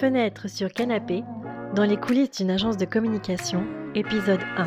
Fenêtre 0.00 0.48
sur 0.48 0.72
canapé, 0.72 1.24
dans 1.74 1.84
les 1.84 1.98
coulisses 1.98 2.30
d'une 2.30 2.50
agence 2.50 2.78
de 2.78 2.86
communication, 2.86 3.66
épisode 3.94 4.40
1. 4.56 4.66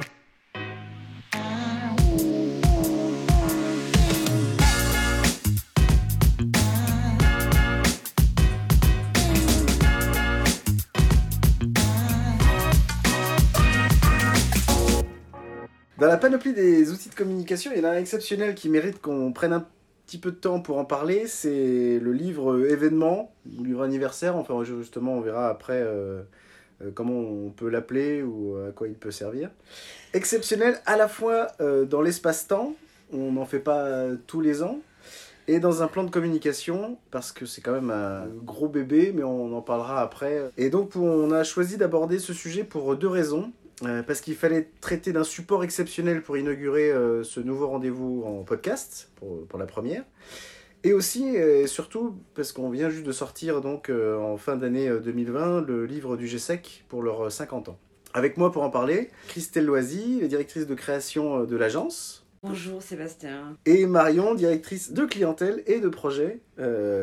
Dans 15.97 16.07
la 16.07 16.17
panoplie 16.17 16.53
des 16.53 16.91
outils 16.91 17.09
de 17.09 17.15
communication, 17.15 17.71
il 17.73 17.81
y 17.81 17.83
en 17.83 17.89
a 17.89 17.93
un 17.93 17.97
exceptionnel 17.97 18.53
qui 18.53 18.69
mérite 18.69 19.01
qu'on 19.01 19.33
prenne 19.33 19.53
un 19.53 19.65
petit 20.13 20.19
peu 20.19 20.29
de 20.29 20.35
temps 20.35 20.59
pour 20.59 20.77
en 20.77 20.85
parler. 20.85 21.25
C'est 21.25 21.97
le 21.99 22.13
livre 22.13 22.67
événement, 22.69 23.33
le 23.57 23.65
livre 23.65 23.81
anniversaire. 23.81 24.35
Enfin, 24.35 24.63
justement, 24.63 25.13
on 25.13 25.21
verra 25.21 25.49
après 25.49 25.81
euh, 25.81 26.21
euh, 26.83 26.91
comment 26.93 27.17
on 27.17 27.49
peut 27.49 27.67
l'appeler 27.67 28.21
ou 28.21 28.55
à 28.57 28.71
quoi 28.71 28.87
il 28.87 28.93
peut 28.93 29.09
servir. 29.09 29.49
Exceptionnel 30.13 30.79
à 30.85 30.97
la 30.97 31.07
fois 31.07 31.47
euh, 31.61 31.85
dans 31.85 32.03
l'espace-temps, 32.03 32.75
on 33.11 33.31
n'en 33.31 33.45
fait 33.45 33.59
pas 33.59 34.05
tous 34.27 34.39
les 34.39 34.61
ans, 34.61 34.81
et 35.47 35.59
dans 35.59 35.81
un 35.81 35.87
plan 35.87 36.03
de 36.03 36.11
communication, 36.11 36.99
parce 37.09 37.31
que 37.31 37.47
c'est 37.47 37.61
quand 37.61 37.73
même 37.73 37.89
un 37.89 38.27
gros 38.43 38.69
bébé, 38.69 39.13
mais 39.15 39.23
on 39.23 39.57
en 39.57 39.61
parlera 39.61 39.99
après. 40.01 40.43
Et 40.57 40.69
donc, 40.69 40.95
on 40.95 41.31
a 41.31 41.43
choisi 41.43 41.77
d'aborder 41.77 42.19
ce 42.19 42.33
sujet 42.33 42.63
pour 42.63 42.95
deux 42.95 43.07
raisons. 43.07 43.51
Euh, 43.81 44.03
parce 44.03 44.21
qu'il 44.21 44.35
fallait 44.35 44.69
traiter 44.81 45.11
d'un 45.11 45.23
support 45.23 45.63
exceptionnel 45.63 46.21
pour 46.21 46.37
inaugurer 46.37 46.91
euh, 46.91 47.23
ce 47.23 47.39
nouveau 47.39 47.67
rendez-vous 47.67 48.23
en 48.25 48.43
podcast, 48.43 49.11
pour, 49.15 49.45
pour 49.47 49.57
la 49.59 49.65
première. 49.65 50.03
Et 50.83 50.93
aussi, 50.93 51.27
et 51.27 51.65
surtout, 51.65 52.17
parce 52.35 52.51
qu'on 52.51 52.69
vient 52.69 52.89
juste 52.89 53.05
de 53.05 53.11
sortir 53.13 53.61
donc 53.61 53.89
euh, 53.89 54.19
en 54.19 54.35
fin 54.35 54.57
d'année 54.57 54.89
2020 54.89 55.61
le 55.61 55.85
livre 55.85 56.17
du 56.17 56.27
GSEC 56.27 56.83
pour 56.89 57.01
leurs 57.01 57.31
50 57.31 57.69
ans. 57.69 57.79
Avec 58.13 58.35
moi 58.37 58.51
pour 58.51 58.63
en 58.63 58.69
parler, 58.69 59.09
Christelle 59.29 59.65
Loisy, 59.65 60.27
directrice 60.27 60.67
de 60.67 60.75
création 60.75 61.45
de 61.45 61.55
l'agence. 61.55 62.27
Bonjour 62.43 62.81
Sébastien. 62.81 63.57
Et 63.65 63.85
Marion, 63.85 64.35
directrice 64.35 64.91
de 64.91 65.05
clientèle 65.05 65.63
et 65.67 65.79
de 65.79 65.87
projet, 65.87 66.41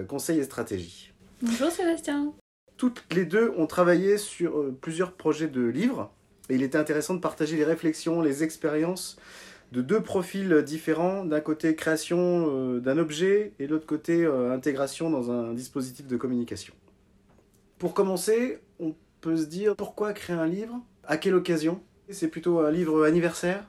conseil 0.08 0.38
et 0.38 0.44
stratégie. 0.44 1.12
Bonjour 1.40 1.70
Sébastien. 1.70 2.34
Toutes 2.76 3.02
les 3.14 3.24
deux 3.24 3.50
ont 3.56 3.66
travaillé 3.66 4.18
sur 4.18 4.72
plusieurs 4.82 5.12
projets 5.12 5.48
de 5.48 5.62
livres 5.62 6.12
et 6.50 6.54
il 6.54 6.62
était 6.62 6.78
intéressant 6.78 7.14
de 7.14 7.20
partager 7.20 7.56
les 7.56 7.64
réflexions, 7.64 8.20
les 8.20 8.42
expériences 8.42 9.16
de 9.72 9.82
deux 9.82 10.00
profils 10.00 10.62
différents. 10.62 11.24
D'un 11.24 11.40
côté, 11.40 11.76
création 11.76 12.48
euh, 12.48 12.80
d'un 12.80 12.98
objet 12.98 13.52
et 13.58 13.66
de 13.66 13.72
l'autre 13.72 13.86
côté, 13.86 14.24
euh, 14.24 14.52
intégration 14.52 15.10
dans 15.10 15.30
un 15.30 15.54
dispositif 15.54 16.06
de 16.08 16.16
communication. 16.16 16.74
Pour 17.78 17.94
commencer, 17.94 18.58
on 18.80 18.94
peut 19.20 19.36
se 19.36 19.46
dire 19.46 19.76
pourquoi 19.76 20.12
créer 20.12 20.36
un 20.36 20.46
livre? 20.46 20.80
À 21.04 21.16
quelle 21.16 21.34
occasion? 21.34 21.80
C'est 22.10 22.28
plutôt 22.28 22.58
un 22.58 22.70
livre 22.70 23.04
anniversaire? 23.04 23.64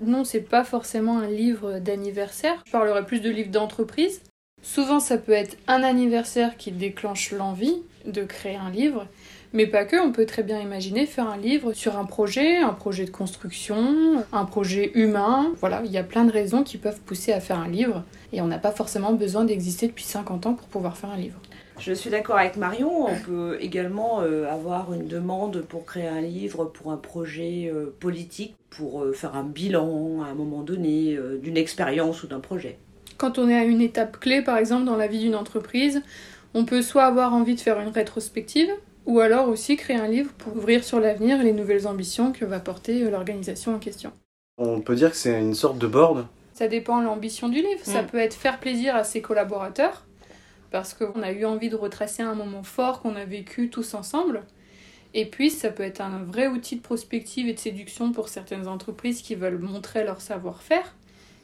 Non, 0.00 0.24
c'est 0.24 0.42
pas 0.42 0.64
forcément 0.64 1.18
un 1.18 1.26
livre 1.26 1.78
d'anniversaire. 1.78 2.62
Je 2.66 2.72
parlerai 2.72 3.04
plus 3.04 3.20
de 3.20 3.30
livre 3.30 3.50
d'entreprise. 3.50 4.20
Souvent, 4.62 5.00
ça 5.00 5.18
peut 5.18 5.32
être 5.32 5.56
un 5.66 5.82
anniversaire 5.82 6.56
qui 6.56 6.72
déclenche 6.72 7.32
l'envie 7.32 7.82
de 8.04 8.24
créer 8.24 8.56
un 8.56 8.70
livre. 8.70 9.06
Mais 9.52 9.66
pas 9.66 9.84
que, 9.84 9.96
on 9.96 10.12
peut 10.12 10.26
très 10.26 10.42
bien 10.42 10.60
imaginer 10.60 11.06
faire 11.06 11.28
un 11.28 11.38
livre 11.38 11.72
sur 11.72 11.98
un 11.98 12.04
projet, 12.04 12.58
un 12.58 12.74
projet 12.74 13.04
de 13.04 13.10
construction, 13.10 14.24
un 14.32 14.44
projet 14.44 14.92
humain. 14.94 15.52
Voilà, 15.60 15.82
il 15.84 15.90
y 15.90 15.98
a 15.98 16.02
plein 16.02 16.24
de 16.24 16.32
raisons 16.32 16.62
qui 16.62 16.76
peuvent 16.76 17.00
pousser 17.00 17.32
à 17.32 17.40
faire 17.40 17.58
un 17.58 17.68
livre. 17.68 18.04
Et 18.32 18.42
on 18.42 18.46
n'a 18.46 18.58
pas 18.58 18.72
forcément 18.72 19.12
besoin 19.12 19.44
d'exister 19.44 19.88
depuis 19.88 20.04
50 20.04 20.46
ans 20.46 20.54
pour 20.54 20.68
pouvoir 20.68 20.98
faire 20.98 21.10
un 21.10 21.16
livre. 21.16 21.40
Je 21.78 21.92
suis 21.92 22.10
d'accord 22.10 22.36
avec 22.36 22.56
Marion. 22.56 23.06
On 23.06 23.14
peut 23.14 23.56
également 23.60 24.20
euh, 24.20 24.50
avoir 24.50 24.92
une 24.92 25.06
demande 25.06 25.62
pour 25.62 25.84
créer 25.84 26.08
un 26.08 26.20
livre 26.20 26.64
pour 26.64 26.90
un 26.90 26.96
projet 26.96 27.70
euh, 27.72 27.94
politique, 28.00 28.56
pour 28.68 29.02
euh, 29.02 29.12
faire 29.12 29.36
un 29.36 29.44
bilan 29.44 30.22
à 30.22 30.26
un 30.26 30.34
moment 30.34 30.62
donné 30.62 31.16
d'une 31.40 31.56
expérience 31.56 32.22
ou 32.22 32.26
d'un 32.26 32.40
projet. 32.40 32.78
Quand 33.16 33.38
on 33.38 33.48
est 33.48 33.56
à 33.56 33.64
une 33.64 33.80
étape 33.80 34.18
clé, 34.18 34.42
par 34.42 34.58
exemple, 34.58 34.84
dans 34.84 34.96
la 34.96 35.06
vie 35.06 35.20
d'une 35.20 35.36
entreprise, 35.36 36.02
on 36.54 36.64
peut 36.64 36.82
soit 36.82 37.04
avoir 37.04 37.32
envie 37.32 37.54
de 37.54 37.60
faire 37.60 37.80
une 37.80 37.88
rétrospective, 37.88 38.70
ou 39.08 39.20
alors 39.20 39.48
aussi 39.48 39.76
créer 39.76 39.96
un 39.96 40.06
livre 40.06 40.30
pour 40.34 40.54
ouvrir 40.54 40.84
sur 40.84 41.00
l'avenir 41.00 41.42
les 41.42 41.54
nouvelles 41.54 41.86
ambitions 41.86 42.30
que 42.30 42.44
va 42.44 42.60
porter 42.60 43.02
euh, 43.02 43.10
l'organisation 43.10 43.74
en 43.74 43.78
question. 43.78 44.12
On 44.58 44.82
peut 44.82 44.94
dire 44.94 45.10
que 45.10 45.16
c'est 45.16 45.40
une 45.40 45.54
sorte 45.54 45.78
de 45.78 45.86
board 45.86 46.26
Ça 46.52 46.68
dépend 46.68 47.00
de 47.00 47.06
l'ambition 47.06 47.48
du 47.48 47.56
livre. 47.56 47.80
Ça 47.82 48.02
mm. 48.02 48.06
peut 48.06 48.18
être 48.18 48.34
faire 48.34 48.60
plaisir 48.60 48.94
à 48.94 49.04
ses 49.04 49.22
collaborateurs, 49.22 50.04
parce 50.70 50.92
qu'on 50.92 51.22
a 51.22 51.32
eu 51.32 51.46
envie 51.46 51.70
de 51.70 51.76
retracer 51.76 52.22
un 52.22 52.34
moment 52.34 52.62
fort 52.62 53.00
qu'on 53.00 53.16
a 53.16 53.24
vécu 53.24 53.70
tous 53.70 53.94
ensemble. 53.94 54.42
Et 55.14 55.24
puis, 55.24 55.48
ça 55.48 55.70
peut 55.70 55.84
être 55.84 56.02
un 56.02 56.22
vrai 56.24 56.46
outil 56.46 56.76
de 56.76 56.82
prospective 56.82 57.48
et 57.48 57.54
de 57.54 57.58
séduction 57.58 58.12
pour 58.12 58.28
certaines 58.28 58.68
entreprises 58.68 59.22
qui 59.22 59.34
veulent 59.34 59.58
montrer 59.58 60.04
leur 60.04 60.20
savoir-faire 60.20 60.94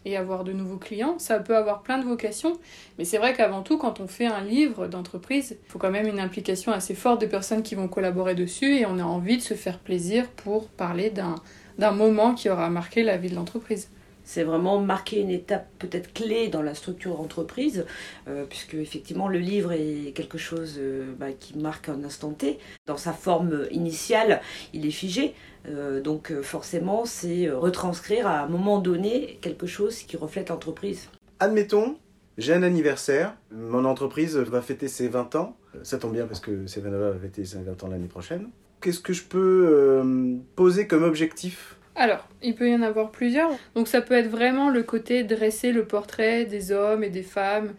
et 0.05 0.17
avoir 0.17 0.45
de 0.45 0.53
nouveaux 0.53 0.77
clients. 0.77 1.19
Ça 1.19 1.39
peut 1.39 1.57
avoir 1.57 1.83
plein 1.83 1.99
de 1.99 2.05
vocations, 2.05 2.59
mais 2.99 3.05
c'est 3.05 3.19
vrai 3.19 3.35
qu'avant 3.35 3.63
tout, 3.63 3.79
quand 3.79 4.01
on 4.01 4.07
fait 4.07 4.27
un 4.27 4.43
livre 4.43 4.87
d'entreprise, 4.87 5.57
il 5.67 5.71
faut 5.71 5.79
quand 5.79 5.91
même 5.91 6.07
une 6.07 6.21
implication 6.21 6.73
assez 6.73 6.95
forte 6.95 7.21
de 7.21 7.27
personnes 7.27 7.63
qui 7.63 7.75
vont 7.75 7.89
collaborer 7.89 8.35
dessus 8.35 8.77
et 8.77 8.87
on 8.87 8.99
a 8.99 9.05
envie 9.05 9.37
de 9.37 9.43
se 9.43 9.55
faire 9.55 9.79
plaisir 9.79 10.29
pour 10.31 10.69
parler 10.69 11.11
d'un 11.11 11.91
moment 11.93 12.35
qui 12.35 12.49
aura 12.51 12.71
marqué 12.71 13.03
la 13.03 13.17
vie 13.17 13.31
de 13.31 13.35
l'entreprise 13.35 13.89
c'est 14.25 14.43
vraiment 14.43 14.81
marquer 14.81 15.21
une 15.21 15.31
étape 15.31 15.69
peut-être 15.79 16.13
clé 16.13 16.49
dans 16.49 16.63
la 16.63 16.75
structure 16.75 17.17
d'entreprise, 17.17 17.85
euh, 18.27 18.45
puisque 18.49 18.75
effectivement 18.75 19.29
le 19.29 19.39
livre 19.39 19.73
est 19.73 20.13
quelque 20.15 20.39
chose 20.39 20.77
euh, 20.79 21.13
bah, 21.19 21.33
qui 21.39 21.57
marque 21.59 21.91
un 21.91 22.03
instant 22.03 22.31
T. 22.31 22.59
Dans 22.87 22.97
sa 22.97 23.13
forme 23.13 23.67
initiale, 23.71 24.41
il 24.73 24.87
est 24.87 24.91
figé, 24.91 25.35
euh, 25.69 26.01
donc 26.01 26.33
forcément 26.43 27.05
c'est 27.05 27.51
retranscrire 27.51 28.27
à 28.27 28.41
un 28.41 28.49
moment 28.49 28.79
donné 28.79 29.39
quelque 29.41 29.67
chose 29.67 29.99
qui 29.99 30.17
reflète 30.17 30.49
l'entreprise. 30.51 31.09
Admettons, 31.41 31.97
j'ai 32.39 32.55
un 32.55 32.63
anniversaire, 32.63 33.35
mon 33.53 33.85
entreprise 33.85 34.37
va 34.37 34.63
fêter 34.63 34.89
ses 34.89 35.09
20 35.09 35.37
ans, 35.37 35.57
ça 35.83 35.99
tombe 35.99 36.13
bien 36.13 36.27
parce 36.27 36.41
que 36.41 36.67
Sevenova 36.67 37.11
va 37.11 37.19
fêter 37.19 37.45
ses 37.45 37.59
20 37.59 37.83
ans 37.83 37.89
l'année 37.89 38.09
prochaine. 38.09 38.49
Qu'est-ce 38.81 39.01
que 39.01 39.13
je 39.13 39.25
peux 39.25 40.37
poser 40.57 40.87
comme 40.87 41.05
objectif? 41.05 41.77
Alors, 41.97 42.27
il 42.43 42.55
peut 42.55 42.69
y 42.69 42.75
en 42.75 42.83
avoir 42.83 43.11
plusieurs. 43.11 43.51
Donc 43.75 43.89
ça 43.89 44.01
peut 44.01 44.15
être 44.15 44.29
vraiment 44.29 44.69
le 44.69 44.83
côté 44.83 45.23
dresser 45.23 45.73
le 45.73 45.85
portrait 45.85 46.45
des 46.45 46.73
hommes 46.73 47.05
et 47.05 47.11
des 47.11 47.23
femmes 47.23 47.73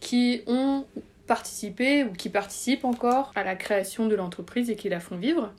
qui 0.00 0.42
ont 0.46 0.84
participé 1.26 2.04
ou 2.04 2.12
qui 2.12 2.28
participent 2.28 2.84
encore 2.84 3.32
à 3.34 3.44
la 3.44 3.54
création 3.54 4.06
de 4.08 4.14
l'entreprise 4.14 4.68
et 4.68 4.76
qui 4.76 4.88
la 4.88 5.00
font 5.00 5.16
vivre. 5.16 5.52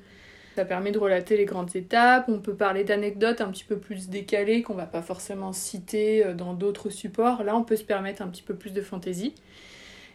Ça 0.56 0.66
permet 0.66 0.92
de 0.92 1.00
relater 1.00 1.36
les 1.36 1.46
grandes 1.46 1.76
étapes, 1.76 2.26
on 2.28 2.40
peut 2.40 2.54
parler 2.54 2.84
d'anecdotes 2.84 3.42
un 3.42 3.50
petit 3.50 3.64
peu 3.64 3.78
plus 3.78 4.10
décalées 4.10 4.62
qu'on 4.62 4.76
va 4.76 4.86
pas 4.86 5.02
forcément 5.02 5.52
citer 5.52 6.24
euh, 6.24 6.34
dans 6.34 6.54
d'autres 6.54 6.90
supports. 6.90 7.44
Là, 7.44 7.56
on 7.56 7.64
peut 7.64 7.76
se 7.76 7.84
permettre 7.84 8.22
un 8.22 8.28
petit 8.28 8.44
peu 8.44 8.54
plus 8.54 8.72
de 8.72 8.82
fantaisie. 8.82 9.34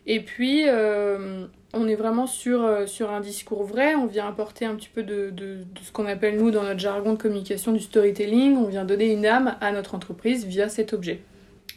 Et 0.07 0.21
puis, 0.21 0.63
euh, 0.67 1.47
on 1.75 1.87
est 1.87 1.95
vraiment 1.95 2.27
sur, 2.27 2.65
euh, 2.65 2.87
sur 2.87 3.11
un 3.11 3.21
discours 3.21 3.65
vrai. 3.65 3.95
On 3.95 4.07
vient 4.07 4.27
apporter 4.27 4.65
un 4.65 4.75
petit 4.75 4.89
peu 4.89 5.03
de, 5.03 5.33
ce 5.83 5.93
qu'on 5.93 6.07
appelle, 6.07 6.39
nous, 6.39 6.51
dans 6.51 6.63
notre 6.63 6.81
jargon 6.81 7.13
de 7.13 7.19
communication, 7.19 7.73
du 7.73 7.81
storytelling. 7.81 8.57
On 8.57 8.65
vient 8.65 8.85
donner 8.85 9.13
une 9.13 9.27
âme 9.27 9.57
à 9.61 9.71
notre 9.71 9.95
entreprise 9.95 10.47
via 10.47 10.69
cet 10.69 10.95
objet. 10.95 11.21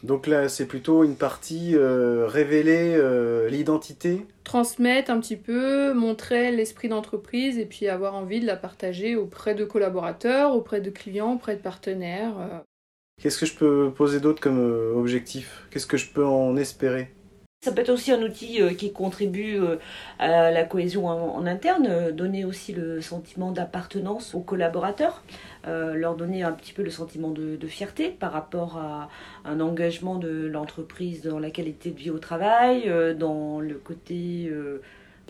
Donc 0.02 0.26
là, 0.26 0.48
c'est 0.48 0.66
plutôt 0.66 1.04
une 1.04 1.14
partie 1.14 1.76
euh, 1.76 2.26
révéler 2.26 2.98
l'identité. 3.48 4.26
Transmettre 4.44 5.10
un 5.10 5.20
petit 5.20 5.36
peu, 5.36 5.94
montrer 5.94 6.50
l'esprit 6.50 6.88
d'entreprise 6.88 7.58
et 7.58 7.66
puis 7.66 7.88
avoir 7.88 8.14
envie 8.14 8.40
de 8.40 8.46
la 8.46 8.56
partager 8.56 9.14
auprès 9.14 9.54
de 9.54 9.64
collaborateurs, 9.64 10.54
auprès 10.56 10.80
de 10.80 10.90
clients, 10.90 11.34
auprès 11.34 11.56
de 11.56 11.62
partenaires. 11.62 12.34
Qu'est-ce 13.20 13.38
que 13.38 13.46
je 13.46 13.54
peux 13.54 13.92
poser 13.94 14.18
d'autre 14.18 14.40
comme 14.40 14.58
objectif? 14.96 15.66
Qu'est-ce 15.70 15.86
que 15.86 15.96
je 15.96 16.10
peux 16.10 16.26
en 16.26 16.56
espérer? 16.56 17.08
Ça 17.62 17.70
peut 17.70 17.80
être 17.80 17.90
aussi 17.90 18.10
un 18.10 18.20
outil 18.22 18.60
euh, 18.60 18.74
qui 18.74 18.92
contribue 18.92 19.60
euh, 19.60 19.76
à 20.18 20.50
la 20.50 20.64
cohésion 20.64 21.06
en, 21.06 21.46
interne, 21.46 21.86
euh, 21.88 22.10
donner 22.10 22.44
aussi 22.44 22.72
le 22.72 23.00
sentiment 23.00 23.52
d'appartenance 23.52 24.34
aux 24.34 24.40
collaborateurs, 24.40 25.22
leur 25.64 26.16
donner 26.16 26.42
un 26.42 26.50
petit 26.50 26.72
peu 26.72 26.82
le 26.82 26.90
sentiment 26.90 27.30
de, 27.30 27.66
fierté 27.68 28.08
par 28.08 28.32
rapport 28.32 28.78
à 28.78 29.08
un 29.44 29.60
engagement 29.60 30.16
de 30.16 30.48
l'entreprise 30.48 31.22
dans 31.22 31.38
la 31.38 31.50
qualité 31.50 31.92
de 31.92 31.98
vie 31.98 32.10
au 32.10 32.18
travail, 32.18 32.92
dans 33.16 33.60
le 33.60 33.74
côté 33.74 34.52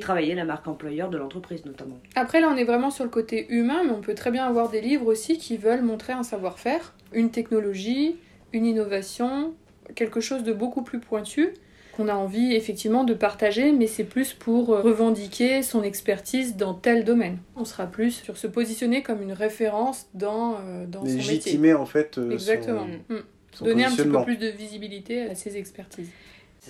travailler 0.01 0.35
la 0.35 0.47
marque 0.47 0.67
employeur 0.67 1.11
de 1.11 1.19
l'entreprise 1.19 1.67
notamment. 1.67 1.99
Après 2.15 2.41
là 2.41 2.49
on 2.51 2.57
est 2.57 2.65
vraiment 2.65 2.91
sur 2.91 3.05
le 3.05 3.11
côté 3.11 3.47
humain, 3.53 3.83
mais 3.85 3.91
on 3.91 4.01
peut 4.01 4.15
très 4.15 4.31
bien 4.31 4.47
avoir 4.47 4.71
des 4.71 4.81
livres 4.81 5.07
aussi 5.07 5.37
qui 5.37 5.59
veulent 5.59 5.83
montrer 5.83 6.15
un 6.15 6.23
savoir-faire, 6.23 6.95
une 7.13 7.31
technologie, 7.31 8.17
une 8.55 8.65
innovation, 8.65 9.53
quelque 9.95 10.21
chose 10.21 10.45
de 10.45 10.55
beaucoup 10.55 10.83
plus 10.83 10.99
pointu 10.99 11.53
qu'on 11.93 12.09
a 12.09 12.15
envie 12.15 12.55
effectivement 12.55 13.05
de 13.05 13.15
partager, 13.15 13.73
mais 13.73 13.87
c'est 13.87 14.05
plus 14.05 14.33
pour 14.33 14.73
euh, 14.73 14.81
revendiquer 14.81 15.63
son 15.63 15.83
expertise 15.83 16.57
dans 16.57 16.75
tel 16.75 17.05
domaine. 17.05 17.39
On 17.55 17.65
sera 17.65 17.87
plus 17.87 18.13
sur 18.13 18.37
se 18.37 18.47
positionner 18.47 19.03
comme 19.03 19.23
une 19.23 19.33
référence 19.33 20.07
dans, 20.15 20.57
euh, 20.57 20.87
dans 20.87 21.01
son 21.01 21.07
métier. 21.07 21.35
Légitimer 21.35 21.75
en 21.75 21.87
fait. 21.87 22.19
Euh, 22.19 22.31
Exactement. 22.31 22.87
Mm. 23.09 23.17
Donner 23.65 23.85
un 23.85 23.91
petit 23.91 24.09
peu 24.09 24.23
plus 24.25 24.39
de 24.39 24.49
visibilité 24.49 25.23
à 25.23 25.35
ses 25.35 25.59
expertises. 25.59 26.09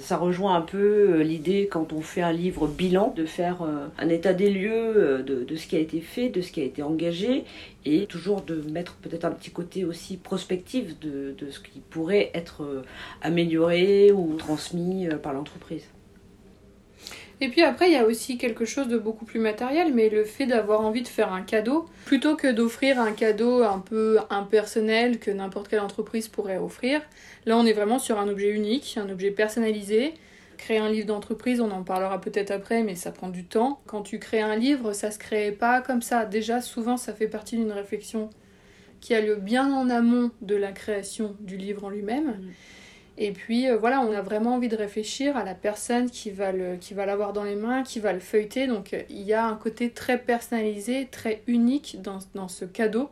Ça 0.00 0.16
rejoint 0.16 0.54
un 0.54 0.62
peu 0.62 1.18
euh, 1.18 1.22
l'idée 1.22 1.68
quand 1.70 1.92
on 1.92 2.00
fait 2.00 2.22
un 2.22 2.32
livre 2.32 2.66
bilan 2.66 3.12
de 3.14 3.26
faire 3.26 3.60
euh, 3.60 3.88
un 3.98 4.08
état 4.08 4.32
des 4.32 4.48
lieux 4.48 4.72
euh, 4.96 5.22
de, 5.22 5.54
ce 5.54 5.66
qui 5.66 5.76
a 5.76 5.80
été 5.80 6.00
fait, 6.00 6.30
de 6.30 6.40
ce 6.40 6.50
qui 6.50 6.62
a 6.62 6.64
été 6.64 6.82
engagé 6.82 7.44
et 7.84 8.06
toujours 8.06 8.40
de 8.40 8.62
mettre 8.70 8.94
peut-être 8.94 9.26
un 9.26 9.30
petit 9.32 9.50
côté 9.50 9.84
aussi 9.84 10.16
prospectif 10.16 10.98
de, 11.00 11.34
de 11.36 11.50
ce 11.50 11.60
qui 11.60 11.80
pourrait 11.90 12.30
être 12.32 12.82
amélioré 13.20 14.12
ou 14.12 14.34
transmis 14.36 15.08
par 15.22 15.34
l'entreprise. 15.34 15.84
Et 17.42 17.48
puis 17.48 17.62
après, 17.62 17.88
il 17.88 17.92
y 17.92 17.96
a 17.96 18.04
aussi 18.04 18.38
quelque 18.38 18.64
chose 18.64 18.86
de 18.86 18.96
beaucoup 18.96 19.24
plus 19.24 19.40
matériel, 19.40 19.92
mais 19.92 20.08
le 20.08 20.22
fait 20.22 20.46
d'avoir 20.46 20.82
envie 20.82 21.02
de 21.02 21.08
faire 21.08 21.32
un 21.32 21.42
cadeau, 21.42 21.86
plutôt 22.04 22.36
que 22.36 22.46
d'offrir 22.46 23.00
un 23.00 23.10
cadeau 23.10 23.64
un 23.64 23.80
peu 23.80 24.20
impersonnel 24.30 25.18
que 25.18 25.28
n'importe 25.28 25.66
quelle 25.66 25.80
entreprise 25.80 26.28
pourrait 26.28 26.58
offrir, 26.58 27.00
là 27.44 27.58
on 27.58 27.66
est 27.66 27.72
vraiment 27.72 27.98
sur 27.98 28.20
un 28.20 28.28
objet 28.28 28.50
unique, 28.50 28.96
un 28.96 29.10
objet 29.10 29.32
personnalisé. 29.32 30.14
Créer 30.56 30.78
un 30.78 30.88
livre 30.88 31.08
d'entreprise, 31.08 31.60
on 31.60 31.72
en 31.72 31.82
parlera 31.82 32.20
peut-être 32.20 32.52
après, 32.52 32.84
mais 32.84 32.94
ça 32.94 33.10
prend 33.10 33.28
du 33.28 33.42
temps. 33.44 33.80
Quand 33.86 34.02
tu 34.02 34.20
crées 34.20 34.40
un 34.40 34.54
livre, 34.54 34.92
ça 34.92 35.10
se 35.10 35.18
crée 35.18 35.50
pas 35.50 35.80
comme 35.80 36.02
ça. 36.02 36.24
Déjà, 36.24 36.60
souvent, 36.60 36.96
ça 36.96 37.12
fait 37.12 37.26
partie 37.26 37.56
d'une 37.56 37.72
réflexion 37.72 38.30
qui 39.00 39.16
a 39.16 39.20
lieu 39.20 39.34
bien 39.34 39.74
en 39.74 39.90
amont 39.90 40.30
de 40.42 40.54
la 40.54 40.70
création 40.70 41.34
du 41.40 41.56
livre 41.56 41.82
en 41.82 41.90
lui-même. 41.90 42.28
Mm. 42.28 42.52
Et 43.18 43.32
puis 43.32 43.68
euh, 43.68 43.76
voilà, 43.76 44.00
on 44.00 44.12
a 44.12 44.22
vraiment 44.22 44.54
envie 44.54 44.68
de 44.68 44.76
réfléchir 44.76 45.36
à 45.36 45.44
la 45.44 45.54
personne 45.54 46.10
qui 46.10 46.30
va 46.30 46.52
le, 46.52 46.76
qui 46.76 46.94
va 46.94 47.06
l'avoir 47.06 47.32
dans 47.32 47.44
les 47.44 47.54
mains, 47.54 47.82
qui 47.82 48.00
va 48.00 48.12
le 48.12 48.20
feuilleter. 48.20 48.66
Donc 48.66 48.94
euh, 48.94 49.02
il 49.10 49.22
y 49.22 49.32
a 49.32 49.46
un 49.46 49.56
côté 49.56 49.90
très 49.90 50.18
personnalisé, 50.18 51.08
très 51.10 51.42
unique 51.46 51.98
dans, 52.02 52.18
dans 52.34 52.48
ce 52.48 52.64
cadeau. 52.64 53.10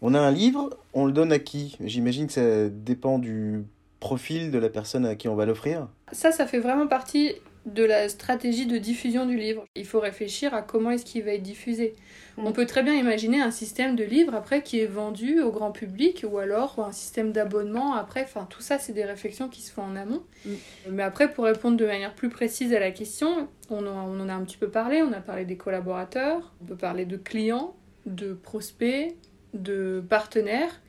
On 0.00 0.14
a 0.14 0.20
un 0.20 0.32
livre, 0.32 0.70
on 0.94 1.06
le 1.06 1.12
donne 1.12 1.32
à 1.32 1.38
qui? 1.38 1.76
J'imagine 1.80 2.26
que 2.26 2.32
ça 2.32 2.68
dépend 2.68 3.18
du 3.18 3.64
profil 4.00 4.50
de 4.50 4.58
la 4.58 4.68
personne 4.68 5.06
à 5.06 5.14
qui 5.14 5.28
on 5.28 5.36
va 5.36 5.46
l'offrir. 5.46 5.88
Ça, 6.10 6.32
ça 6.32 6.46
fait 6.46 6.58
vraiment 6.58 6.88
partie 6.88 7.34
de 7.66 7.84
la 7.84 8.08
stratégie 8.08 8.66
de 8.66 8.76
diffusion 8.76 9.24
du 9.24 9.36
livre. 9.36 9.64
Il 9.76 9.86
faut 9.86 10.00
réfléchir 10.00 10.52
à 10.52 10.62
comment 10.62 10.90
est-ce 10.90 11.04
qu'il 11.04 11.22
va 11.22 11.32
être 11.32 11.42
diffusé. 11.42 11.94
Mm. 12.36 12.46
On 12.46 12.52
peut 12.52 12.66
très 12.66 12.82
bien 12.82 12.94
imaginer 12.94 13.40
un 13.40 13.52
système 13.52 13.94
de 13.94 14.02
livre 14.02 14.34
après 14.34 14.62
qui 14.62 14.80
est 14.80 14.86
vendu 14.86 15.40
au 15.40 15.52
grand 15.52 15.70
public 15.70 16.24
ou 16.28 16.38
alors 16.38 16.80
un 16.80 16.92
système 16.92 17.32
d'abonnement 17.32 17.94
après. 17.94 18.22
Enfin, 18.24 18.46
tout 18.50 18.62
ça, 18.62 18.78
c'est 18.78 18.92
des 18.92 19.04
réflexions 19.04 19.48
qui 19.48 19.62
se 19.62 19.72
font 19.72 19.82
en 19.82 19.94
amont. 19.94 20.22
Mm. 20.44 20.50
Mais 20.90 21.02
après, 21.04 21.32
pour 21.32 21.44
répondre 21.44 21.76
de 21.76 21.86
manière 21.86 22.14
plus 22.14 22.30
précise 22.30 22.74
à 22.74 22.80
la 22.80 22.90
question, 22.90 23.48
on 23.70 23.86
en, 23.86 24.28
a 24.28 24.34
un 24.34 24.44
petit 24.44 24.56
peu 24.56 24.68
parlé. 24.68 25.02
On 25.02 25.12
a 25.12 25.20
parlé 25.20 25.44
des 25.44 25.56
collaborateurs, 25.56 26.52
on 26.62 26.64
peut 26.64 26.76
parler 26.76 27.04
de 27.04 27.16
clients, 27.16 27.76
de 28.06 28.32
prospects, 28.34 29.14
de 29.54 30.02
partenaires. 30.08 30.80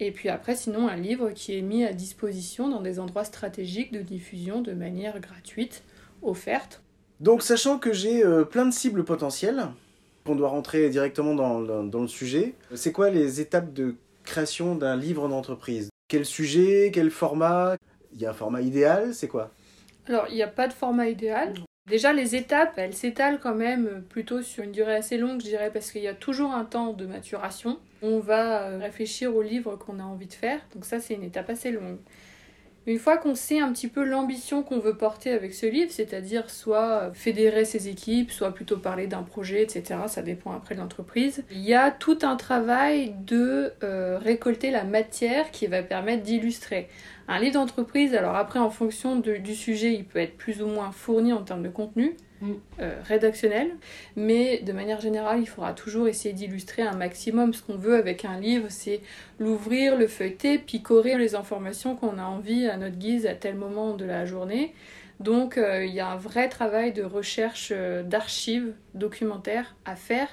Et 0.00 0.12
puis 0.12 0.28
après, 0.28 0.54
sinon, 0.54 0.88
un 0.88 0.96
livre 0.96 1.30
qui 1.30 1.56
est 1.56 1.62
mis 1.62 1.84
à 1.84 1.92
disposition 1.92 2.68
dans 2.68 2.82
des 2.82 3.00
endroits 3.00 3.24
stratégiques 3.24 3.92
de 3.92 4.00
diffusion 4.00 4.60
de 4.60 4.72
manière 4.72 5.18
gratuite 5.20 5.82
offerte. 6.22 6.82
Donc 7.20 7.42
sachant 7.42 7.78
que 7.78 7.92
j'ai 7.92 8.24
euh, 8.24 8.44
plein 8.44 8.66
de 8.66 8.72
cibles 8.72 9.04
potentielles, 9.04 9.68
qu'on 10.24 10.36
doit 10.36 10.48
rentrer 10.48 10.88
directement 10.90 11.34
dans, 11.34 11.60
dans, 11.82 12.02
le 12.02 12.08
sujet, 12.08 12.54
c'est 12.74 12.92
quoi 12.92 13.10
les 13.10 13.40
étapes 13.40 13.72
de 13.72 13.96
création 14.24 14.74
d'un 14.74 14.96
livre 14.96 15.28
d'entreprise? 15.28 15.88
Quel 16.08 16.24
sujet? 16.24 16.90
Quel 16.92 17.10
format? 17.10 17.76
Il 18.12 18.20
y 18.20 18.26
a 18.26 18.30
un 18.30 18.34
format 18.34 18.60
idéal? 18.60 19.14
C'est 19.14 19.28
quoi? 19.28 19.52
Alors 20.06 20.26
il 20.28 20.34
n'y 20.34 20.42
a 20.42 20.48
pas 20.48 20.68
de 20.68 20.72
format 20.72 21.08
idéal. 21.08 21.54
Déjà, 21.88 22.12
les 22.12 22.36
étapes, 22.36 22.74
elles 22.76 22.92
s'étalent 22.92 23.40
quand 23.40 23.54
même 23.54 24.04
plutôt 24.10 24.42
sur 24.42 24.62
une 24.62 24.72
durée 24.72 24.94
assez 24.94 25.16
longue, 25.16 25.40
je 25.40 25.46
dirais, 25.46 25.70
parce 25.72 25.90
qu'il 25.90 26.02
y 26.02 26.08
a 26.08 26.14
toujours 26.14 26.52
un 26.52 26.66
temps 26.66 26.92
de 26.92 27.06
maturation. 27.06 27.78
On 28.02 28.18
va 28.18 28.64
euh, 28.64 28.78
réfléchir 28.78 29.34
au 29.34 29.40
livre 29.40 29.76
qu'on 29.76 29.98
a 29.98 30.02
envie 30.02 30.26
de 30.26 30.34
faire, 30.34 30.60
donc 30.74 30.84
ça, 30.84 31.00
c'est 31.00 31.14
une 31.14 31.22
étape 31.22 31.48
assez 31.48 31.70
longue. 31.70 31.96
Une 32.88 32.98
fois 32.98 33.18
qu'on 33.18 33.34
sait 33.34 33.60
un 33.60 33.70
petit 33.70 33.86
peu 33.86 34.02
l'ambition 34.02 34.62
qu'on 34.62 34.78
veut 34.78 34.96
porter 34.96 35.30
avec 35.30 35.52
ce 35.52 35.66
livre, 35.66 35.90
c'est-à-dire 35.92 36.48
soit 36.48 37.10
fédérer 37.12 37.66
ses 37.66 37.88
équipes, 37.88 38.30
soit 38.30 38.54
plutôt 38.54 38.78
parler 38.78 39.06
d'un 39.06 39.22
projet, 39.22 39.62
etc., 39.62 40.00
ça 40.06 40.22
dépend 40.22 40.52
après 40.52 40.74
de 40.74 40.80
l'entreprise, 40.80 41.44
il 41.50 41.60
y 41.60 41.74
a 41.74 41.90
tout 41.90 42.20
un 42.22 42.36
travail 42.36 43.14
de 43.26 43.74
euh, 43.82 44.16
récolter 44.16 44.70
la 44.70 44.84
matière 44.84 45.50
qui 45.50 45.66
va 45.66 45.82
permettre 45.82 46.22
d'illustrer. 46.22 46.88
Un 47.28 47.38
livre 47.38 47.54
d'entreprise, 47.54 48.14
alors 48.14 48.36
après 48.36 48.58
en 48.58 48.70
fonction 48.70 49.16
du 49.16 49.54
sujet, 49.54 49.92
il 49.92 50.04
peut 50.04 50.18
être 50.18 50.36
plus 50.36 50.62
ou 50.62 50.66
moins 50.66 50.90
fourni 50.92 51.32
en 51.32 51.42
termes 51.42 51.62
de 51.62 51.68
contenu, 51.68 52.16
Mm. 52.40 52.52
Euh, 52.78 53.00
rédactionnel, 53.02 53.72
mais 54.14 54.58
de 54.58 54.72
manière 54.72 55.00
générale, 55.00 55.40
il 55.40 55.48
faudra 55.48 55.72
toujours 55.72 56.06
essayer 56.06 56.32
d'illustrer 56.32 56.82
un 56.82 56.94
maximum. 56.94 57.52
Ce 57.52 57.62
qu'on 57.62 57.76
veut 57.76 57.96
avec 57.96 58.24
un 58.24 58.38
livre, 58.38 58.66
c'est 58.68 59.00
l'ouvrir, 59.40 59.96
le 59.96 60.06
feuilleter, 60.06 60.58
picorer 60.58 61.18
les 61.18 61.34
informations 61.34 61.96
qu'on 61.96 62.16
a 62.16 62.22
envie 62.22 62.66
à 62.68 62.76
notre 62.76 62.96
guise 62.96 63.26
à 63.26 63.34
tel 63.34 63.56
moment 63.56 63.96
de 63.96 64.04
la 64.04 64.24
journée. 64.24 64.72
Donc 65.18 65.58
euh, 65.58 65.84
il 65.84 65.92
y 65.92 65.98
a 65.98 66.08
un 66.08 66.16
vrai 66.16 66.48
travail 66.48 66.92
de 66.92 67.02
recherche 67.02 67.72
euh, 67.74 68.04
d'archives 68.04 68.72
documentaires 68.94 69.74
à 69.84 69.96
faire 69.96 70.28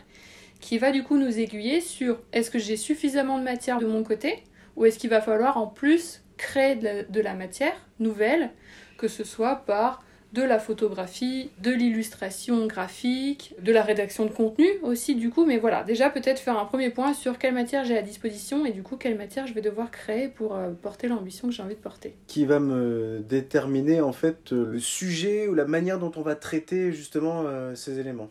qui 0.59 0.77
va 0.77 0.91
du 0.91 1.01
coup 1.01 1.17
nous 1.17 1.39
aiguiller 1.39 1.81
sur 1.81 2.19
est-ce 2.33 2.51
que 2.51 2.59
j'ai 2.59 2.77
suffisamment 2.77 3.39
de 3.39 3.43
matière 3.43 3.79
de 3.79 3.87
mon 3.87 4.03
côté 4.03 4.43
ou 4.75 4.85
est-ce 4.85 4.99
qu'il 4.99 5.09
va 5.09 5.21
falloir 5.21 5.57
en 5.57 5.65
plus 5.65 6.21
créer 6.37 6.75
de 6.75 7.21
la 7.21 7.33
matière 7.33 7.75
nouvelle, 7.99 8.51
que 8.97 9.07
ce 9.07 9.23
soit 9.23 9.63
par 9.65 10.03
de 10.35 10.43
la 10.43 10.59
photographie, 10.59 11.49
de 11.63 11.71
l'illustration 11.71 12.67
graphique, 12.67 13.55
de 13.61 13.71
la 13.71 13.81
rédaction 13.81 14.25
de 14.25 14.31
contenu 14.31 14.67
aussi 14.83 15.15
du 15.15 15.29
coup, 15.29 15.45
mais 15.45 15.57
voilà, 15.57 15.83
déjà 15.83 16.09
peut-être 16.09 16.39
faire 16.39 16.59
un 16.59 16.65
premier 16.65 16.89
point 16.89 17.13
sur 17.13 17.37
quelle 17.39 17.53
matière 17.53 17.85
j'ai 17.85 17.97
à 17.97 18.01
disposition 18.01 18.65
et 18.65 18.71
du 18.71 18.83
coup 18.83 18.97
quelle 18.97 19.17
matière 19.17 19.47
je 19.47 19.53
vais 19.53 19.61
devoir 19.61 19.91
créer 19.91 20.27
pour 20.27 20.55
euh, 20.55 20.71
porter 20.71 21.07
l'ambition 21.07 21.47
que 21.47 21.53
j'ai 21.53 21.63
envie 21.63 21.75
de 21.75 21.79
porter. 21.79 22.15
Qui 22.27 22.45
va 22.45 22.59
me 22.59 23.23
déterminer 23.27 24.01
en 24.01 24.11
fait 24.11 24.51
le 24.51 24.77
sujet 24.79 25.47
ou 25.47 25.53
la 25.53 25.65
manière 25.65 25.99
dont 25.99 26.11
on 26.17 26.21
va 26.21 26.35
traiter 26.35 26.91
justement 26.91 27.43
euh, 27.45 27.73
ces 27.75 27.99
éléments? 27.99 28.29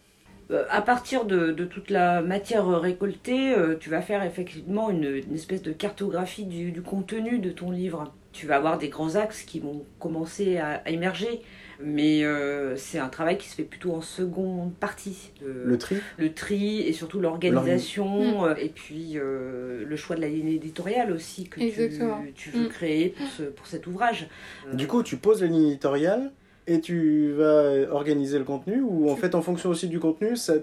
À 0.70 0.82
partir 0.82 1.24
de, 1.24 1.52
toute 1.64 1.90
la 1.90 2.22
matière 2.22 2.66
récoltée, 2.68 3.54
tu 3.80 3.90
vas 3.90 4.02
faire 4.02 4.22
effectivement 4.22 4.90
une, 4.90 5.22
espèce 5.34 5.62
de 5.62 5.72
cartographie 5.72 6.44
du, 6.44 6.82
contenu 6.82 7.38
de 7.38 7.50
ton 7.50 7.70
livre. 7.70 8.12
Tu 8.32 8.46
vas 8.46 8.56
avoir 8.56 8.78
des 8.78 8.88
grands 8.88 9.14
axes 9.14 9.42
qui 9.42 9.60
vont 9.60 9.84
commencer 9.98 10.58
à 10.58 10.88
émerger. 10.88 11.42
Mais 11.82 12.24
euh, 12.24 12.76
c'est 12.76 12.98
un 12.98 13.08
travail 13.08 13.38
qui 13.38 13.48
se 13.48 13.54
fait 13.54 13.64
plutôt 13.64 13.92
en 13.92 14.00
seconde 14.00 14.74
partie. 14.74 15.32
le 15.42 15.76
tri? 15.78 15.96
Le 16.18 16.32
tri 16.32 16.80
et 16.80 16.92
surtout 16.92 17.20
l'organisation 17.20 18.42
mm. 18.42 18.44
euh, 18.44 18.54
et 18.56 18.68
puis 18.68 19.12
euh, 19.16 19.84
le 19.84 19.96
choix 19.96 20.16
de 20.16 20.20
la 20.20 20.28
ligne 20.28 20.48
éditoriale 20.48 21.12
aussi 21.12 21.44
que 21.48 21.60
tu, 21.60 22.50
veux 22.50 22.66
mm. 22.66 22.68
créer 22.68 23.08
pour, 23.10 23.26
ce, 23.26 23.42
pour 23.42 23.66
cet 23.66 23.86
ouvrage. 23.86 24.28
Du 24.72 24.86
coup, 24.86 25.02
tu 25.02 25.16
poses 25.16 25.42
la 25.42 25.48
ligne 25.48 25.68
éditoriale 25.68 26.32
et 26.66 26.80
tu 26.80 27.32
vas 27.32 27.90
organiser 27.90 28.38
le 28.38 28.44
contenu 28.44 28.80
ou 28.80 29.10
en 29.10 29.16
fait 29.16 29.34
en 29.34 29.42
fonction 29.42 29.70
aussi 29.70 29.88
du 29.88 30.00
contenu, 30.00 30.36
ça 30.36 30.54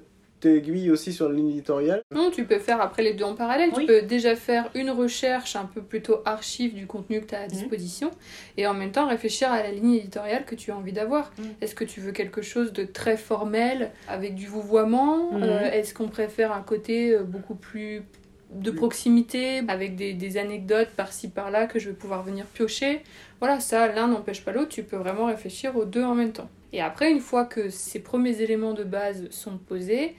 t'aiguille 0.42 0.92
aussi 0.92 1.14
sur 1.14 1.30
la 1.30 1.36
ligne 1.36 1.52
éditoriale? 1.52 2.02
Non, 2.14 2.32
tu 2.32 2.44
peux 2.44 2.60
faire 2.60 2.82
après 2.82 3.04
les 3.04 3.14
deux 3.14 3.24
en 3.24 3.36
parallèle. 3.36 3.72
Tu 3.74 3.86
peux 3.86 4.02
déjà 4.02 4.36
faire 4.36 4.70
une 4.76 4.90
recherche 4.90 5.56
un 5.56 5.66
peu 5.66 5.82
plutôt 5.82 6.22
archive 6.26 6.74
du 6.74 6.88
contenu 6.88 7.22
que 7.22 7.28
tu 7.28 7.36
as 7.36 7.42
à 7.42 7.44
mhm. 7.44 7.50
disposition 7.50 8.12
et 8.58 8.68
en 8.68 8.74
même 8.74 8.92
temps 8.92 9.08
réfléchir 9.08 9.52
à 9.52 9.62
la 9.64 9.72
ligne 9.72 9.94
éditoriale 9.94 10.46
que 10.46 10.56
tu 10.56 10.72
as 10.72 10.76
envie 10.76 10.92
d'avoir. 10.92 11.32
Mhm. 11.38 11.46
Est-ce 11.62 11.76
que 11.76 11.86
tu 11.86 12.02
veux 12.02 12.12
quelque 12.12 12.42
chose 12.42 12.74
de 12.74 12.84
très 12.84 13.16
formel 13.16 13.92
avec 14.10 14.36
du 14.36 14.48
vouvoiement? 14.48 15.32
Mhm. 15.32 15.44
euh, 15.44 15.72
Est-ce 15.72 15.94
qu'on 15.94 16.10
préfère 16.10 16.52
un 16.52 16.62
côté 16.62 17.14
euh, 17.14 17.24
beaucoup 17.24 17.56
plus 17.56 18.04
de 18.52 18.72
proximité 18.72 19.62
avec 19.68 19.96
des, 19.96 20.38
anecdotes 20.38 20.90
par-ci 20.90 21.30
par-là 21.30 21.68
que 21.68 21.80
je 21.80 21.90
vais 21.90 21.96
pouvoir 21.96 22.24
venir 22.24 22.46
piocher 22.46 23.02
Voilà, 23.40 23.60
ça, 23.60 23.88
l'un 23.88 24.08
n'empêche 24.08 24.44
pas 24.44 24.52
l'autre. 24.52 24.70
Tu 24.70 24.84
peux 24.84 24.98
vraiment 24.98 25.26
réfléchir 25.26 25.76
aux 25.76 25.86
deux 25.86 26.04
en 26.04 26.16
même 26.16 26.34
temps. 26.34 26.50
Et 26.74 26.82
après, 26.82 27.12
une 27.12 27.20
fois 27.20 27.46
que 27.46 27.70
ces 27.70 28.00
premiers 28.00 28.42
éléments 28.42 28.74
de 28.74 28.84
base 28.84 29.30
sont 29.30 29.58
posés, 29.58 30.16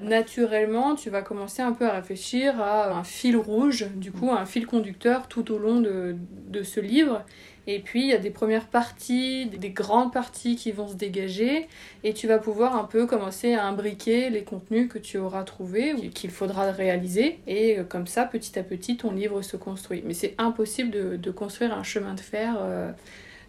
naturellement, 0.00 0.94
tu 0.94 1.10
vas 1.10 1.22
commencer 1.22 1.62
un 1.62 1.72
peu 1.72 1.86
à 1.86 1.92
réfléchir 1.92 2.60
à 2.60 2.96
un 2.96 3.04
fil 3.04 3.36
rouge, 3.36 3.86
du 3.94 4.12
coup, 4.12 4.30
un 4.30 4.46
fil 4.46 4.66
conducteur 4.66 5.28
tout 5.28 5.52
au 5.52 5.58
long 5.58 5.80
de 5.80 6.62
ce 6.62 6.80
livre. 6.80 7.24
Et 7.66 7.78
puis, 7.78 8.02
il 8.02 8.08
y 8.08 8.12
a 8.12 8.18
des 8.18 8.30
premières 8.30 8.66
parties, 8.66 9.46
des 9.46 9.70
grandes 9.70 10.12
parties 10.12 10.56
qui 10.56 10.72
vont 10.72 10.88
se 10.88 10.94
dégager, 10.94 11.68
et 12.02 12.12
tu 12.12 12.26
vas 12.26 12.38
pouvoir 12.38 12.76
un 12.76 12.84
peu 12.84 13.06
commencer 13.06 13.54
à 13.54 13.66
imbriquer 13.66 14.30
les 14.30 14.42
contenus 14.42 14.88
que 14.88 14.98
tu 14.98 15.18
auras 15.18 15.44
trouvés, 15.44 15.94
qu'il 16.10 16.30
faudra 16.30 16.72
réaliser, 16.72 17.38
et 17.46 17.78
euh, 17.78 17.84
comme 17.84 18.06
ça, 18.06 18.24
petit 18.24 18.58
à 18.58 18.62
petit, 18.62 18.96
ton 18.96 19.12
livre 19.12 19.42
se 19.42 19.56
construit. 19.56 20.02
Mais 20.04 20.14
c'est 20.14 20.34
impossible 20.38 20.90
de, 20.90 21.16
de, 21.16 21.30
construire 21.30 21.72
un 21.74 21.84
chemin 21.84 22.14
de 22.14 22.20
fer. 22.20 22.56
Euh, 22.60 22.90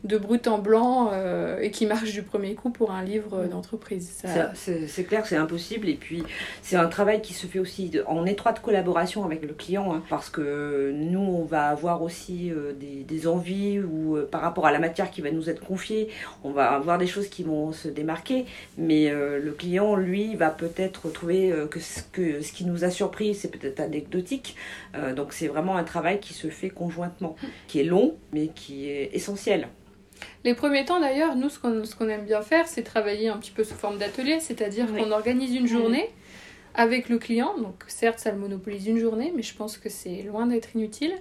de 0.04 0.18
brut 0.18 0.48
en 0.48 0.58
blanc 0.58 1.10
euh, 1.14 1.60
et 1.62 1.72
qui 1.72 1.86
marche 1.86 2.12
du 2.12 2.24
premier 2.24 2.56
coup 2.56 2.70
pour 2.70 2.92
un 2.92 3.04
livre 3.04 3.46
d'entreprise. 3.46 4.24
C'est 4.56 5.04
clair, 5.06 5.26
c'est 5.26 5.38
impossible. 5.38 5.88
Et 5.88 5.96
puis, 5.96 6.24
c'est 6.62 6.76
un 6.76 6.88
travail 6.88 7.22
qui 7.22 7.34
se 7.34 7.48
fait 7.48 7.60
aussi 7.60 7.92
en 8.08 8.26
étroite 8.26 8.62
collaboration 8.62 9.24
avec 9.24 9.44
le 9.44 9.54
client, 9.54 9.94
hein, 9.94 10.04
parce 10.10 10.30
que 10.30 10.92
nous, 10.94 11.20
on 11.20 11.46
va 11.46 11.70
avoir 11.70 12.02
aussi 12.02 12.52
euh, 12.52 12.74
des, 12.74 13.28
envies 13.28 13.80
ou 13.80 14.18
euh, 14.18 14.28
par 14.30 14.42
rapport 14.42 14.66
à 14.66 14.72
la 14.72 14.80
matière 14.80 15.10
qui 15.10 15.22
va 15.22 15.32
nous 15.32 15.50
être 15.50 15.64
confiée, 15.64 16.10
on 16.44 16.52
va 16.52 16.72
avoir 16.72 16.98
des 16.98 17.08
choses 17.08 17.30
qui 17.30 17.44
vont 17.44 17.72
se 17.72 17.88
démarquer, 17.88 18.46
mais 18.78 19.10
le 19.10 19.52
client, 19.52 19.96
lui, 19.96 20.36
va 20.36 20.50
peut-être 20.50 21.10
trouver 21.10 21.54
que 21.70 21.80
ce, 21.80 22.02
que 22.12 22.42
ce 22.42 22.52
qui 22.52 22.66
nous 22.66 22.84
a 22.84 22.90
surpris, 22.90 23.34
c'est 23.34 23.48
peut-être 23.48 23.80
anecdotique. 23.80 24.58
donc, 25.16 25.32
c'est 25.32 25.48
vraiment 25.48 25.78
un 25.78 25.84
travail 25.84 26.20
qui 26.20 26.34
se 26.34 26.50
fait 26.50 26.70
conjointement, 26.70 27.36
qui 27.68 27.80
est 27.80 27.84
long, 27.84 28.16
mais 28.34 28.48
qui 28.48 28.90
est 28.90 29.12
essentiel. 29.14 29.70
Les 30.44 30.54
premiers 30.54 30.86
temps 30.86 31.00
d'ailleurs, 31.00 31.36
nous 31.36 31.50
ce 31.50 31.60
qu'on 31.60 32.10
aime 32.10 32.26
bien 32.26 32.42
faire, 32.42 32.68
c'est 32.68 32.84
travailler 32.84 33.30
un 33.30 33.38
petit 33.38 33.52
peu 33.52 33.64
sous 33.64 33.76
forme 33.76 33.98
d'atelier, 33.98 34.40
c'est-à-dire 34.40 34.88
Oui. 34.92 35.02
qu'on 35.02 35.12
organise 35.12 35.56
une 35.56 35.68
journée 35.68 36.10
avec 36.76 37.10
le 37.10 37.18
client. 37.18 37.58
Donc 37.58 37.84
certes, 37.88 38.20
ça 38.20 38.32
le 38.32 38.38
monopolise 38.38 38.88
une 38.88 39.00
journée, 39.00 39.32
mais 39.36 39.44
je 39.44 39.56
pense 39.56 39.78
que 39.78 39.90
c'est 39.90 40.24
loin 40.24 40.48
d'être 40.48 40.76
inutile. 40.76 41.14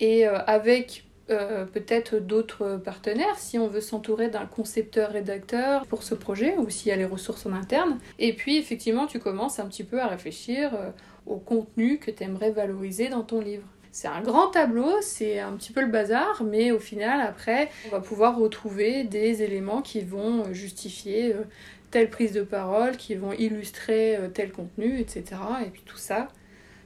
Et 0.00 0.26
euh, 0.26 0.38
avec 0.46 1.04
euh, 1.30 1.66
peut-être 1.66 2.16
d'autres 2.16 2.80
partenaires, 2.82 3.38
si 3.38 3.58
on 3.58 3.68
veut 3.68 3.82
s'entourer 3.82 4.28
d'un 4.28 4.46
concepteur-rédacteur 4.46 5.84
pour 5.86 6.02
ce 6.02 6.14
projet, 6.14 6.56
ou 6.56 6.70
s'il 6.70 6.88
y 6.88 6.92
a 6.92 6.96
les 6.96 7.04
ressources 7.04 7.44
en 7.46 7.52
interne. 7.52 7.98
Et 8.18 8.32
puis 8.32 8.56
effectivement, 8.56 9.06
tu 9.06 9.18
commences 9.18 9.58
un 9.58 9.66
petit 9.66 9.84
peu 9.84 10.00
à 10.00 10.06
réfléchir 10.06 10.74
euh, 10.74 10.90
au 11.26 11.36
contenu 11.36 11.98
que 11.98 12.10
tu 12.10 12.22
aimerais 12.22 12.50
valoriser 12.50 13.08
dans 13.08 13.22
ton 13.22 13.40
livre. 13.40 13.66
C'est 13.90 14.08
un 14.08 14.20
grand 14.20 14.48
tableau, 14.48 14.90
c'est 15.00 15.38
un 15.40 15.52
petit 15.52 15.72
peu 15.72 15.80
le 15.80 15.88
bazar, 15.88 16.42
mais 16.44 16.70
au 16.70 16.78
final, 16.78 17.20
après, 17.20 17.70
on 17.86 17.90
va 17.90 18.00
pouvoir 18.00 18.36
retrouver 18.38 19.04
des 19.04 19.42
éléments 19.42 19.82
qui 19.82 20.00
vont 20.00 20.44
euh, 20.44 20.52
justifier 20.52 21.34
euh, 21.34 21.42
telle 21.90 22.10
prise 22.10 22.32
de 22.32 22.42
parole, 22.42 22.96
qui 22.96 23.14
vont 23.14 23.32
illustrer 23.32 24.16
euh, 24.16 24.28
tel 24.28 24.52
contenu, 24.52 24.98
etc. 25.00 25.24
Et 25.66 25.70
puis 25.70 25.82
tout 25.86 25.96
ça, 25.96 26.28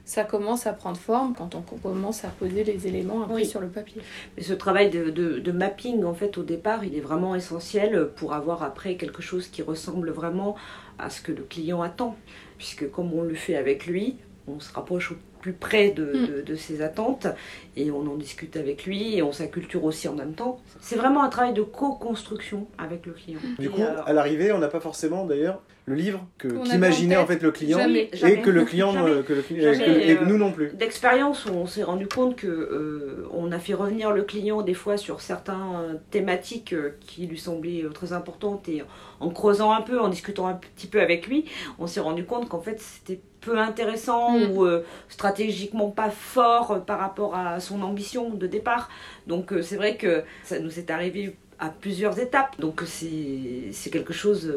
ça 0.05 0.23
commence 0.23 0.65
à 0.65 0.73
prendre 0.73 0.97
forme 0.97 1.33
quand 1.33 1.55
on 1.55 1.61
commence 1.61 2.25
à 2.25 2.29
poser 2.29 2.63
les 2.63 2.87
éléments 2.87 3.23
après 3.23 3.35
Oui. 3.35 3.45
sur 3.45 3.61
le 3.61 3.67
papier. 3.69 4.01
Mais 4.35 4.43
ce 4.43 4.53
travail 4.53 4.89
de, 4.89 5.09
de- 5.09 5.39
de 5.39 5.51
mapping, 5.51 6.03
en 6.05 6.13
fait, 6.13 6.37
au 6.37 6.43
départ, 6.43 6.83
il 6.83 6.95
est 6.97 7.01
vraiment 7.01 7.35
essentiel 7.35 8.09
pour 8.15 8.33
avoir 8.33 8.63
après 8.63 8.95
quelque 8.95 9.21
chose 9.21 9.47
qui 9.47 9.61
ressemble 9.61 10.09
vraiment 10.09 10.55
à 10.99 11.09
ce 11.09 11.21
que 11.21 11.31
le 11.31 11.43
client 11.43 11.81
attend. 11.81 12.15
Puisque 12.57 12.89
comme 12.91 13.13
on 13.13 13.23
le 13.23 13.35
fait 13.35 13.55
avec 13.55 13.85
lui, 13.87 14.17
on 14.47 14.59
se 14.59 14.73
rapproche 14.73 15.11
au 15.11 15.15
plus 15.43 15.51
près 15.51 15.89
de, 15.91 16.05
Mm. 16.05 16.27
de- 16.27 16.41
de 16.41 16.55
ses 16.55 16.81
attentes 16.81 17.27
et 17.75 17.91
on 17.91 17.99
en 18.07 18.15
discute 18.15 18.55
avec 18.55 18.85
lui 18.85 19.17
et 19.17 19.21
on 19.21 19.33
s'acculture 19.33 19.83
aussi 19.83 20.07
en 20.07 20.13
même 20.15 20.35
temps. 20.35 20.61
C'est 20.79 20.95
vraiment 20.95 21.21
un 21.21 21.27
travail 21.27 21.53
de 21.53 21.61
co-construction 21.63 22.65
avec 22.77 23.05
le 23.05 23.11
client. 23.11 23.39
Du 23.59 23.65
Et, 23.65 23.69
coup, 23.69 23.81
euh, 23.81 23.97
à 24.05 24.13
l'arrivée, 24.13 24.53
on 24.53 24.59
n'a 24.59 24.69
pas 24.69 24.79
forcément 24.79 25.25
d'ailleurs 25.25 25.59
le 25.85 25.95
livre 25.95 26.25
que 26.37 26.47
qu'imaginait 26.47 27.17
en 27.17 27.25
fait 27.25 27.41
le 27.43 27.51
client 27.51 27.77
Jamais. 27.77 28.09
et 28.13 28.15
Jamais. 28.15 28.41
que 28.41 28.49
le 28.49 28.63
client 28.63 28.93
Jamais. 28.93 29.21
que 29.23 29.33
le 29.33 29.41
cli- 29.41 29.59
Jamais, 29.61 29.75
et 29.75 29.85
que- 29.85 29.99
et 30.11 30.17
euh, 30.17 30.25
nous 30.25 30.37
non 30.37 30.53
plus. 30.53 30.69
D'expérience, 30.75 31.45
on 31.45 31.65
s'est 31.67 31.83
rendu 31.83 32.07
compte 32.07 32.37
que 32.37 32.47
euh, 32.47 33.27
on 33.33 33.51
a 33.51 33.59
fait 33.59 33.73
revenir 33.73 34.13
le 34.13 34.23
client 34.23 34.61
des 34.61 34.73
fois 34.75 34.95
sur 34.95 35.19
certaines 35.19 35.99
thématiques 36.09 36.71
euh, 36.71 36.91
qui 37.01 37.27
lui 37.27 37.37
semblaient 37.37 37.83
euh, 37.83 37.89
très 37.89 38.13
importantes 38.13 38.69
et 38.69 38.81
en 39.19 39.29
creusant 39.29 39.73
un 39.73 39.81
peu, 39.81 39.99
en 39.99 40.07
discutant 40.07 40.47
un 40.47 40.53
petit 40.53 40.87
peu 40.87 41.01
avec 41.01 41.27
lui, 41.27 41.45
on 41.79 41.87
s'est 41.87 41.99
rendu 41.99 42.23
compte 42.23 42.47
qu'en 42.47 42.61
fait 42.61 42.79
c'était 42.79 43.19
peu 43.45 43.57
intéressant 43.59 44.37
Mm. 44.37 44.51
ou 44.51 44.65
euh, 44.65 44.83
stratégiquement 45.09 45.89
pas 45.89 46.09
fort 46.09 46.71
euh, 46.71 46.79
par 46.79 46.99
rapport 46.99 47.35
à 47.35 47.59
son 47.59 47.81
ambition 47.81 48.29
de 48.29 48.47
départ. 48.47 48.89
Donc 49.27 49.51
euh, 49.53 49.61
c'est 49.61 49.75
vrai 49.77 49.97
que 49.97 50.23
ça 50.43 50.59
nous 50.59 50.79
est 50.79 50.89
arrivé 50.91 51.35
à 51.59 51.69
plusieurs 51.69 52.19
étapes. 52.19 52.59
Donc 52.59 52.81
c'est 52.85 53.91
quelque 53.91 54.13
chose 54.13 54.51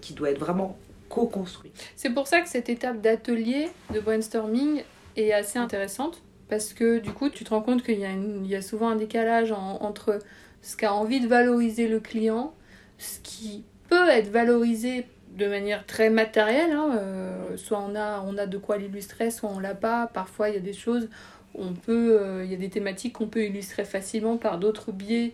qui 0.00 0.12
doit 0.14 0.30
être 0.30 0.38
vraiment 0.38 0.76
co-construit. 1.08 1.72
C'est 1.96 2.10
pour 2.10 2.26
ça 2.26 2.40
que 2.40 2.48
cette 2.48 2.68
étape 2.68 3.00
d'atelier, 3.00 3.68
de 3.92 4.00
brainstorming, 4.00 4.82
est 5.16 5.32
assez 5.32 5.58
intéressante. 5.58 6.22
Parce 6.48 6.72
que 6.74 6.98
du 6.98 7.10
coup, 7.12 7.30
tu 7.30 7.44
te 7.44 7.50
rends 7.50 7.62
compte 7.62 7.82
qu'il 7.82 7.98
y, 7.98 8.48
y 8.48 8.54
a 8.56 8.62
souvent 8.62 8.90
un 8.90 8.96
décalage 8.96 9.52
en- 9.52 9.78
entre 9.82 10.18
ce 10.60 10.76
qu'a 10.76 10.92
envie 10.92 11.20
de 11.20 11.26
valoriser 11.26 11.88
le 11.88 11.98
client, 11.98 12.54
ce 12.98 13.18
qui 13.22 13.64
peut 13.88 14.08
être 14.08 14.28
valorisé 14.30 15.06
de 15.36 15.46
manière 15.46 15.86
très 15.86 16.10
matérielle. 16.10 16.72
hein, 16.72 16.96
euh, 16.98 17.56
soit 17.56 17.80
on 17.80 17.94
a, 17.94 18.22
on 18.26 18.36
a 18.38 18.46
de 18.46 18.58
quoi 18.58 18.76
l'illustrer, 18.76 19.30
soit 19.30 19.50
on 19.50 19.58
l'a 19.58 19.74
pas. 19.74 20.08
Parfois, 20.12 20.48
il 20.48 20.54
y 20.54 20.58
a 20.58 20.60
des 20.60 20.72
choses, 20.72 21.08
on 21.54 21.72
peut, 21.74 22.18
euh, 22.20 22.44
il 22.44 22.50
y 22.50 22.54
a 22.54 22.58
des 22.58 22.70
thématiques 22.70 23.14
qu'on 23.14 23.28
peut 23.28 23.44
illustrer 23.44 23.84
facilement 23.84 24.36
par 24.36 24.58
d'autres 24.58 24.92
biais, 24.92 25.32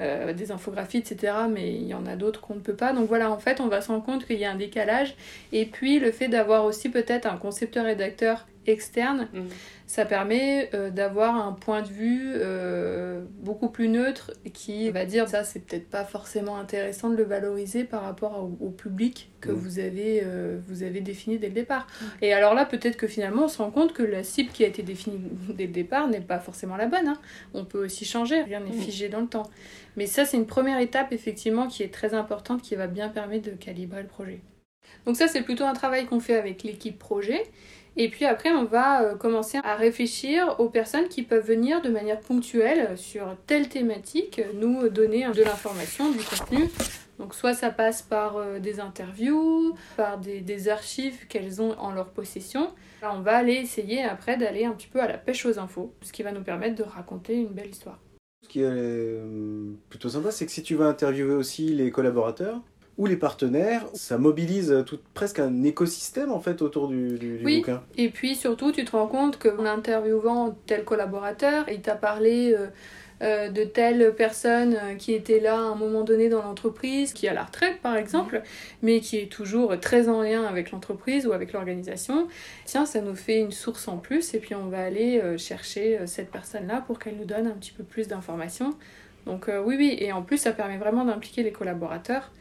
euh, 0.00 0.32
des 0.32 0.52
infographies, 0.52 0.98
etc. 0.98 1.34
Mais 1.50 1.74
il 1.74 1.86
y 1.86 1.94
en 1.94 2.06
a 2.06 2.16
d'autres 2.16 2.40
qu'on 2.40 2.54
ne 2.54 2.60
peut 2.60 2.76
pas. 2.76 2.92
Donc 2.92 3.08
voilà, 3.08 3.30
en 3.30 3.38
fait, 3.38 3.60
on 3.60 3.68
va 3.68 3.80
se 3.80 3.88
rendre 3.88 4.04
compte 4.04 4.26
qu'il 4.26 4.38
y 4.38 4.44
a 4.44 4.50
un 4.50 4.56
décalage. 4.56 5.16
Et 5.52 5.66
puis, 5.66 5.98
le 5.98 6.12
fait 6.12 6.28
d'avoir 6.28 6.64
aussi 6.64 6.88
peut-être 6.88 7.26
un 7.26 7.36
concepteur-rédacteur 7.36 8.46
externe, 8.68 9.28
Mhm. 9.32 9.48
ça 9.86 10.04
permet 10.04 10.70
euh, 10.74 10.90
d'avoir 10.90 11.34
un 11.36 11.52
point 11.52 11.82
de 11.82 11.88
vue 11.88 12.32
euh, 12.34 13.22
beaucoup 13.40 13.68
plus 13.68 13.88
neutre 13.88 14.32
qui 14.52 14.90
va 14.90 15.04
dire 15.04 15.28
ça 15.28 15.44
c'est 15.44 15.60
peut-être 15.60 15.88
pas 15.88 16.04
forcément 16.04 16.58
intéressant 16.58 17.10
de 17.10 17.16
le 17.16 17.24
valoriser 17.24 17.84
par 17.84 18.02
rapport 18.02 18.38
au, 18.38 18.66
au 18.66 18.70
public 18.70 19.30
que 19.40 19.50
Mhm. 19.50 19.56
vous 19.58 19.78
avez 19.78 20.22
euh, 20.24 20.58
vous 20.68 20.82
avez 20.82 21.00
défini 21.00 21.38
dès 21.38 21.48
le 21.48 21.54
départ. 21.54 21.86
Et 22.22 22.32
alors 22.32 22.54
là 22.54 22.64
peut-être 22.66 22.96
que 22.96 23.06
finalement 23.06 23.44
on 23.44 23.48
se 23.48 23.58
rend 23.58 23.70
compte 23.70 23.92
que 23.92 24.02
la 24.02 24.22
cible 24.24 24.50
qui 24.50 24.64
a 24.64 24.68
été 24.68 24.82
définie 24.82 25.18
dès 25.54 25.66
le 25.66 25.72
départ 25.72 26.08
n'est 26.08 26.20
pas 26.20 26.38
forcément 26.38 26.76
la 26.76 26.86
bonne. 26.86 27.08
hein. 27.08 27.18
On 27.54 27.64
peut 27.64 27.84
aussi 27.84 28.04
changer, 28.04 28.42
rien 28.42 28.60
n'est 28.60 28.72
figé 28.72 29.08
dans 29.08 29.20
le 29.20 29.26
temps. 29.28 29.48
Mais 29.96 30.06
ça 30.06 30.24
c'est 30.24 30.36
une 30.36 30.46
première 30.46 30.78
étape 30.78 31.12
effectivement 31.12 31.66
qui 31.66 31.82
est 31.82 31.92
très 31.92 32.14
importante 32.14 32.62
qui 32.62 32.74
va 32.76 32.86
bien 32.86 33.08
permettre 33.08 33.50
de 33.50 33.56
calibrer 33.56 34.02
le 34.02 34.08
projet. 34.08 34.40
Donc 35.06 35.16
ça 35.16 35.28
c'est 35.28 35.42
plutôt 35.42 35.64
un 35.64 35.72
travail 35.74 36.06
qu'on 36.06 36.20
fait 36.20 36.36
avec 36.36 36.62
l'équipe 36.62 36.98
projet. 36.98 37.42
Et 38.00 38.08
puis 38.08 38.24
après, 38.24 38.50
on 38.50 38.64
va 38.64 39.02
euh, 39.02 39.16
commencer 39.16 39.58
à 39.64 39.74
réfléchir 39.74 40.54
aux 40.60 40.68
personnes 40.68 41.08
qui 41.08 41.24
peuvent 41.24 41.44
venir 41.44 41.82
de 41.82 41.88
manière 41.88 42.20
ponctuelle 42.20 42.96
sur 42.96 43.36
telle 43.48 43.68
thématique, 43.68 44.40
nous 44.54 44.88
donner 44.88 45.26
de 45.28 45.42
l'information, 45.42 46.12
du 46.12 46.18
contenu. 46.18 46.68
Donc 47.18 47.34
soit 47.34 47.54
ça 47.54 47.70
passe 47.70 48.02
par 48.02 48.36
euh, 48.36 48.60
des 48.60 48.78
interviews, 48.78 49.74
par 49.96 50.18
des, 50.18 50.68
archives 50.68 51.26
qu'elles 51.26 51.60
ont 51.60 51.76
en 51.80 51.90
leur 51.90 52.10
possession. 52.10 52.70
Là, 53.02 53.12
on 53.16 53.20
va 53.20 53.36
aller 53.36 53.54
essayer 53.54 54.04
après 54.04 54.36
d'aller 54.36 54.64
un 54.64 54.72
petit 54.72 54.86
peu 54.86 55.00
à 55.00 55.08
la 55.08 55.18
pêche 55.18 55.44
aux 55.44 55.58
infos, 55.58 55.92
ce 56.02 56.12
qui 56.12 56.22
va 56.22 56.30
nous 56.30 56.42
permettre 56.42 56.76
de 56.76 56.84
raconter 56.84 57.34
une 57.34 57.48
belle 57.48 57.70
histoire. 57.70 57.98
Ce 58.44 58.48
qui 58.48 58.60
est 58.60 58.68
euh, 58.70 59.72
plutôt 59.88 60.08
sympa, 60.08 60.30
c'est 60.30 60.46
que 60.46 60.52
si 60.52 60.62
tu 60.62 60.76
vas 60.76 60.86
interviewer 60.86 61.34
aussi 61.34 61.74
les 61.74 61.90
collaborateurs 61.90 62.60
ou 62.98 63.06
les 63.06 63.16
partenaires, 63.16 63.86
ça 63.94 64.18
mobilise 64.18 64.82
tout, 64.84 64.98
presque 65.14 65.38
un 65.38 65.62
écosystème 65.62 66.30
en 66.32 66.40
fait 66.40 66.60
autour 66.62 66.88
du, 66.88 67.16
du- 67.18 67.38
du 67.38 67.44
Oui. 67.44 67.58
bouquin. 67.58 67.82
Et 67.96 68.08
puis 68.10 68.34
surtout, 68.34 68.72
tu 68.72 68.84
te 68.84 68.90
rends 68.92 69.06
compte 69.06 69.38
qu'en 69.38 69.64
interviewant 69.64 70.56
tel 70.66 70.84
collaborateur, 70.84 71.64
il 71.70 71.80
t'a 71.80 71.94
parlé 71.94 72.52
euh, 72.54 72.66
euh, 73.22 73.48
de 73.50 73.62
telle 73.64 74.14
personne 74.16 74.74
euh, 74.74 74.94
qui 74.96 75.12
était 75.12 75.38
là 75.40 75.54
à 75.54 75.60
un 75.60 75.74
moment 75.76 76.02
donné 76.02 76.28
dans 76.28 76.42
l'entreprise, 76.42 77.12
qui 77.12 77.26
est 77.26 77.28
à 77.28 77.34
la 77.34 77.44
retraite 77.44 77.80
par 77.82 77.96
exemple, 77.96 78.42
mais 78.82 78.98
qui 79.00 79.16
est 79.18 79.30
toujours 79.30 79.78
très 79.80 80.08
en 80.08 80.22
lien 80.22 80.42
avec 80.44 80.72
l'entreprise 80.72 81.26
ou 81.26 81.32
avec 81.32 81.52
l'organisation. 81.52 82.26
Tiens, 82.64 82.84
ça 82.84 83.00
nous 83.00 83.14
fait 83.16 83.38
une 83.40 83.52
source 83.52 83.86
en 83.88 83.98
plus 83.98 84.34
et 84.34 84.38
puis 84.40 84.54
on 84.56 84.66
va 84.66 84.80
aller 84.84 85.22
chercher 85.38 86.00
cette 86.06 86.30
personne-là 86.32 86.82
pour 86.86 86.98
qu'elle 86.98 87.16
nous 87.16 87.24
donne 87.24 87.46
un 87.46 87.52
petit 87.52 87.72
peu 87.72 87.84
plus 87.84 88.08
d'informations. 88.08 88.74
Donc 89.26 89.48
euh, 89.48 89.62
oui, 89.64 89.76
oui, 89.78 89.96
et 90.00 90.10
en 90.12 90.22
plus 90.22 90.38
ça 90.38 90.52
permet 90.52 90.78
vraiment 90.78 91.04
d'impliquer 91.04 91.42
les 91.44 91.52
collaborateurs. 91.52 92.32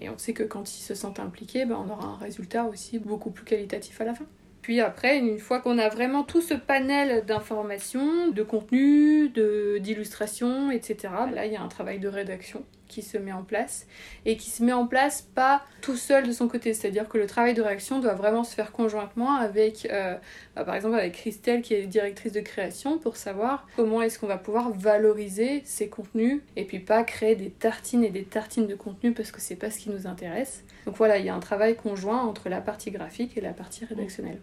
Et 0.00 0.08
on 0.08 0.18
sait 0.18 0.32
que 0.32 0.42
quand 0.44 0.72
ils 0.78 0.82
se 0.82 0.94
sentent 0.94 1.20
impliqués, 1.20 1.64
ben, 1.64 1.76
on 1.76 1.90
aura 1.90 2.06
un 2.06 2.16
résultat 2.16 2.64
aussi 2.64 2.98
beaucoup 2.98 3.30
plus 3.30 3.44
qualitatif 3.44 4.00
à 4.00 4.04
la 4.04 4.14
fin. 4.14 4.26
Puis 4.62 4.80
après, 4.80 5.18
une 5.18 5.38
fois 5.38 5.60
qu'on 5.60 5.78
a 5.78 5.88
vraiment 5.88 6.24
tout 6.24 6.40
ce 6.40 6.54
panel 6.54 7.24
d'informations, 7.24 8.28
de 8.28 8.42
contenu, 8.42 9.28
de- 9.30 9.78
d'illustrations, 9.78 10.70
etc., 10.70 10.96
là, 11.32 11.46
il 11.46 11.52
y 11.52 11.56
a 11.56 11.62
un 11.62 11.68
travail 11.68 11.98
de 11.98 12.08
rédaction 12.08 12.64
qui 12.88 13.02
se 13.02 13.18
met 13.18 13.32
en 13.32 13.42
place 13.42 13.86
et 14.24 14.36
qui 14.36 14.50
se 14.50 14.62
met 14.62 14.72
en 14.72 14.86
place 14.86 15.22
pas 15.22 15.62
tout 15.80 15.96
seul 15.96 16.26
de 16.26 16.32
son 16.32 16.48
côté. 16.48 16.74
C'est-à-dire 16.74 17.08
que 17.08 17.18
le 17.18 17.26
travail 17.26 17.54
de 17.54 17.62
rédaction 17.62 18.00
doit 18.00 18.14
vraiment 18.14 18.44
se 18.44 18.54
faire 18.54 18.72
conjointement 18.72 19.34
avec, 19.34 19.86
euh, 19.92 20.16
bah, 20.56 20.64
par 20.64 20.74
exemple, 20.74 20.96
avec 20.96 21.12
Christelle 21.12 21.62
qui 21.62 21.74
est 21.74 21.86
directrice 21.86 22.32
de 22.32 22.40
création 22.40 22.98
pour 22.98 23.16
savoir 23.16 23.66
comment 23.76 24.02
est-ce 24.02 24.18
qu'on 24.18 24.26
va 24.26 24.38
pouvoir 24.38 24.70
valoriser 24.70 25.62
ces 25.64 25.88
contenus 25.88 26.42
et 26.56 26.64
puis 26.64 26.80
pas 26.80 27.04
créer 27.04 27.36
des 27.36 27.50
tartines 27.50 28.04
et 28.04 28.10
des 28.10 28.24
tartines 28.24 28.66
de 28.66 28.74
contenu 28.74 29.12
parce 29.12 29.30
que 29.30 29.40
c'est 29.40 29.56
pas 29.56 29.70
ce 29.70 29.78
qui 29.78 29.90
nous 29.90 30.06
intéresse. 30.06 30.64
Donc 30.86 30.96
voilà, 30.96 31.18
il 31.18 31.26
y 31.26 31.28
a 31.28 31.34
un 31.34 31.40
travail 31.40 31.76
conjoint 31.76 32.22
entre 32.22 32.48
la 32.48 32.60
partie 32.60 32.90
graphique 32.90 33.36
et 33.36 33.40
la 33.40 33.52
partie 33.52 33.84
rédactionnelle. 33.84 34.40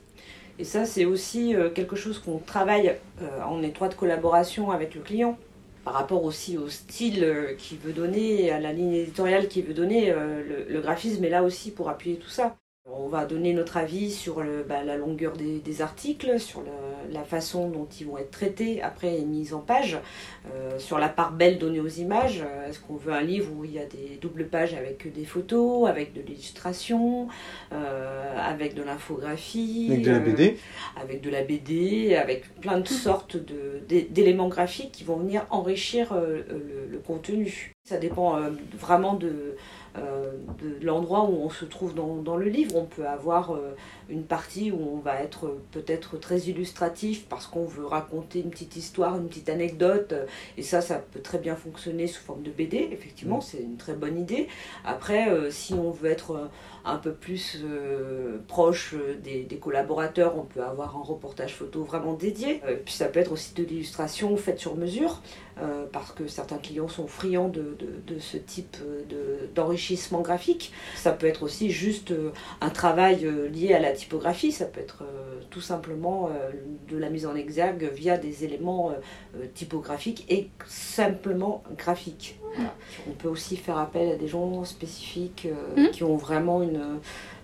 Et 0.57 0.63
ça, 0.63 0.85
c'est 0.85 1.05
aussi 1.05 1.55
euh, 1.55 1.69
quelque 1.69 1.95
chose 1.95 2.19
qu'on 2.19 2.37
travaille 2.37 2.95
euh, 3.21 3.41
en 3.43 3.61
étroite 3.61 3.95
collaboration 3.95 4.71
avec 4.71 4.95
le 4.95 5.01
client. 5.01 5.37
Par 5.85 5.93
rapport 5.93 6.25
aussi 6.25 6.57
au 6.57 6.67
style 6.67 7.23
euh, 7.23 7.55
qu'il 7.55 7.77
veut 7.79 7.93
donner, 7.93 8.51
à 8.51 8.59
la 8.59 8.73
ligne 8.73 8.93
éditoriale 8.93 9.47
qu'il 9.47 9.63
veut 9.65 9.73
donner, 9.73 10.11
euh, 10.11 10.43
le, 10.43 10.65
le 10.73 10.81
graphisme 10.81 11.23
est 11.23 11.29
là 11.29 11.43
aussi 11.43 11.71
pour 11.71 11.87
appuyer 11.89 12.17
tout 12.17 12.27
ça. 12.29 12.57
On 12.87 13.07
va 13.07 13.25
donner 13.25 13.51
notre 13.53 13.77
avis 13.77 14.11
sur 14.11 14.43
le- 14.43 14.61
bah, 14.61 14.83
la 14.83 14.95
longueur 14.95 15.33
des, 15.35 15.57
des 15.57 15.81
articles, 15.81 16.39
sur 16.39 16.61
le- 16.61 17.11
la 17.11 17.23
façon 17.23 17.67
dont 17.67 17.87
ils 17.99 18.05
vont 18.05 18.19
être 18.19 18.29
traités 18.29 18.79
après 18.83 19.17
et 19.19 19.25
mis 19.25 19.53
en 19.53 19.59
page, 19.59 19.97
euh, 20.53 20.77
sur 20.77 20.99
la 20.99 21.09
part 21.09 21.31
belle 21.31 21.57
donnée 21.57 21.79
aux 21.79 21.87
images. 21.87 22.43
Euh, 22.45 22.69
Est-ce 22.69 22.79
qu'on 22.79 22.95
veut 22.95 23.11
un 23.11 23.21
livre 23.23 23.51
où 23.57 23.65
il 23.65 23.71
y 23.71 23.79
a 23.79 23.85
des 23.85 24.19
doubles 24.21 24.45
pages 24.47 24.75
avec 24.75 25.11
des 25.11 25.25
photos, 25.25 25.89
avec 25.89 26.13
de 26.13 26.21
l'illustration, 26.21 27.27
euh, 27.73 28.37
avec 28.37 28.75
de 28.75 28.83
l'infographie 28.83 29.87
Avec 29.91 30.03
de 30.03 30.11
la 30.11 30.17
euh, 30.17 30.19
BD. 30.19 30.57
avec 31.01 31.21
de 31.21 31.29
la 31.31 31.41
BD, 31.43 32.15
avec 32.15 32.53
plein 32.61 32.79
de 32.79 32.87
sortes 32.87 33.35
d'éléments 33.89 34.47
graphiques 34.49 34.91
qui 34.91 35.03
vont 35.03 35.17
venir 35.17 35.47
enrichir 35.49 36.13
le, 36.13 36.45
le 36.91 36.97
contenu. 36.99 37.74
Ça 37.85 37.97
dépend 37.97 38.39
vraiment 38.79 39.13
de, 39.13 39.55
euh, 39.97 40.31
de 40.61 40.85
l'endroit 40.85 41.23
où 41.23 41.41
on 41.41 41.49
se 41.49 41.63
trouve 41.63 41.93
dans, 41.93 42.35
le 42.35 42.49
livre. 42.49 42.75
On 42.75 42.85
peut 42.85 43.07
avoir 43.07 43.53
euh, 43.53 43.75
une 44.09 44.23
partie 44.23 44.71
où 44.71 44.79
on 44.93 44.97
va 44.97 45.21
être 45.21 45.57
peut-être 45.71 46.17
très 46.17 46.39
illustratif 46.39 47.25
parce 47.29 47.47
qu'on 47.47 47.65
veut 47.65 47.85
raconter 47.85 48.39
une 48.39 48.49
petite 48.49 48.75
histoire, 48.75 49.15
une 49.15 49.27
petite 49.27 49.49
anecdote. 49.49 50.13
Et 50.57 50.63
ça, 50.63 50.81
ça 50.81 50.95
peut 50.95 51.21
très 51.21 51.37
bien 51.37 51.55
fonctionner 51.55 52.07
sous 52.07 52.21
forme 52.21 52.43
de 52.43 52.51
BD. 52.51 52.89
Effectivement, 52.91 53.37
mm. 53.37 53.43
c'est 53.43 53.61
une 53.61 53.77
très 53.77 53.93
bonne 53.93 54.19
idée. 54.19 54.47
Après, 54.83 55.29
euh, 55.29 55.49
si 55.49 55.73
on 55.73 55.91
veut 55.91 56.09
être 56.09 56.49
un 56.83 56.97
peu 56.97 57.13
plus 57.13 57.63
proche 58.47 58.93
des, 59.23 59.43
des, 59.43 59.57
collaborateurs, 59.57 60.37
on 60.37 60.43
peut 60.43 60.63
avoir 60.63 60.95
un 60.97 61.01
reportage 61.01 61.55
photo 61.55 61.83
vraiment 61.83 62.13
dédié. 62.13 62.61
puis 62.83 62.93
ça 62.93 63.07
peut 63.07 63.19
être 63.19 63.31
aussi 63.31 63.55
de 63.55 63.63
l'illustration 63.63 64.35
faite 64.37 64.59
sur 64.59 64.75
mesure. 64.75 65.21
Euh, 65.61 65.85
parce 65.89 66.11
que 66.11 66.27
certains 66.27 66.57
clients 66.57 66.89
sont 66.89 67.07
friands 67.07 67.47
de, 67.47 67.77
de, 67.79 68.19
ce 68.19 68.35
type 68.35 68.75
d'enrichissement 69.55 70.19
graphique. 70.19 70.73
Ça 70.97 71.13
peut 71.13 71.27
être 71.27 71.43
aussi 71.43 71.71
juste 71.71 72.11
euh, 72.11 72.31
un 72.59 72.69
travail 72.69 73.25
euh, 73.25 73.47
lié 73.47 73.73
à 73.73 73.79
la 73.79 73.93
typographie, 73.93 74.51
ça 74.51 74.65
peut 74.65 74.81
être 74.81 75.03
tout 75.49 75.61
simplement 75.61 76.29
de 76.89 76.97
la 76.97 77.09
mise 77.09 77.25
en 77.25 77.35
exergue 77.35 77.89
via 77.93 78.17
des 78.17 78.43
éléments 78.43 78.93
typographiques 79.53 80.25
et 80.29 80.49
simplement 80.67 81.63
graphiques. 81.77 82.37
On 83.07 83.11
peut 83.11 83.29
aussi 83.29 83.55
faire 83.55 83.77
appel 83.77 84.11
à 84.11 84.15
des 84.15 84.27
gens 84.27 84.65
spécifiques 84.65 85.47
mmh. 85.77 85.87
qui 85.91 86.03
ont 86.03 86.17
vraiment 86.17 86.61
une... 86.61 86.99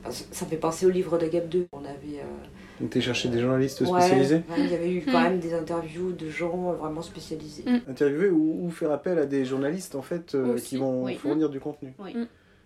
Ça 0.09 0.45
fait 0.45 0.57
penser 0.57 0.85
au 0.85 0.89
livre 0.89 1.17
de 1.17 1.27
Gap 1.27 1.47
2. 1.47 1.67
On 1.71 1.85
avait 1.85 2.21
donc 2.81 2.89
tu 2.89 3.01
cherché 3.01 3.29
des 3.29 3.39
journalistes 3.39 3.85
spécialisés 3.85 4.41
Il 4.57 4.69
y 4.69 4.73
avait 4.73 4.91
eu 4.91 5.03
quand 5.05 5.21
même 5.21 5.39
des 5.39 5.53
interviews 5.53 6.11
de 6.13 6.29
gens 6.29 6.73
vraiment 6.73 7.01
spécialisés. 7.01 7.63
Mm. 7.65 7.91
Interviewer 7.91 8.29
ou, 8.29 8.69
faire 8.71 8.91
appel 8.91 9.19
à 9.19 9.25
des 9.25 9.45
journalistes 9.45 9.95
en 9.95 10.01
fait 10.01 10.33
euh, 10.33 10.57
qui 10.57 10.77
vont 10.77 11.07
fournir 11.15 11.49
du 11.49 11.59
contenu. 11.59 11.93
Mm. 11.99 12.23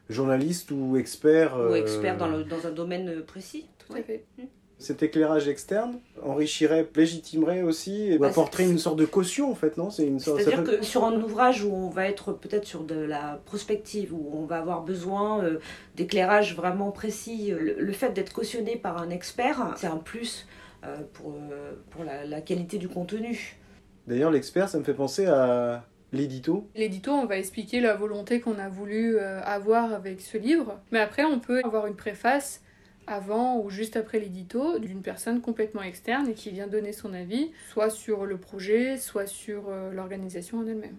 Journalistes 0.10 0.72
ou 0.72 0.98
experts. 0.98 1.58
Ou 1.58 1.76
experts 1.76 2.18
dans, 2.18 2.32
euh, 2.32 2.44
dans, 2.44 2.66
un 2.66 2.72
domaine 2.72 3.22
précis. 3.24 3.66
Tout 3.86 3.94
à 3.94 4.02
fait. 4.02 4.26
Cet 4.78 5.04
éclairage 5.04 5.48
externe 5.48 6.00
enrichirait, 6.22 6.86
légitimerait 6.96 7.62
aussi, 7.62 8.12
et 8.12 8.22
apporterait 8.22 8.66
une 8.66 8.78
sorte 8.78 8.98
de 8.98 9.06
caution 9.06 9.50
en 9.50 9.56
fait, 9.56 9.78
non? 9.78 9.90
C'est 9.90 10.06
une 10.06 10.20
sorte. 10.20 10.42
C'est-à-dire 10.42 10.64
que 10.66 10.84
sur 10.84 11.06
un 11.06 11.16
ouvrage 11.22 11.64
où 11.64 11.74
on 11.74 11.90
va 11.90 12.08
être 12.08 12.34
peut-être 12.34 12.66
sur 12.66 12.84
de 12.84 12.96
la 12.96 13.40
prospective, 13.46 14.14
où 14.14 14.32
on 14.34 14.46
va 14.46 14.58
avoir 14.58 14.84
besoin 14.84 15.42
euh, 15.44 15.60
d'éclairage 15.96 16.56
vraiment 16.56 16.92
précis, 16.92 17.54
le, 17.58 17.94
fait 17.94 18.12
d'être 18.12 18.34
cautionné 18.34 18.76
par 18.76 19.02
un 19.02 19.10
expert, 19.12 19.74
c'est 19.78 19.88
un 19.88 19.96
plus 19.96 20.46
euh, 20.84 20.98
pour, 21.14 21.30
euh, 21.30 21.72
pour 21.92 22.04
la, 22.04 22.26
la, 22.26 22.42
qualité 22.42 22.78
du 22.78 22.90
contenu. 22.90 23.56
D'ailleurs, 24.08 24.30
l'expert, 24.30 24.68
ça 24.68 24.78
me 24.78 24.84
fait 24.84 24.94
penser 24.94 25.26
à 25.26 25.86
l'édito. 26.12 26.68
L'édito, 26.76 27.12
on 27.12 27.26
va 27.26 27.38
expliquer 27.38 27.80
la 27.80 27.96
volonté 27.96 28.42
qu'on 28.42 28.60
a 28.60 28.68
voulu 28.68 29.18
avoir 29.20 29.94
avec 29.94 30.20
ce 30.20 30.38
livre, 30.38 30.80
mais 30.92 31.00
après, 31.00 31.24
on 31.24 31.40
peut 31.40 31.62
avoir 31.64 31.88
une 31.88 31.96
préface 31.96 32.62
avant 33.08 33.60
ou 33.60 33.70
juste 33.70 33.96
après 33.96 34.20
l'édito 34.20 34.80
d'une 34.80 35.02
personne 35.02 35.42
complètement 35.42 35.82
externe 35.82 36.30
et 36.30 36.34
qui 36.34 36.52
vient 36.52 36.68
donner 36.68 36.94
son 36.94 37.14
avis, 37.14 37.52
soit 37.70 37.90
sur 37.90 38.26
le 38.26 38.38
projet, 38.38 38.98
soit 38.98 39.28
sur 39.28 39.70
euh, 39.70 39.92
l'organisation 39.92 40.60
en 40.60 40.68
elle-même. 40.68 40.98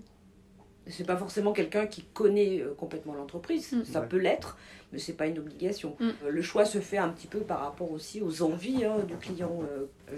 C'est 0.88 1.06
pas 1.06 1.16
forcément 1.16 1.52
quelqu'un 1.52 1.86
qui 1.86 2.02
connaît 2.02 2.60
euh, 2.60 2.72
complètement 2.74 3.14
l'entreprise, 3.14 3.72
mm. 3.72 3.84
ça 3.84 4.00
peut 4.02 4.18
l'être, 4.18 4.56
mais 4.92 4.98
c'est 4.98 5.14
pas 5.14 5.26
une 5.26 5.38
obligation. 5.38 5.96
Mm. 5.98 6.04
Euh, 6.24 6.30
le 6.30 6.42
choix 6.42 6.64
se 6.64 6.78
fait 6.78 6.98
un 6.98 7.08
petit 7.08 7.26
peu 7.26 7.40
par 7.40 7.60
rapport 7.60 7.90
aussi 7.90 8.20
aux 8.20 8.42
envies 8.42 8.84
hein, 8.84 8.98
du 9.06 9.16
client. 9.16 9.60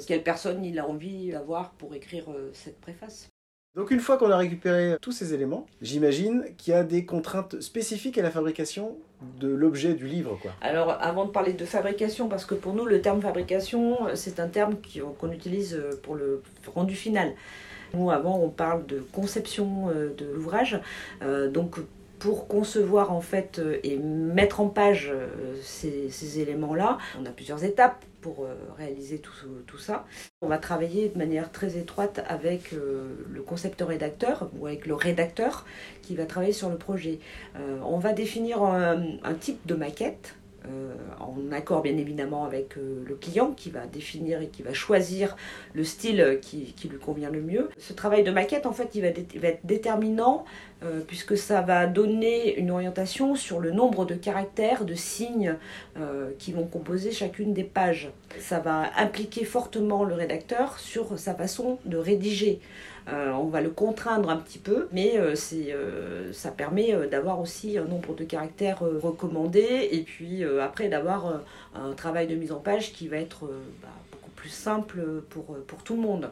quelle 0.06 0.22
personne 0.22 0.64
il 0.64 0.78
a 0.78 0.86
envie 0.86 1.30
d'avoir 1.30 1.70
pour 1.72 1.94
écrire 1.94 2.26
cette 2.52 2.80
préface. 2.80 3.28
Donc 3.74 3.92
une 3.92 4.00
fois 4.00 4.16
qu'on 4.18 4.30
a 4.30 4.36
récupéré 4.36 4.96
tous 5.00 5.12
ces 5.12 5.34
éléments, 5.34 5.66
j'imagine 5.82 6.44
qu'il 6.56 6.72
y 6.72 6.76
a 6.76 6.82
des 6.82 7.04
contraintes 7.04 7.60
spécifiques 7.60 8.18
à 8.18 8.22
la 8.22 8.30
fabrication 8.30 8.96
de 9.38 9.48
l'objet 9.48 9.94
du 9.94 10.06
livre. 10.06 10.36
Alors 10.60 10.96
avant 11.00 11.26
de 11.26 11.30
parler 11.30 11.52
de 11.52 11.64
fabrication, 11.64 12.28
parce 12.28 12.44
que 12.44 12.54
pour 12.54 12.74
nous 12.74 12.86
le 12.86 13.00
terme 13.00 13.20
fabrication, 13.20 13.98
c'est 14.14 14.40
un 14.40 14.48
terme 14.48 14.74
qu'on 15.20 15.30
utilise 15.30 15.80
pour 16.02 16.16
le 16.16 16.42
rendu 16.74 16.94
final. 16.94 17.34
Nous 17.94 18.10
avant 18.10 18.38
on 18.38 18.50
parle 18.50 18.84
de 18.86 18.98
conception 19.12 19.88
euh, 19.88 20.12
de 20.16 20.26
l'ouvrage, 20.26 20.80
euh, 21.22 21.48
donc 21.48 21.76
pour 22.18 22.48
concevoir 22.48 23.12
en 23.12 23.20
fait 23.20 23.58
euh, 23.58 23.78
et 23.82 23.96
mettre 23.96 24.60
en 24.60 24.68
page 24.68 25.12
ces, 25.62 26.10
ces 26.10 26.40
éléments-là, 26.40 26.98
on 27.20 27.26
a 27.26 27.30
plusieurs 27.30 27.64
étapes 27.64 28.04
pour 28.20 28.44
euh, 28.44 28.54
réaliser 28.76 29.18
tout, 29.18 29.78
ça. 29.78 30.04
On 30.42 30.48
va 30.48 30.58
travailler 30.58 31.08
de 31.08 31.18
manière 31.18 31.52
très 31.52 31.76
étroite 31.76 32.22
avec 32.26 32.72
euh, 32.72 33.24
le 33.30 33.42
concepteur-rédacteur 33.42 34.50
ou 34.58 34.66
avec 34.66 34.86
le 34.86 34.94
rédacteur 34.94 35.64
qui 36.02 36.16
va 36.16 36.26
travailler 36.26 36.52
sur 36.52 36.68
le 36.68 36.76
projet. 36.76 37.20
Euh, 37.56 37.78
on 37.84 37.98
va 37.98 38.12
définir 38.12 38.62
un, 38.62 38.98
type 39.40 39.66
de 39.66 39.74
maquette 39.74 40.34
en 41.20 41.52
accord 41.52 41.82
bien 41.82 41.96
évidemment 41.96 42.44
avec 42.44 42.76
le 42.76 43.14
client 43.14 43.52
qui 43.52 43.70
va 43.70 43.86
définir 43.86 44.42
et 44.42 44.48
qui 44.48 44.62
va 44.62 44.74
choisir 44.74 45.36
le 45.72 45.84
style 45.84 46.40
qui, 46.42 46.74
lui 46.90 46.98
convient 46.98 47.30
le 47.30 47.40
mieux. 47.40 47.70
Ce 47.78 47.92
travail 47.92 48.24
de 48.24 48.30
maquette 48.30 48.66
en 48.66 48.72
fait 48.72 48.90
il 48.94 49.02
va 49.02 49.48
être 49.48 49.64
déterminant 49.64 50.44
euh, 50.84 51.00
puisque 51.04 51.36
ça 51.36 51.60
va 51.60 51.88
donner 51.88 52.56
une 52.56 52.70
orientation 52.70 53.34
sur 53.34 53.58
le 53.58 53.72
nombre 53.72 54.04
de 54.04 54.14
caractères, 54.14 54.84
de 54.84 54.94
signes 54.94 55.56
euh, 55.98 56.30
qui 56.38 56.52
vont 56.52 56.66
composer 56.66 57.10
chacune 57.10 57.52
des 57.52 57.64
pages. 57.64 58.10
Ça 58.38 58.60
va 58.60 58.92
impliquer 58.96 59.44
fortement 59.44 60.04
le 60.04 60.14
rédacteur 60.14 60.78
sur 60.78 61.18
sa 61.18 61.34
façon 61.34 61.80
de 61.84 61.96
rédiger. 61.96 62.60
Euh, 63.08 63.32
on 63.32 63.46
va 63.46 63.60
le 63.60 63.70
contraindre 63.70 64.30
un 64.30 64.36
petit 64.36 64.60
peu, 64.60 64.86
mais 64.92 65.18
ça 66.32 66.52
permet 66.52 66.94
d'avoir 67.08 67.40
aussi 67.40 67.76
un 67.76 67.84
nombre 67.84 68.14
de 68.14 68.22
caractères 68.22 68.78
recommandés 68.78 69.88
et 69.90 70.02
puis 70.02 70.44
après 70.44 70.88
d'avoir 70.88 71.40
un 71.74 71.92
travail 71.94 72.28
de 72.28 72.36
mise 72.36 72.52
en 72.52 72.60
page 72.60 72.92
qui 72.92 73.08
va 73.08 73.16
être 73.16 73.46
bah, 73.82 73.88
beaucoup 74.12 74.30
plus 74.30 74.50
simple 74.50 75.00
pour, 75.28 75.56
pour 75.66 75.82
tout 75.82 75.96
le 75.96 76.02
monde. 76.02 76.30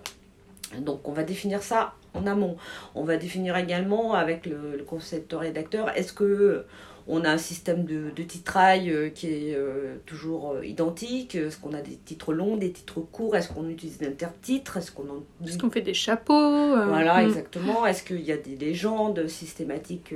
Donc 0.78 1.08
on 1.08 1.12
va 1.12 1.24
définir 1.24 1.62
ça 1.62 1.94
amont. 2.24 2.56
On 2.94 3.04
va 3.04 3.16
définir 3.16 3.56
également 3.56 4.14
avec 4.14 4.46
le, 4.46 4.76
le 4.78 4.84
concepteur 4.84 5.40
rédacteur, 5.40 5.90
est-ce 5.96 6.12
que 6.12 6.64
on 7.08 7.24
a 7.24 7.30
un 7.30 7.38
système 7.38 7.84
de, 7.84 8.10
de 8.14 8.22
titrail 8.22 8.90
euh, 8.90 9.08
qui 9.10 9.28
est 9.28 9.54
euh, 9.54 9.96
toujours 10.06 10.52
euh, 10.52 10.66
identique. 10.66 11.36
Est-ce 11.36 11.56
qu'on 11.56 11.72
a 11.72 11.80
des 11.80 11.94
titres 11.94 12.32
longs, 12.32 12.56
des 12.56 12.72
titres 12.72 13.00
courts? 13.00 13.36
Est-ce 13.36 13.48
qu'on 13.48 13.68
utilise 13.68 13.98
des 13.98 14.08
intertitres 14.08 14.76
Est-ce 14.76 14.90
qu'on 14.90 15.04
en... 15.04 15.46
Est-ce 15.46 15.58
qu'on 15.58 15.70
fait 15.70 15.82
des 15.82 15.94
chapeaux 15.94 16.74
Voilà, 16.88 17.22
hmm. 17.22 17.28
exactement. 17.28 17.86
Est-ce 17.86 18.02
qu'il 18.02 18.22
y 18.22 18.32
a 18.32 18.36
des 18.36 18.56
légendes 18.56 19.28
systématiques 19.28 20.14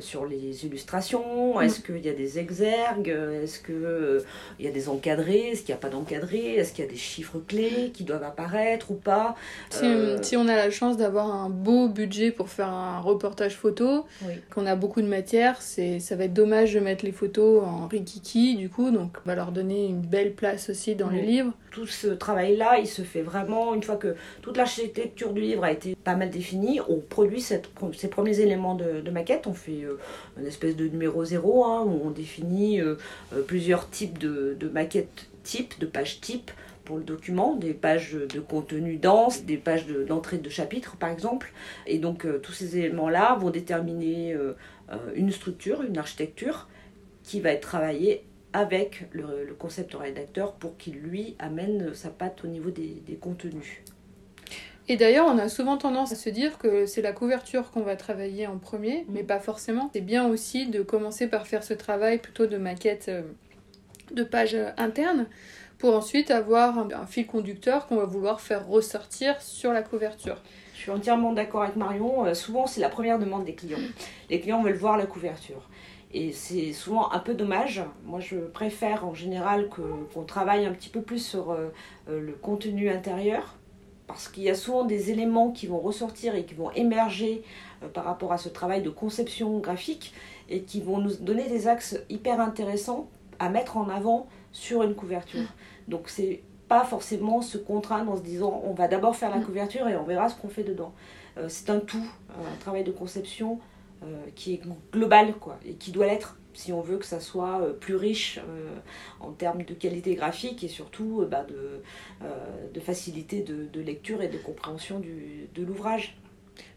sur 0.00 0.26
les 0.26 0.66
illustrations? 0.66 1.58
Hmm. 1.58 1.62
Est-ce 1.62 1.80
qu'il 1.80 2.04
y 2.04 2.08
a 2.08 2.12
des 2.12 2.38
exergues? 2.38 3.14
Est-ce 3.42 3.60
qu'il 3.60 4.24
il 4.58 4.64
y 4.64 4.68
a 4.68 4.72
des 4.72 4.88
encadrés? 4.88 5.50
Est-ce 5.50 5.62
qu'il 5.62 5.74
n'y 5.74 5.78
a 5.78 5.80
pas 5.80 5.90
d'encadrés? 5.90 6.56
Est-ce 6.56 6.72
qu'il 6.72 6.84
y 6.84 6.88
a 6.88 6.90
des 6.90 6.96
chiffres 6.96 7.38
clés 7.46 7.92
qui 7.94 8.02
doivent 8.04 8.24
apparaître 8.24 8.90
ou 8.90 8.94
pas? 8.94 9.36
Si, 9.70 9.86
si, 10.22 10.36
on 10.36 10.48
a 10.48 10.56
la 10.56 10.70
chance 10.70 10.96
d'avoir 10.96 11.32
un 11.32 11.50
beau 11.50 11.88
budget 11.88 12.32
pour 12.32 12.48
faire 12.48 12.68
un 12.68 12.98
reportage 12.98 13.54
photo, 13.54 14.06
qu'on 14.52 14.66
a 14.66 14.74
beaucoup 14.74 15.02
de 15.02 15.08
matière, 15.08 15.62
c'est 15.62 15.83
ça 16.00 16.16
va 16.16 16.24
être 16.24 16.32
dommage 16.32 16.74
de 16.74 16.80
mettre 16.80 17.04
les 17.04 17.12
photos 17.12 17.64
en 17.64 17.86
rikiki 17.86 18.56
du 18.56 18.68
coup, 18.68 18.90
donc 18.90 19.18
on 19.24 19.28
va 19.28 19.34
leur 19.34 19.52
donner 19.52 19.86
une 19.86 20.00
belle 20.00 20.34
place 20.34 20.70
aussi 20.70 20.94
dans 20.94 21.08
le 21.08 21.18
livre. 21.18 21.52
Tout 21.70 21.86
ce 21.86 22.08
travail-là, 22.08 22.78
il 22.78 22.86
se 22.86 23.02
fait 23.02 23.22
vraiment 23.22 23.74
une 23.74 23.82
fois 23.82 23.96
que 23.96 24.14
toute 24.42 24.56
l'architecture 24.56 25.32
du 25.32 25.40
livre 25.40 25.64
a 25.64 25.72
été 25.72 25.96
pas 25.96 26.14
mal 26.14 26.30
définie, 26.30 26.80
on 26.88 26.98
produit 26.98 27.40
cette, 27.40 27.68
ces 27.94 28.08
premiers 28.08 28.40
éléments 28.40 28.74
de, 28.74 29.10
maquette, 29.10 29.46
on 29.46 29.54
fait 29.54 29.84
euh, 29.84 29.98
une 30.38 30.46
espèce 30.46 30.76
de 30.76 30.86
numéro 30.86 31.24
zéro 31.24 31.64
hein, 31.64 31.82
où 31.86 32.06
on 32.06 32.10
définit 32.10 32.80
euh, 32.80 32.96
euh, 33.32 33.42
plusieurs 33.42 33.90
types 33.90 34.18
de, 34.18 34.56
de 34.58 34.68
maquettes 34.68 35.28
types, 35.42 35.78
de 35.78 35.86
pages 35.86 36.20
types 36.20 36.50
pour 36.84 36.98
le 36.98 37.02
document, 37.02 37.56
des 37.56 37.72
pages 37.72 38.12
de 38.12 38.40
contenu 38.40 38.96
dense, 38.96 39.44
des 39.44 39.56
pages 39.56 39.86
d'entrée 39.86 40.38
de, 40.38 40.50
chapitre 40.50 40.96
par 40.96 41.10
exemple. 41.10 41.52
Et 41.86 41.98
donc 41.98 42.26
tous 42.42 42.52
ces 42.52 42.78
éléments-là 42.78 43.36
vont 43.40 43.50
déterminer 43.50 44.34
euh, 44.34 44.52
une 45.14 45.30
structure, 45.30 45.82
une 45.82 45.98
architecture 45.98 46.68
qui 47.22 47.40
va 47.40 47.50
être 47.50 47.62
travaillée 47.62 48.24
avec 48.54 49.08
le, 49.12 49.44
le 49.44 49.54
concept 49.54 49.94
rédacteur 49.94 50.54
pour 50.54 50.76
qu'il 50.76 50.94
lui 50.94 51.34
amène 51.40 51.92
sa 51.92 52.08
patte 52.08 52.44
au 52.44 52.46
niveau 52.46 52.70
des, 52.70 53.18
contenus. 53.20 53.82
Et 54.86 54.96
d'ailleurs, 54.96 55.26
on 55.26 55.38
a 55.38 55.48
souvent 55.48 55.76
tendance 55.76 56.12
à 56.12 56.14
se 56.14 56.28
dire 56.30 56.58
que 56.58 56.86
c'est 56.86 57.02
la 57.02 57.12
couverture 57.12 57.70
qu'on 57.72 57.82
va 57.82 57.96
travailler 57.96 58.46
en 58.46 58.58
premier, 58.58 59.06
mais 59.08 59.22
mm. 59.22 59.26
pas 59.26 59.40
forcément. 59.40 59.90
C'est 59.92 60.00
bien 60.00 60.28
aussi 60.28 60.66
de 60.66 60.82
commencer 60.82 61.26
par 61.26 61.46
faire 61.46 61.64
ce 61.64 61.74
travail 61.74 62.18
plutôt 62.18 62.46
de 62.46 62.56
maquette 62.56 63.06
euh, 63.08 63.22
de 64.12 64.22
page 64.22 64.56
interne 64.76 65.26
pour 65.78 65.96
ensuite 65.96 66.30
avoir 66.30 66.78
un 66.78 67.06
fil 67.06 67.26
conducteur 67.26 67.86
qu'on 67.86 67.96
va 67.96 68.04
vouloir 68.04 68.40
faire 68.40 68.66
ressortir 68.68 69.40
sur 69.42 69.72
la 69.72 69.82
couverture. 69.82 70.40
Suis 70.84 70.92
entièrement 70.92 71.32
d'accord 71.32 71.62
avec 71.62 71.76
Marion. 71.76 72.26
Euh, 72.26 72.34
souvent, 72.34 72.66
c'est 72.66 72.82
la 72.82 72.90
première 72.90 73.18
demande 73.18 73.46
des 73.46 73.54
clients. 73.54 73.78
Les 74.28 74.38
clients 74.38 74.62
veulent 74.62 74.76
voir 74.76 74.98
la 74.98 75.06
couverture. 75.06 75.70
Et 76.12 76.30
c'est 76.30 76.74
souvent 76.74 77.10
un 77.10 77.20
peu 77.20 77.32
dommage. 77.32 77.82
Moi, 78.04 78.20
je 78.20 78.36
préfère 78.36 79.06
en 79.06 79.14
général 79.14 79.70
qu'on 79.70 80.24
travaille 80.24 80.66
un 80.66 80.72
petit 80.72 80.90
peu 80.90 81.00
plus 81.00 81.24
sur 81.26 81.52
euh, 81.52 81.70
euh, 82.10 82.20
le 82.20 82.32
contenu 82.32 82.90
intérieur 82.90 83.54
parce 84.06 84.28
qu'il 84.28 84.42
y 84.42 84.50
a 84.50 84.54
souvent 84.54 84.84
des 84.84 85.10
éléments 85.10 85.52
qui 85.52 85.66
vont 85.66 85.78
ressortir 85.78 86.34
et 86.34 86.44
qui 86.44 86.52
vont 86.52 86.70
émerger 86.72 87.42
par 87.94 88.04
rapport 88.04 88.34
à 88.34 88.36
ce 88.36 88.50
travail 88.50 88.82
de 88.82 88.90
conception 88.90 89.60
graphique 89.60 90.12
et 90.50 90.64
qui 90.64 90.82
vont 90.82 90.98
nous 90.98 91.16
donner 91.16 91.48
des 91.48 91.66
axes 91.66 91.98
hyper 92.10 92.42
intéressants 92.42 93.08
à 93.38 93.48
mettre 93.48 93.78
en 93.78 93.88
avant 93.88 94.26
sur 94.52 94.82
une 94.82 94.94
couverture. 94.94 95.48
Donc 95.88 96.10
c'est 96.10 96.42
pas 96.68 96.84
forcément 96.84 97.42
se 97.42 97.58
contraindre 97.58 98.10
en 98.12 98.16
se 98.16 98.22
disant 98.22 98.62
on 98.64 98.72
va 98.72 98.88
d'abord 98.88 99.16
faire 99.16 99.30
la 99.30 99.36
Mm. 99.38 99.44
couverture 99.44 99.88
et 99.88 99.96
on 99.96 100.04
verra 100.04 100.28
ce 100.28 100.34
qu'on 100.36 100.48
fait 100.48 100.64
dedans. 100.64 100.92
Euh, 101.36 101.46
c'est 101.48 101.70
un 101.70 101.80
tout, 101.80 102.06
un 102.30 102.56
travail 102.60 102.84
de 102.84 102.92
conception 102.92 103.58
euh, 104.02 104.06
qui 104.34 104.54
est 104.54 104.60
global 104.92 105.34
quoi, 105.34 105.58
et 105.66 105.74
qui 105.74 105.90
doit 105.92 106.06
l'être 106.06 106.36
si 106.52 106.72
on 106.72 106.80
veut 106.80 106.98
que 106.98 107.04
ça 107.06 107.18
soit 107.18 107.60
euh, 107.60 107.72
plus 107.72 107.96
riche 107.96 108.38
euh, 108.48 108.70
en 109.20 109.32
termes 109.32 109.64
de 109.64 109.74
qualité 109.74 110.14
graphique 110.14 110.62
et 110.62 110.68
surtout 110.68 111.26
bah, 111.28 111.44
de, 111.48 111.82
de 112.72 112.80
facilité 112.80 113.40
de, 113.42 113.64
de 113.72 113.80
lecture 113.80 114.22
et 114.22 114.28
de 114.28 114.38
compréhension 114.38 115.00
du, 115.00 115.48
de 115.54 115.62
l'ouvrage. 115.64 116.16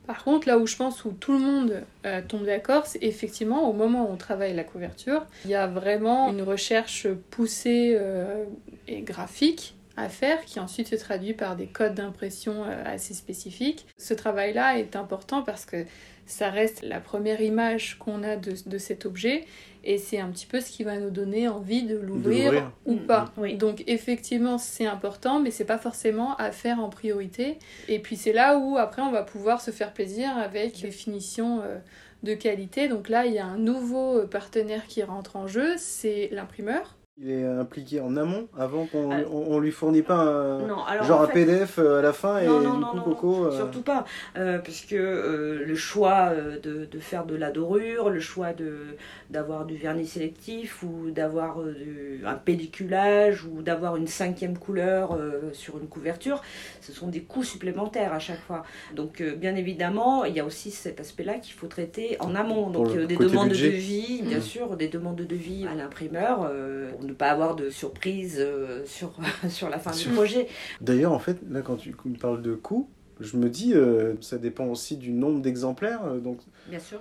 Par 0.07 0.23
contre, 0.23 0.47
là 0.47 0.57
où 0.57 0.65
je 0.65 0.75
pense 0.77 1.03
où 1.05 1.11
tout 1.11 1.33
le 1.33 1.39
monde 1.39 1.83
euh, 2.05 2.21
tombe 2.27 2.45
d'accord, 2.45 2.87
c'est 2.87 3.03
effectivement 3.03 3.69
au 3.69 3.73
moment 3.73 4.09
où 4.09 4.13
on 4.13 4.15
travaille 4.15 4.55
la 4.55 4.63
couverture, 4.63 5.25
il 5.45 5.51
y 5.51 5.55
a 5.55 5.67
vraiment 5.67 6.31
une 6.31 6.41
recherche 6.43 7.07
poussée 7.29 7.95
euh, 7.99 8.45
et 8.87 9.01
graphique 9.01 9.75
à 9.97 10.07
faire 10.09 10.45
qui 10.45 10.59
ensuite 10.59 10.87
se 10.87 10.95
traduit 10.95 11.33
par 11.33 11.55
des 11.55 11.67
codes 11.67 11.95
d'impression 11.95 12.63
euh, 12.63 12.83
assez 12.85 13.13
spécifiques. 13.13 13.85
Ce 13.97 14.13
travail-là 14.13 14.77
est 14.79 14.95
important 14.95 15.41
parce 15.43 15.65
que 15.65 15.85
ça 16.25 16.49
reste 16.49 16.83
la 16.83 16.99
première 16.99 17.41
image 17.41 17.97
qu'on 17.99 18.21
a 18.23 18.35
de, 18.35 18.53
de 18.65 18.77
cet 18.77 19.05
objet 19.05 19.45
et 19.85 19.97
c'est 19.97 20.19
un 20.19 20.27
petit 20.29 20.45
peu 20.45 20.59
ce 20.59 20.69
qui 20.69 20.83
va 20.83 20.97
nous 20.97 21.09
donner 21.09 21.47
envie 21.47 21.83
de 21.83 21.95
l'ouvrir 21.97 22.71
ou 22.85 22.95
Mm, 22.95 23.05
pas. 23.07 23.25
oui. 23.37 23.55
Donc 23.55 23.83
effectivement 23.87 24.57
c'est 24.57 24.85
important 24.85 25.39
mais 25.39 25.51
c'est 25.51 25.63
pas 25.65 25.77
forcément 25.77 26.35
à 26.35 26.51
faire 26.51 26.79
en 26.81 26.89
priorité. 26.89 27.57
Et 27.87 27.99
puis 27.99 28.17
c'est 28.17 28.33
là 28.33 28.57
où 28.57 28.77
après 28.77 29.01
on 29.01 29.11
va 29.11 29.23
pouvoir 29.23 29.61
se 29.61 29.71
faire 29.71 29.93
plaisir 29.93 30.37
avec 30.37 30.81
des 30.81 30.91
finitions 30.91 31.61
euh, 31.63 31.77
de 32.23 32.33
qualité. 32.33 32.89
Donc 32.89 33.07
là 33.07 33.25
il 33.25 33.33
y 33.33 33.39
a 33.39 33.45
un 33.45 33.57
nouveau 33.57 34.17
euh, 34.19 34.27
partenaire 34.27 34.85
qui 34.87 35.03
rentre 35.03 35.37
en 35.37 35.47
jeu, 35.47 35.75
c'est 35.77 36.27
l'imprimeur. 36.33 36.96
Il 37.19 37.31
est 37.31 37.43
impliqué 37.43 37.99
en 37.99 38.15
amont 38.15 38.47
avant 38.55 38.85
qu'on 38.85 39.09
Ah. 39.11 39.21
on, 39.31 39.55
on 39.55 39.59
lui 39.59 39.71
fournit 39.71 40.03
pas 40.03 40.19
un, 40.19 40.67
Non, 40.67 40.83
alors 40.83 41.03
genre 41.03 41.21
en 41.21 41.23
un 41.23 41.27
PDF 41.27 41.79
euh, 41.79 41.97
à 41.97 42.01
la 42.03 42.13
fin 42.13 42.37
et 42.37 42.45
Non, 42.45 42.59
du 42.59 42.67
coup 42.67 42.73
non, 42.77 42.93
non, 42.93 43.01
Coco. 43.03 43.45
euh, 43.45 43.51
Surtout 43.57 43.81
pas, 43.81 44.05
euh, 44.37 44.59
puisque 44.59 44.93
euh, 44.93 45.63
le 45.65 45.75
choix 45.75 46.29
euh, 46.31 46.59
de, 46.59 46.85
de 46.85 46.99
faire 46.99 47.25
de 47.25 47.35
la 47.35 47.49
dorure, 47.49 48.11
le 48.11 48.19
choix 48.19 48.53
de 48.53 48.77
d'avoir 49.31 49.65
du 49.65 49.75
vernis 49.77 50.05
sélectif 50.05 50.83
ou 50.83 51.09
d'avoir 51.09 51.59
euh, 51.59 52.19
un 52.23 52.35
pelliculage 52.35 53.45
ou 53.45 53.63
d'avoir 53.63 53.95
une 53.95 54.05
cinquième 54.05 54.55
couleur 54.55 55.13
euh, 55.13 55.49
sur 55.53 55.79
une 55.79 55.87
couverture, 55.87 56.43
ce 56.81 56.91
sont 56.93 57.07
des 57.07 57.21
coûts 57.21 57.43
supplémentaires 57.43 58.13
à 58.13 58.19
chaque 58.19 58.41
fois. 58.41 58.61
Donc 58.95 59.21
euh, 59.21 59.33
bien 59.35 59.55
évidemment, 59.55 60.23
il 60.23 60.35
y 60.35 60.39
a 60.39 60.45
aussi 60.45 60.69
cet 60.69 60.99
aspect-là 60.99 61.39
qu'il 61.39 61.55
faut 61.55 61.67
traiter 61.67 62.15
en 62.19 62.35
amont. 62.35 62.69
Donc 62.69 62.89
euh, 62.95 63.07
des 63.07 63.17
demandes 63.17 63.49
budget. 63.49 63.69
de 63.69 63.71
devis, 63.73 64.21
bien 64.21 64.39
sûr, 64.39 64.77
des 64.77 64.87
demandes 64.87 65.15
de 65.15 65.23
devis 65.25 65.65
à 65.65 65.73
l'imprimeur 65.73 66.47
euh, 66.47 66.91
pour 66.91 67.06
ne 67.07 67.13
pas 67.13 67.29
avoir 67.29 67.55
de 67.55 67.69
surprise 67.69 68.37
euh, 68.39 68.85
sur, 68.85 69.13
sur 69.49 69.69
la 69.69 69.79
fin 69.79 69.91
du 69.91 70.09
projet. 70.09 70.47
D'ailleurs, 70.81 71.13
en 71.13 71.19
fait, 71.19 71.37
là, 71.49 71.61
quand 71.61 71.77
tu 71.77 71.95
me 72.05 72.17
parles 72.17 72.41
de 72.41 72.53
coût, 72.53 72.89
je 73.19 73.37
me 73.37 73.49
dis, 73.49 73.73
euh, 73.73 74.13
ça 74.21 74.37
dépend 74.37 74.65
aussi 74.67 74.97
du 74.97 75.11
nombre 75.11 75.41
d'exemplaires. 75.41 76.03
euh, 76.05 76.19
donc, 76.19 76.39
Bien 76.67 76.79
sûr. 76.79 76.99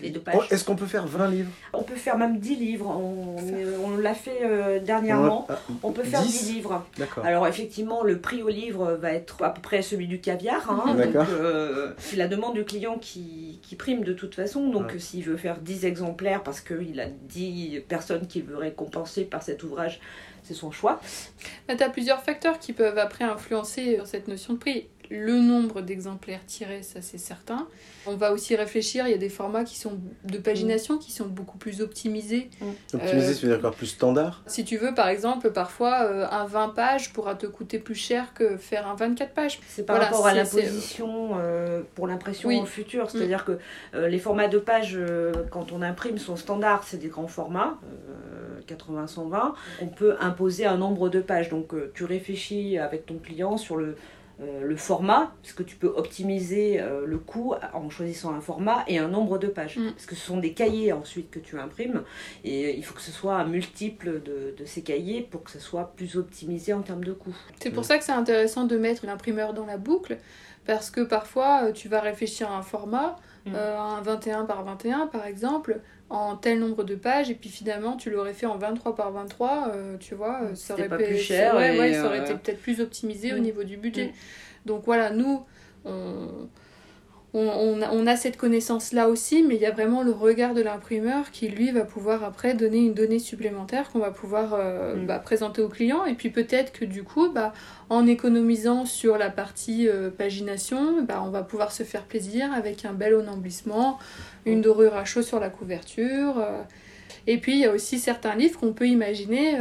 Les 0.00 0.10
deux 0.10 0.20
Oh, 0.20 0.30
pages. 0.38 0.48
est-ce 0.50 0.64
qu'on 0.64 0.76
peut 0.76 0.86
faire 0.86 1.06
20 1.06 1.28
livres? 1.30 1.50
On 1.72 1.82
peut 1.82 1.94
faire 1.94 2.18
même 2.18 2.38
10 2.38 2.56
livres. 2.56 2.86
On, 2.88 3.36
on 3.84 3.96
l'a 3.96 4.14
fait 4.14 4.40
euh, 4.42 4.78
dernièrement. 4.80 5.46
Ah, 5.48 5.58
On 5.82 5.92
peut 5.92 6.02
faire 6.04 6.22
10? 6.22 6.44
10 6.44 6.52
livres. 6.54 6.84
D'accord. 6.98 7.24
Alors 7.24 7.46
effectivement, 7.46 8.02
le 8.02 8.18
prix 8.18 8.42
au 8.42 8.48
livre 8.48 8.92
va 9.00 9.12
être 9.12 9.42
à 9.42 9.50
peu 9.54 9.60
près 9.62 9.82
celui 9.82 10.06
du 10.06 10.20
caviar. 10.20 10.70
hein. 10.70 10.94
Donc, 10.94 10.96
D'accord. 11.12 11.26
euh, 11.30 11.92
c'est 11.98 12.16
la 12.16 12.28
demande 12.28 12.54
du 12.54 12.64
client 12.64 12.98
qui, 12.98 13.58
qui 13.62 13.76
prime 13.76 14.04
de 14.04 14.12
toute 14.12 14.34
façon. 14.34 14.68
Donc 14.68 14.86
Ouais. 14.88 14.94
euh, 14.96 14.98
s'il 14.98 15.24
veut 15.24 15.36
faire 15.36 15.58
10 15.58 15.84
exemplaires 15.86 16.42
parce 16.42 16.60
qu'il 16.60 17.00
a 17.00 17.06
10 17.08 17.80
personnes 17.88 18.26
qu'il 18.26 18.44
veut 18.44 18.56
récompenser 18.58 19.24
par 19.24 19.42
cet 19.42 19.62
ouvrage, 19.62 20.00
c'est 20.42 20.54
son 20.54 20.70
choix. 20.70 21.00
tu 21.68 21.82
as 21.82 21.88
plusieurs 21.90 22.22
facteurs 22.22 22.58
qui 22.58 22.72
peuvent 22.72 22.98
après 22.98 23.24
influencer 23.24 23.98
cette 24.04 24.28
notion 24.28 24.54
de 24.54 24.58
prix. 24.58 24.86
Le 25.10 25.38
nombre 25.40 25.80
d'exemplaires 25.82 26.44
tirés, 26.46 26.82
ça 26.82 27.00
c'est 27.02 27.18
certain. 27.18 27.66
On 28.06 28.16
va 28.16 28.32
aussi 28.32 28.56
réfléchir, 28.56 29.06
il 29.06 29.10
y 29.10 29.14
a 29.14 29.18
des 29.18 29.28
formats 29.28 29.64
qui 29.64 29.76
sont 29.78 29.98
de 30.24 30.38
pagination 30.38 30.98
qui 30.98 31.12
sont 31.12 31.26
beaucoup 31.26 31.58
plus 31.58 31.80
optimisés. 31.80 32.50
Optimiser, 32.94 33.16
euh, 33.16 33.32
ça 33.34 33.40
veut 33.46 33.52
dire 33.52 33.60
quoi 33.60 33.72
Plus 33.72 33.86
standard 33.86 34.42
Si 34.46 34.64
tu 34.64 34.76
veux, 34.76 34.94
par 34.94 35.08
exemple, 35.08 35.50
parfois 35.50 36.02
euh, 36.02 36.26
un 36.30 36.46
20 36.46 36.70
pages 36.70 37.12
pourra 37.12 37.34
te 37.34 37.46
coûter 37.46 37.78
plus 37.78 37.94
cher 37.94 38.32
que 38.34 38.56
faire 38.56 38.86
un 38.88 38.94
24 38.94 39.32
pages. 39.32 39.60
C'est 39.68 39.84
par 39.84 39.96
Voilà, 39.96 40.10
rapport 40.10 40.26
à 40.26 40.30
c'est- 40.44 40.60
l'imposition 40.62 41.30
euh, 41.38 41.82
pour 41.94 42.06
l'impression 42.06 42.48
Oui. 42.48 42.60
Mm. 42.60 42.66
future. 42.66 43.10
C'est-à-dire 43.10 43.44
que 43.44 43.58
euh, 43.94 44.08
les 44.08 44.18
formats 44.18 44.48
de 44.48 44.58
pages, 44.58 44.94
euh, 44.96 45.32
quand 45.50 45.72
on 45.72 45.82
imprime, 45.82 46.18
sont 46.18 46.36
standards, 46.36 46.84
c'est 46.84 46.96
des 46.98 47.08
grands 47.08 47.28
formats, 47.28 47.78
euh, 47.84 48.60
80-120. 48.66 49.54
On 49.82 49.86
peut 49.86 50.16
imposer 50.20 50.66
un 50.66 50.76
nombre 50.76 51.08
de 51.08 51.20
pages. 51.20 51.48
Donc 51.50 51.72
tu 51.94 52.04
réfléchis 52.04 52.78
avec 52.78 53.06
ton 53.06 53.18
client 53.18 53.56
sur 53.56 53.76
le, 53.76 53.96
euh, 54.40 54.62
le 54.62 54.76
format, 54.76 55.32
parce 55.42 55.54
que 55.54 55.62
tu 55.62 55.76
peux 55.76 55.86
optimiser 55.86 56.80
euh, 56.80 57.06
le 57.06 57.18
coût 57.18 57.54
en 57.72 57.88
choisissant 57.88 58.34
un 58.34 58.40
format 58.40 58.84
et 58.86 58.98
un 58.98 59.08
nombre 59.08 59.38
de 59.38 59.46
pages. 59.46 59.78
Mm. 59.78 59.92
Parce 59.92 60.06
que 60.06 60.14
ce 60.14 60.26
sont 60.26 60.36
des 60.36 60.52
cahiers 60.52 60.92
ensuite 60.92 61.30
que 61.30 61.38
tu 61.38 61.58
imprimes. 61.58 62.02
Et 62.44 62.76
il 62.76 62.84
faut 62.84 62.94
que 62.94 63.00
ce 63.00 63.12
soit 63.12 63.36
un 63.36 63.46
multiple 63.46 64.20
de, 64.22 64.54
de 64.56 64.64
ces 64.64 64.82
cahiers 64.82 65.22
pour 65.22 65.42
que 65.42 65.50
ce 65.50 65.58
soit 65.58 65.92
plus 65.96 66.16
optimisé 66.16 66.72
en 66.72 66.82
termes 66.82 67.04
de 67.04 67.12
coût. 67.12 67.34
C'est 67.60 67.70
pour 67.70 67.84
ça 67.84 67.96
que 67.96 68.04
c'est 68.04 68.12
intéressant 68.12 68.64
de 68.64 68.76
mettre 68.76 69.06
l'imprimeur 69.06 69.54
dans 69.54 69.66
la 69.66 69.78
boucle, 69.78 70.18
parce 70.66 70.90
que 70.90 71.00
parfois 71.00 71.64
euh, 71.64 71.72
tu 71.72 71.88
vas 71.88 72.00
réfléchir 72.00 72.50
à 72.50 72.58
un 72.58 72.62
format, 72.62 73.16
Mm. 73.46 73.52
euh, 73.54 73.78
un 73.78 74.00
21 74.00 74.44
par 74.44 74.64
21 74.64 75.06
par 75.06 75.24
exemple, 75.24 75.80
en 76.08 76.36
tel 76.36 76.60
nombre 76.60 76.84
de 76.84 76.94
pages, 76.94 77.30
et 77.30 77.34
puis 77.34 77.50
finalement 77.50 77.96
tu 77.96 78.10
l'aurais 78.10 78.32
fait 78.32 78.46
en 78.46 78.58
23 78.58 78.94
par 78.94 79.10
23, 79.10 79.70
euh, 79.74 79.96
tu 79.98 80.14
vois, 80.14 80.40
euh, 80.42 80.54
ça 80.54 80.74
aurait, 80.74 80.88
pas 80.88 80.98
plus 80.98 81.16
cher 81.18 81.56
ouais, 81.56 81.74
et, 81.74 81.78
ouais, 81.78 81.94
ça 81.94 82.06
aurait 82.06 82.20
euh, 82.20 82.24
été 82.24 82.34
peut-être 82.34 82.60
plus 82.60 82.80
optimisé 82.80 83.32
au 83.32 83.38
Mm. 83.38 83.42
niveau 83.42 83.64
du 83.64 83.76
budget. 83.76 84.06
Mm. 84.06 84.12
Donc 84.66 84.84
voilà, 84.84 85.10
nous, 85.10 85.44
on, 85.84 86.28
on, 87.36 87.48
on 87.48 87.82
a, 87.82 87.90
on 87.92 88.06
a 88.06 88.16
cette 88.16 88.36
connaissance-là 88.36 89.08
aussi, 89.08 89.42
mais 89.42 89.56
il 89.56 89.60
y 89.60 89.66
a 89.66 89.70
vraiment 89.70 90.02
le 90.02 90.10
regard 90.10 90.54
de 90.54 90.62
l'imprimeur 90.62 91.30
qui, 91.30 91.48
lui, 91.48 91.70
va 91.70 91.82
pouvoir 91.84 92.24
après 92.24 92.54
donner 92.54 92.78
une 92.78 92.94
donnée 92.94 93.18
supplémentaire 93.18 93.90
qu'on 93.90 93.98
va 93.98 94.10
pouvoir 94.10 94.54
euh, 94.54 94.96
Mm. 94.96 95.06
bah, 95.06 95.18
présenter 95.18 95.60
au 95.62 95.68
client. 95.68 96.04
Et 96.06 96.14
puis 96.14 96.30
peut-être 96.30 96.72
que 96.72 96.84
du 96.84 97.02
coup, 97.02 97.28
bah, 97.30 97.52
en 97.90 98.06
économisant 98.06 98.84
sur 98.86 99.18
la 99.18 99.30
partie 99.30 99.88
euh, 99.88 100.10
pagination, 100.10 101.02
bah, 101.02 101.22
on 101.24 101.30
va 101.30 101.42
pouvoir 101.42 101.72
se 101.72 101.82
faire 101.82 102.04
plaisir 102.04 102.52
avec 102.52 102.84
un 102.84 102.92
bel 102.92 103.14
enamblissement, 103.14 103.98
une 104.46 104.60
dorure 104.62 104.94
à 104.96 105.04
chaud 105.04 105.22
sur 105.22 105.40
la 105.40 105.50
couverture. 105.50 106.38
euh. 106.38 106.62
Et 107.26 107.38
puis 107.38 107.52
il 107.54 107.58
y 107.58 107.64
a 107.66 107.72
aussi 107.72 107.98
certains 107.98 108.34
livres 108.36 108.58
qu'on 108.58 108.72
peut 108.72 108.86
imaginer 108.88 109.58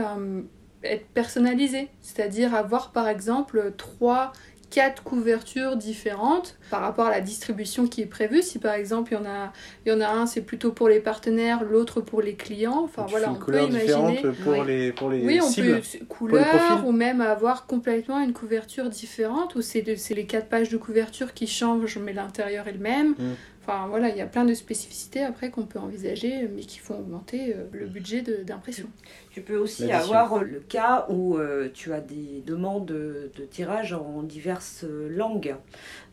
être 0.83 1.07
personnalisés, 1.07 1.87
c'est-à-dire 2.01 2.53
avoir 2.53 2.91
par 2.91 3.07
exemple 3.07 3.73
trois 3.75 4.33
quatre 4.75 5.03
couvertures 5.03 5.77
différentes 5.77 6.57
par 6.69 6.81
rapport 6.81 7.05
à 7.05 7.09
la 7.11 7.21
distribution 7.21 7.87
qui 7.87 8.01
est 8.01 8.05
prévue. 8.07 8.41
Si 8.41 8.59
par 8.59 8.73
exemple 8.73 9.13
il 9.13 9.15
y 9.15 9.17
en 9.17 9.25
a, 9.25 9.53
il 9.85 9.93
y 9.93 9.95
en 9.95 10.01
a 10.01 10.07
un 10.09 10.25
c'est 10.25 10.41
plutôt 10.41 10.71
pour 10.73 10.89
les 10.89 10.99
partenaires, 10.99 11.63
l'autre 11.63 12.01
pour 12.01 12.21
les 12.21 12.35
clients. 12.35 12.81
Enfin 12.83 13.05
voilà, 13.09 13.31
on 13.31 13.35
peut 13.35 13.63
imaginer. 13.63 14.21
pour, 14.43 14.51
Oui. 14.51 14.59
les, 14.67 14.91
pour 14.91 15.09
les 15.09 15.25
Oui, 15.25 15.39
on 15.41 15.47
cibles. 15.47 15.79
peut 15.79 16.05
couleur 16.09 16.45
profils. 16.45 16.85
ou 16.85 16.91
même 16.91 17.21
avoir 17.21 17.67
complètement 17.67 18.19
une 18.19 18.33
couverture 18.33 18.89
différente 18.89 19.55
où 19.55 19.61
c'est 19.61 19.81
les 20.09 20.25
quatre 20.25 20.49
pages 20.49 20.67
de 20.67 20.77
couverture 20.77 21.33
qui 21.33 21.47
changent 21.47 21.97
mais 21.97 22.11
l'intérieur 22.11 22.67
est 22.67 22.73
le 22.73 22.79
même. 22.79 23.11
Mm. 23.11 23.23
Enfin 23.67 23.87
voilà, 23.87 24.09
il 24.09 24.15
y 24.17 24.21
a 24.21 24.27
plein 24.27 24.45
de 24.45 24.53
spécificités 24.53 25.23
après 25.23 25.49
qu'on 25.49 25.65
peut 25.65 25.79
envisager 25.79 26.47
mais 26.53 26.61
qui 26.61 26.77
font 26.77 26.99
augmenter 26.99 27.55
euh, 27.55 27.63
le 27.71 27.87
budget 27.87 28.21
de- 28.21 28.43
d'impression. 28.43 28.87
Tu 29.31 29.41
peux 29.41 29.57
aussi 29.57 29.91
avoir 29.91 30.33
euh, 30.33 30.43
le 30.43 30.59
cas 30.59 31.07
où 31.09 31.37
euh, 31.37 31.69
tu 31.73 31.91
as 31.91 31.99
des 31.99 32.43
demandes 32.45 32.85
de, 32.85 33.31
de 33.35 33.43
tirage 33.43 33.93
en 33.93 34.21
diverses 34.21 34.85
langues. 35.09 35.55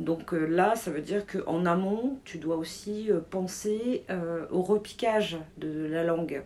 Donc 0.01 0.33
euh, 0.33 0.47
là, 0.47 0.77
ça 0.77 0.91
veut 0.91 1.03
dire 1.03 1.27
qu'en 1.27 1.67
amont, 1.67 2.19
tu 2.25 2.39
dois 2.39 2.57
aussi 2.57 3.11
penser 3.31 4.05
euh, 4.09 4.47
au 4.51 4.63
repiquage 4.63 5.37
de 5.59 5.87
la 5.87 6.05
langue. 6.05 6.43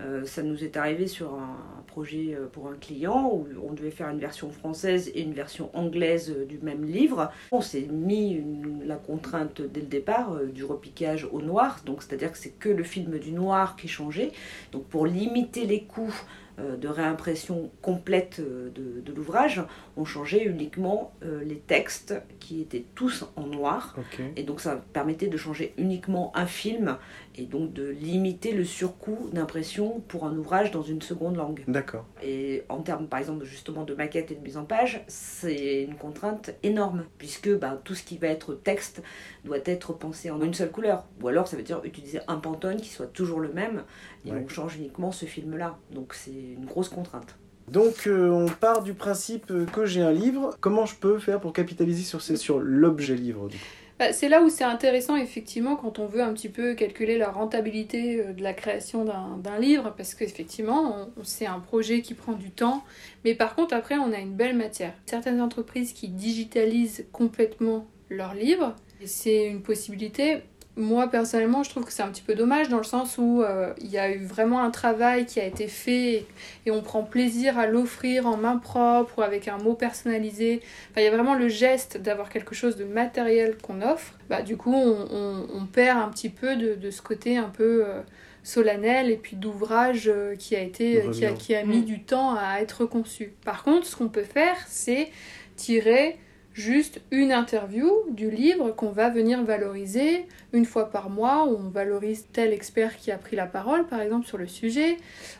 Euh, 0.00 0.24
ça 0.24 0.42
nous 0.42 0.64
est 0.64 0.76
arrivé 0.76 1.06
sur 1.06 1.34
un 1.34 1.56
projet 1.86 2.34
euh, 2.34 2.46
pour 2.46 2.68
un 2.68 2.74
client 2.74 3.30
où 3.32 3.46
on 3.62 3.72
devait 3.72 3.92
faire 3.92 4.08
une 4.08 4.18
version 4.18 4.50
française 4.50 5.10
et 5.14 5.22
une 5.22 5.34
version 5.34 5.70
anglaise 5.72 6.34
euh, 6.36 6.44
du 6.44 6.58
même 6.58 6.84
livre. 6.84 7.30
On 7.52 7.60
s'est 7.60 7.86
mis 7.90 8.42
la 8.84 8.96
contrainte 8.96 9.62
dès 9.62 9.80
le 9.80 9.86
départ 9.86 10.36
du 10.46 10.64
repiquage 10.64 11.28
au 11.30 11.40
noir, 11.40 11.80
donc 11.86 12.02
c'est-à-dire 12.02 12.32
que 12.32 12.38
c'est 12.38 12.58
que 12.58 12.68
le 12.68 12.82
film 12.82 13.18
du 13.18 13.30
noir 13.30 13.76
qui 13.76 13.86
changeait. 13.86 14.32
Donc 14.72 14.84
pour 14.84 15.06
limiter 15.06 15.64
les 15.64 15.84
coûts 15.84 16.14
de 16.58 16.88
réimpression 16.88 17.70
complète 17.82 18.36
euh, 18.38 18.70
de, 18.70 19.00
de 19.00 19.12
l'ouvrage, 19.12 19.62
on 19.96 20.04
changeait 20.04 20.44
uniquement 20.44 21.12
euh, 21.24 21.42
les 21.44 21.58
textes 21.58 22.14
qui 22.38 22.60
étaient 22.60 22.84
tous 22.94 23.24
en 23.36 23.46
noir. 23.46 23.96
Et 24.36 24.42
donc 24.44 24.60
ça 24.60 24.82
permettait 24.92 25.26
de 25.26 25.36
changer 25.36 25.74
uniquement 25.78 26.30
un 26.36 26.46
film 26.46 26.96
et 27.36 27.46
donc 27.46 27.72
de 27.72 27.88
limiter 27.88 28.52
le 28.52 28.64
surcoût 28.64 29.30
d'impression 29.32 30.00
pour 30.06 30.26
un 30.26 30.36
ouvrage 30.36 30.70
dans 30.70 30.82
une 30.82 31.02
seconde 31.02 31.36
langue. 31.36 31.64
D'accord. 31.66 32.06
Et 32.22 32.62
en 32.68 32.80
termes 32.82 33.08
par 33.08 33.18
exemple 33.18 33.44
justement 33.44 33.82
de 33.82 33.94
maquette 33.94 34.30
et 34.30 34.36
de 34.36 34.40
mise 34.40 34.56
en 34.56 34.64
page, 34.64 35.02
c'est 35.08 35.82
une 35.82 35.96
contrainte 35.96 36.50
énorme 36.62 37.04
puisque 37.18 37.50
bah, 37.50 37.80
tout 37.82 37.94
ce 37.94 38.04
qui 38.04 38.18
va 38.18 38.28
être 38.28 38.54
texte 38.54 39.02
doit 39.44 39.58
être 39.64 39.92
pensé 39.92 40.30
en 40.30 40.40
une 40.40 40.54
seule 40.54 40.70
couleur. 40.70 41.04
Ou 41.22 41.28
alors 41.28 41.48
ça 41.48 41.56
veut 41.56 41.62
dire 41.62 41.80
utiliser 41.84 42.20
un 42.28 42.36
pantone 42.36 42.80
qui 42.80 42.90
soit 42.90 43.06
toujours 43.06 43.40
le 43.40 43.52
même 43.52 43.82
et 44.26 44.30
Ouais. 44.32 44.42
on 44.44 44.48
change 44.48 44.76
uniquement 44.76 45.12
ce 45.12 45.24
film-là. 45.26 45.76
Donc 45.90 46.14
c'est 46.14 46.30
une 46.32 46.64
grosse 46.64 46.88
contrainte. 46.88 47.36
Donc 47.70 48.06
euh, 48.06 48.28
on 48.30 48.46
part 48.46 48.82
du 48.82 48.92
principe 48.94 49.50
euh, 49.50 49.64
que 49.66 49.86
j'ai 49.86 50.02
un 50.02 50.12
livre. 50.12 50.56
Comment 50.60 50.86
je 50.86 50.94
peux 50.96 51.18
faire 51.18 51.40
pour 51.40 51.52
capitaliser 51.52 52.02
sur, 52.02 52.20
ces- 52.20 52.36
sur 52.36 52.58
l'objet 52.60 53.14
livre 53.16 53.48
du 53.48 53.56
coup? 53.56 53.64
Bah, 53.98 54.12
C'est 54.12 54.28
là 54.28 54.42
où 54.42 54.48
c'est 54.50 54.64
intéressant, 54.64 55.14
effectivement, 55.16 55.76
quand 55.76 56.00
on 56.00 56.06
veut 56.06 56.20
un 56.20 56.32
petit 56.32 56.48
peu 56.48 56.74
calculer 56.74 57.16
la 57.16 57.30
rentabilité 57.30 58.20
euh, 58.20 58.32
de 58.32 58.42
la 58.42 58.52
création 58.52 59.04
d'un 59.04 59.38
d'un 59.38 59.56
livre, 59.58 59.94
parce 59.96 60.14
qu'effectivement, 60.16 61.06
on- 61.16 61.20
on- 61.20 61.24
c'est 61.24 61.46
un 61.46 61.60
projet 61.60 62.02
qui 62.02 62.14
prend 62.14 62.32
du 62.32 62.50
temps, 62.50 62.82
mais 63.24 63.34
par 63.36 63.54
contre, 63.54 63.72
après, 63.72 63.96
on 63.96 64.12
a 64.12 64.18
une 64.18 64.34
belle 64.34 64.56
matière. 64.56 64.92
Certaines 65.06 65.40
entreprises 65.40 65.92
qui 65.92 66.08
digitalisent 66.08 67.06
complètement 67.12 67.86
leurs 68.10 68.34
livres, 68.34 68.74
c'est 69.04 69.46
une 69.46 69.62
possibilité. 69.62 70.42
Moi, 70.76 71.06
personnellement, 71.08 71.62
je 71.62 71.70
trouve 71.70 71.84
que 71.84 71.92
c'est 71.92 72.02
un 72.02 72.08
petit 72.08 72.22
peu 72.22 72.34
dommage 72.34 72.68
dans 72.68 72.78
le 72.78 72.82
sens 72.84 73.16
où 73.16 73.42
euh, 73.42 73.72
il 73.80 73.86
y 73.90 73.98
a 73.98 74.10
eu 74.12 74.24
vraiment 74.24 74.60
un 74.60 74.72
travail 74.72 75.24
qui 75.24 75.38
a 75.38 75.44
été 75.44 75.68
fait 75.68 76.26
et 76.66 76.70
on 76.72 76.82
prend 76.82 77.04
plaisir 77.04 77.58
à 77.60 77.68
l'offrir 77.68 78.26
en 78.26 78.36
main 78.36 78.56
propre 78.56 79.18
ou 79.18 79.22
avec 79.22 79.46
un 79.46 79.58
mot 79.58 79.74
personnalisé. 79.74 80.62
Enfin, 80.90 81.00
il 81.02 81.04
y 81.04 81.06
a 81.06 81.12
vraiment 81.12 81.34
le 81.36 81.48
geste 81.48 81.98
d'avoir 81.98 82.28
quelque 82.28 82.56
chose 82.56 82.74
de 82.76 82.84
matériel 82.84 83.56
qu'on 83.56 83.82
offre. 83.82 84.14
Bah, 84.28 84.42
du 84.42 84.56
coup, 84.56 84.74
on, 84.74 85.06
on- 85.12 85.46
on 85.54 85.66
perd 85.66 85.98
un 86.00 86.08
petit 86.08 86.28
peu 86.28 86.56
de, 86.56 86.74
de 86.74 86.90
ce 86.90 87.02
côté 87.02 87.36
un 87.36 87.50
peu 87.50 87.84
euh, 87.86 88.00
solennel 88.42 89.10
et 89.12 89.16
puis 89.16 89.36
d'ouvrage 89.36 90.08
euh, 90.08 90.34
qui 90.34 90.56
a 90.56 90.60
été 90.60 91.02
qui 91.12 91.24
a, 91.24 91.32
qui 91.32 91.54
a 91.54 91.64
mis 91.64 91.82
Mm. 91.82 91.84
du 91.84 92.02
temps 92.02 92.34
à 92.36 92.58
être 92.60 92.84
conçu. 92.84 93.32
Par 93.44 93.62
contre, 93.62 93.86
ce 93.86 93.94
qu'on 93.94 94.08
peut 94.08 94.24
faire, 94.24 94.56
c'est 94.66 95.08
tirer 95.56 96.18
juste 96.54 97.02
une 97.10 97.32
interview 97.32 97.90
du 98.10 98.30
livre 98.30 98.70
qu'on 98.70 98.90
va 98.90 99.10
venir 99.10 99.42
valoriser 99.44 100.26
une 100.52 100.64
fois 100.64 100.90
par 100.90 101.10
mois. 101.10 101.44
On 101.44 101.68
valorise 101.68 102.26
tel 102.32 102.52
expert 102.52 102.96
qui 102.96 103.10
a 103.10 103.18
pris 103.18 103.36
la 103.36 103.46
parole, 103.46 103.86
par 103.86 104.00
exemple, 104.00 104.26
sur 104.26 104.38
le 104.38 104.46
sujet. 104.46 104.96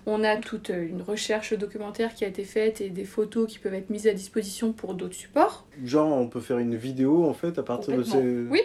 On 0.06 0.24
a 0.24 0.36
toute 0.36 0.68
une 0.68 1.02
recherche 1.02 1.54
documentaire 1.54 2.14
qui 2.14 2.24
a 2.24 2.28
été 2.28 2.44
faite 2.44 2.80
et 2.80 2.90
des 2.90 3.04
photos 3.04 3.48
qui 3.48 3.58
peuvent 3.58 3.74
être 3.74 3.90
mises 3.90 4.08
à 4.08 4.12
disposition 4.12 4.72
pour 4.72 4.94
d'autres 4.94 5.14
supports. 5.14 5.66
Genre 5.84 6.12
on 6.12 6.28
peut 6.28 6.40
faire 6.40 6.58
une 6.58 6.76
vidéo 6.76 7.24
en 7.24 7.34
fait 7.34 7.58
à 7.58 7.62
partir 7.62 7.96
de 7.96 8.02
ces... 8.02 8.18
Oui. 8.50 8.60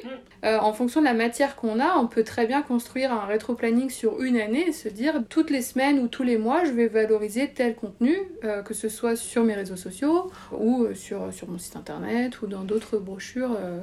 Euh, 0.46 0.58
en 0.58 0.74
fonction 0.74 1.02
de 1.02 1.06
la 1.06 1.14
matière 1.14 1.56
qu'on 1.56 1.80
a, 1.80 1.98
on 1.98 2.08
peut 2.08 2.24
très 2.24 2.48
bien 2.48 2.62
construire 2.62 3.12
un 3.12 3.26
rétro-planning 3.26 3.90
sur 3.90 4.22
une 4.22 4.38
année 4.38 4.70
et 4.70 4.72
se 4.72 4.88
dire 4.88 5.24
toutes 5.28 5.50
les 5.50 5.62
semaines 5.62 6.00
ou 6.00 6.08
tous 6.08 6.24
les 6.24 6.38
mois, 6.38 6.64
je 6.64 6.72
vais 6.72 6.88
valoriser 6.88 7.50
tel 7.54 7.76
contenu, 7.76 8.16
euh, 8.46 8.62
que 8.62 8.74
ce 8.74 8.88
soit 8.88 9.16
sur 9.16 9.44
mes 9.44 9.54
réseaux 9.54 9.76
sociaux 9.76 10.32
ou 10.58 10.84
euh, 10.84 10.96
sur, 10.96 11.34
sur 11.34 11.50
mon 11.50 11.58
site 11.58 11.76
internet 11.76 12.39
ou 12.44 12.48
dans 12.48 12.64
d'autres 12.64 12.98
brochures 12.98 13.56
euh, 13.60 13.80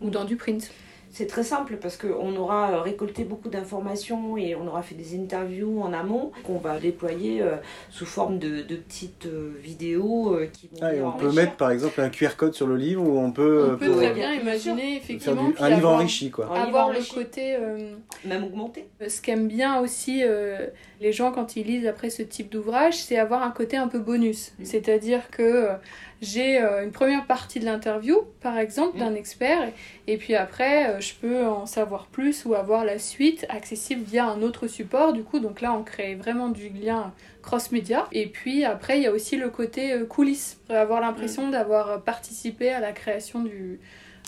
ou 0.00 0.10
dans 0.10 0.24
du 0.24 0.36
print. 0.36 0.70
C'est 1.12 1.26
très 1.26 1.42
simple 1.42 1.76
parce 1.82 1.96
qu'on 1.96 2.36
aura 2.36 2.70
euh, 2.70 2.80
récolté 2.82 3.24
beaucoup 3.24 3.48
d'informations 3.48 4.36
et 4.36 4.54
on 4.54 4.68
aura 4.68 4.80
fait 4.80 4.94
des 4.94 5.18
interviews 5.18 5.80
en 5.82 5.92
amont 5.92 6.30
qu'on 6.44 6.58
va 6.58 6.78
déployer 6.78 7.42
euh, 7.42 7.56
sous 7.90 8.06
forme 8.06 8.38
de, 8.38 8.62
de 8.62 8.76
petites 8.76 9.26
euh, 9.26 9.52
vidéos 9.60 10.32
euh, 10.36 10.46
qui 10.46 10.68
vont 10.68 10.76
Ah, 10.80 10.94
et 10.94 11.02
on 11.02 11.10
peut 11.10 11.24
enrichir. 11.26 11.42
mettre 11.42 11.56
par 11.56 11.72
exemple 11.72 12.00
un 12.00 12.10
QR 12.10 12.36
code 12.36 12.54
sur 12.54 12.68
le 12.68 12.76
livre 12.76 13.02
ou 13.02 13.18
on 13.18 13.32
peut, 13.32 13.70
On 13.72 13.76
peut 13.76 13.86
pour, 13.88 13.96
très 13.96 14.12
bien 14.14 14.32
imaginer 14.34 14.98
effectivement 14.98 15.48
du- 15.48 15.54
un 15.58 15.68
livre 15.70 15.78
avoir- 15.78 15.94
enrichi 15.94 16.30
quoi. 16.30 16.44
Livre 16.44 16.58
avoir 16.58 16.88
le 16.90 16.94
enrichi, 16.98 17.12
côté 17.12 17.56
euh, 17.56 17.96
même 18.24 18.44
augmenté. 18.44 18.86
Ce 19.08 19.20
qu'aiment 19.20 19.48
bien 19.48 19.80
aussi 19.80 20.20
euh, 20.22 20.68
les 21.00 21.10
gens 21.12 21.32
quand 21.32 21.56
ils 21.56 21.66
lisent 21.66 21.88
après 21.88 22.10
ce 22.10 22.22
type 22.22 22.52
d'ouvrage, 22.52 22.94
c'est 22.96 23.18
avoir 23.18 23.42
un 23.42 23.50
côté 23.50 23.76
un 23.76 23.88
peu 23.88 23.98
bonus. 23.98 24.52
Mm. 24.60 24.64
C'est-à-dire 24.64 25.28
que 25.32 25.42
euh, 25.42 25.72
j'ai 26.20 26.60
euh, 26.62 26.84
une 26.84 26.92
première 26.92 27.24
partie 27.26 27.60
de 27.60 27.64
l'interview, 27.64 28.18
par 28.42 28.58
exemple, 28.58 28.96
Mm. 28.96 29.00
d'un 29.00 29.14
expert, 29.14 29.68
et 30.06 30.16
puis 30.16 30.34
après, 30.34 30.90
euh, 30.90 31.00
je 31.00 31.14
peux 31.14 31.46
en 31.46 31.66
savoir 31.66 32.06
plus 32.06 32.44
ou 32.44 32.54
avoir 32.54 32.84
la 32.84 32.98
suite 32.98 33.46
accessible 33.48 34.02
via 34.04 34.26
un 34.26 34.42
autre 34.42 34.66
support. 34.66 35.12
Du 35.12 35.22
coup, 35.22 35.38
donc 35.40 35.60
là, 35.60 35.72
on 35.72 35.82
crée 35.82 36.14
vraiment 36.14 36.48
du 36.48 36.68
lien 36.68 37.12
cross-média. 37.42 38.06
Et 38.12 38.26
puis 38.26 38.64
après, 38.64 38.98
il 38.98 39.02
y 39.02 39.06
a 39.06 39.12
aussi 39.12 39.36
le 39.36 39.48
côté 39.48 39.92
euh, 39.92 40.04
coulisses. 40.04 40.58
Avoir 40.68 41.00
l'impression 41.00 41.46
Mm. 41.46 41.50
d'avoir 41.52 42.02
participé 42.02 42.70
à 42.70 42.80
la 42.80 42.92
création 42.92 43.42
du... 43.42 43.80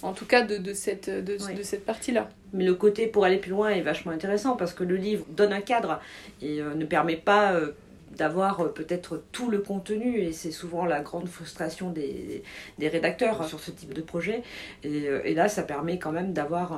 En 0.05 0.15
tout 0.15 0.25
cas, 0.27 0.43
de, 0.43 0.57
de 0.57 0.73
cette, 0.73 1.09
de, 1.09 1.37
Oui. 1.47 1.55
de 1.55 1.63
cette 1.63 1.85
partie-là. 1.87 2.29
Mais 2.53 2.65
le 2.65 2.75
côté 2.75 3.07
pour 3.07 3.25
aller 3.25 3.37
plus 3.37 3.51
loin 3.53 3.69
est 3.69 3.83
vachement 3.83 4.11
intéressant 4.11 4.57
parce 4.57 4.73
que 4.75 4.83
le 4.83 4.97
livre 4.97 5.25
donne 5.29 5.53
un 5.53 5.61
cadre 5.61 6.01
et 6.41 6.61
euh, 6.61 6.75
ne 6.75 6.85
permet 6.85 7.15
pas 7.17 7.53
euh, 7.53 7.71
d'avoir 8.17 8.61
euh, 8.61 8.69
peut-être 8.73 9.23
tout 9.33 9.51
le 9.51 9.59
contenu 9.61 10.19
et 10.19 10.33
c'est 10.33 10.51
souvent 10.53 10.85
la 10.85 11.01
grande 11.01 11.29
frustration 11.29 11.91
des, 11.91 12.43
des 12.79 12.89
rédacteurs 12.89 13.45
sur 13.45 13.61
ce 13.61 13.71
type 13.71 13.95
de 13.95 14.03
projet. 14.03 14.43
Et, 14.85 15.09
euh, 15.09 15.23
et 15.25 15.35
là, 15.35 15.49
ça 15.49 15.63
permet 15.63 15.99
quand 15.99 16.13
même 16.13 16.33
d'avoir 16.33 16.73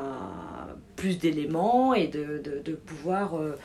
plus 0.96 1.18
d'éléments 1.18 1.94
et 1.94 2.08
de, 2.08 2.38
de- 2.38 2.60
de 2.64 2.74
pouvoir 2.74 3.36
euh, 3.38 3.56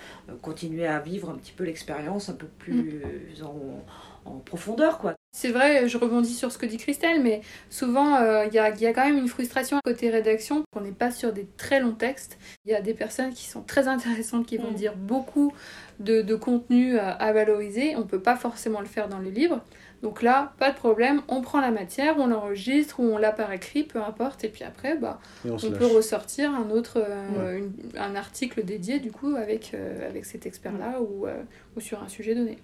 continuer 0.42 0.88
à 0.88 1.00
vivre 1.00 1.30
un 1.30 1.36
petit 1.36 1.52
peu 1.54 1.64
l'expérience 1.64 2.30
un 2.30 2.34
peu 2.36 2.48
plus 2.48 3.04
en, 3.44 3.86
en 4.30 4.40
profondeur. 4.40 4.98
quoi. 5.00 5.19
C'est 5.42 5.52
vrai, 5.52 5.88
je 5.88 5.98
rebondis 5.98 6.34
sur 6.34 6.52
ce 6.52 6.58
que 6.58 6.66
dit 6.66 6.76
Christelle, 6.76 7.24
mais 7.24 7.40
souvent 7.70 8.18
euh, 8.18 8.44
il 8.48 8.54
y, 8.54 8.60
a, 8.60 8.72
il 8.72 8.82
y 8.82 8.86
a 8.88 8.92
quand 8.92 9.06
même 9.06 9.18
une 9.18 9.30
frustration 9.30 9.80
côté 9.86 10.10
rédaction, 10.10 10.64
qu'on 10.74 10.82
n'est 10.82 10.92
pas 10.92 11.12
sur 11.12 11.32
des 11.32 11.46
très 11.56 11.80
longs 11.80 11.94
textes. 11.94 12.38
Il 12.66 12.72
y 12.74 12.76
a 12.76 12.82
des 12.82 12.94
personnes 12.94 13.34
qui 13.34 13.48
sont 13.48 13.62
très 13.62 13.88
intéressantes, 13.88 14.46
qui 14.46 14.58
vont 14.58 14.72
Mm. 14.72 14.76
dire 14.76 14.96
beaucoup 14.98 15.54
de, 16.02 16.22
de 16.22 16.36
contenu 16.36 16.98
à, 16.98 17.12
à 17.12 17.32
valoriser. 17.32 17.96
On 17.96 18.00
ne 18.00 18.04
peut 18.04 18.22
pas 18.22 18.36
forcément 18.36 18.82
le 18.82 18.86
faire 18.86 19.08
dans 19.08 19.20
le 19.20 19.30
livre. 19.30 19.64
Donc 20.04 20.22
là, 20.24 20.52
pas 20.60 20.72
de 20.72 20.76
problème, 20.76 21.22
on 21.30 21.40
prend 21.40 21.62
la 21.62 21.72
matière, 21.72 22.18
on 22.18 22.28
l'enregistre 22.28 23.00
ou 23.00 23.04
on 23.04 23.18
l'a 23.18 23.32
par 23.32 23.54
écrit, 23.54 23.84
peu 23.84 24.02
importe. 24.04 24.44
Et 24.44 24.50
puis 24.50 24.66
après, 24.66 24.98
bah, 24.98 25.22
on 25.64 25.72
peut 25.72 25.86
ressortir 25.86 26.54
un 26.54 26.70
autre 26.70 26.98
euh, 26.98 27.58
une- 27.60 27.72
un 27.98 28.16
article 28.18 28.66
dédié 28.66 29.00
du 29.00 29.12
coup 29.14 29.36
avec, 29.38 29.74
euh, 29.74 30.06
avec 30.10 30.26
cet 30.26 30.46
expert-là 30.46 31.00
ou, 31.02 31.28
euh, 31.28 31.44
ou 31.78 31.80
sur 31.80 32.04
un 32.04 32.10
sujet 32.10 32.36
donné. 32.36 32.58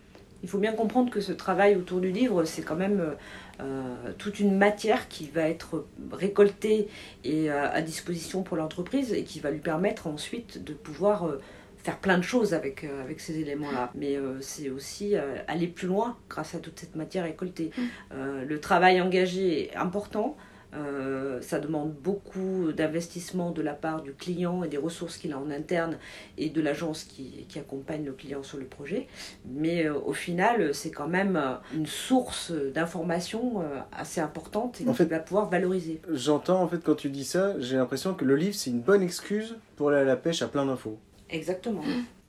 Il 0.46 0.48
faut 0.48 0.60
bien 0.60 0.74
comprendre 0.74 1.10
que 1.10 1.22
ce 1.22 1.32
travail 1.32 1.76
autour 1.76 2.00
du 2.00 2.12
livre, 2.12 2.44
c'est 2.46 2.62
quand 2.62 2.76
même 2.76 3.00
euh, 3.00 3.16
euh, 3.62 4.12
toute 4.20 4.40
une 4.40 4.56
matière 4.56 5.08
qui 5.08 5.26
va 5.26 5.42
être 5.50 5.88
récoltée 6.12 6.88
et 7.24 7.50
euh, 7.50 7.68
à 7.68 7.82
disposition 7.82 8.44
pour 8.44 8.56
l'entreprise 8.56 9.12
et 9.12 9.24
qui 9.24 9.40
va 9.40 9.50
lui 9.50 9.58
permettre 9.58 10.06
ensuite 10.06 10.64
de 10.64 10.74
pouvoir 10.74 11.26
euh, 11.26 11.42
faire 11.78 11.98
plein 11.98 12.20
de 12.20 12.24
choses 12.24 12.54
avec, 12.54 12.84
avec 12.84 13.22
ces 13.22 13.40
éléments-là. 13.40 13.90
Mais 13.96 14.20
c'est 14.42 14.70
aussi 14.70 15.16
aller 15.48 15.66
plus 15.66 15.88
loin 15.88 16.16
grâce 16.30 16.54
à 16.54 16.60
toute 16.60 16.80
cette 16.80 16.96
matière 16.96 17.24
récoltée. 17.24 17.72
Mm. 17.76 17.82
Euh, 18.14 18.46
le 18.46 18.60
travail 18.60 19.02
engagé 19.02 19.64
est 19.64 19.76
important. 19.76 20.38
Euh, 20.76 21.42
ça 21.42 21.60
demande 21.60 21.94
beaucoup 21.94 22.72
d'investissement 22.72 23.52
de 23.52 23.62
la 23.62 23.74
part 23.74 24.02
du 24.02 24.14
client 24.14 24.64
et 24.64 24.68
des 24.68 24.78
ressources 24.78 25.18
qu'il 25.18 25.32
a 25.34 25.38
en 25.40 25.50
interne 25.50 25.98
et 26.38 26.50
de 26.50 26.62
l'agence 26.62 27.04
qui, 27.04 27.46
qui 27.48 27.60
accompagne 27.60 28.04
le 28.06 28.12
client 28.14 28.44
sur 28.44 28.58
le 28.58 28.66
projet. 28.66 29.08
Mais 29.46 29.86
euh, 29.86 29.94
au 29.98 30.14
final, 30.14 30.74
c'est 30.74 30.92
quand 30.92 31.08
même 31.08 31.36
euh, 31.38 31.56
une 31.74 31.86
source 31.86 32.52
d'information 32.52 33.62
euh, 33.62 33.80
assez 33.92 34.22
importante 34.22 34.82
et 34.82 34.84
En 34.84 34.88
qu'il 34.88 34.96
fait- 34.96 35.06
va 35.06 35.20
pouvoir 35.20 35.50
valoriser. 35.50 36.02
J'entends 36.12 36.62
en 36.62 36.68
fait 36.68 36.84
quand 36.84 36.96
tu 36.96 37.10
dis 37.10 37.26
ça, 37.26 37.60
j'ai 37.60 37.78
l'impression 37.78 38.14
que 38.14 38.26
le 38.26 38.36
livre 38.36 38.56
c'est 38.56 38.70
une 38.70 38.82
bonne 38.82 39.02
excuse 39.02 39.56
pour 39.76 39.90
aller 39.90 40.00
à 40.02 40.04
la 40.04 40.16
pêche 40.18 40.42
à 40.42 40.48
plein 40.48 40.66
d'infos. 40.66 40.98
Exactement. 41.30 41.82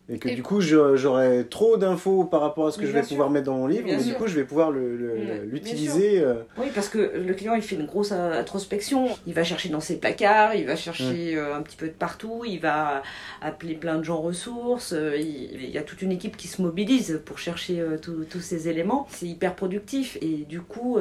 Et 0.08 0.18
que 0.18 0.28
Et- 0.28 0.34
du 0.36 0.42
coup 0.44 0.60
j'aurai 0.60 1.46
trop 1.50 1.76
d'infos 1.76 2.22
par 2.24 2.40
rapport 2.40 2.68
à 2.68 2.70
ce 2.70 2.78
que 2.78 2.86
je 2.86 2.92
vais 2.92 3.02
pouvoir 3.02 3.28
mettre 3.28 3.46
dans 3.46 3.56
mon 3.56 3.66
livre, 3.66 3.86
mais 3.86 3.96
du 4.02 4.14
coup 4.14 4.28
je 4.28 4.36
vais 4.36 4.44
pouvoir 4.44 4.70
le- 4.70 4.96
le- 4.96 5.14
Mm, 5.16 5.26
le- 5.28 5.44
l'utiliser. 5.46 6.20
euh, 6.20 6.34
Oui, 6.58 6.66
parce 6.72 6.88
que 6.88 6.98
le 6.98 7.34
client, 7.34 7.54
il 7.54 7.62
fait 7.62 7.74
une 7.74 7.86
grosse 7.86 8.12
euh, 8.12 8.38
introspection. 8.40 9.08
Il 9.26 9.34
va 9.34 9.42
chercher 9.42 9.68
dans 9.68 9.80
ses 9.80 9.96
placards, 9.98 10.54
il 10.54 10.64
va 10.64 10.76
chercher 10.76 11.36
euh, 11.36 11.56
un 11.56 11.62
petit 11.62 11.76
peu 11.76 11.86
de 11.88 11.92
partout, 11.92 12.44
il 12.46 12.60
va 12.60 13.02
appeler 13.42 13.74
plein 13.74 13.98
de 13.98 14.04
gens 14.04 14.20
ressources. 14.20 14.94
Il, 14.96 15.60
il 15.60 15.70
y 15.70 15.78
a 15.78 15.82
toute 15.82 16.02
une 16.02 16.12
équipe 16.12 16.36
qui 16.36 16.46
se 16.46 16.62
mobilise 16.62 17.20
pour 17.24 17.38
chercher 17.38 17.84
tous 18.00 18.40
ces 18.40 18.68
éléments. 18.68 19.08
C'est 19.10 19.26
hyper 19.26 19.56
productif 19.56 20.18
et 20.20 20.44
du 20.48 20.60
coup, 20.60 20.98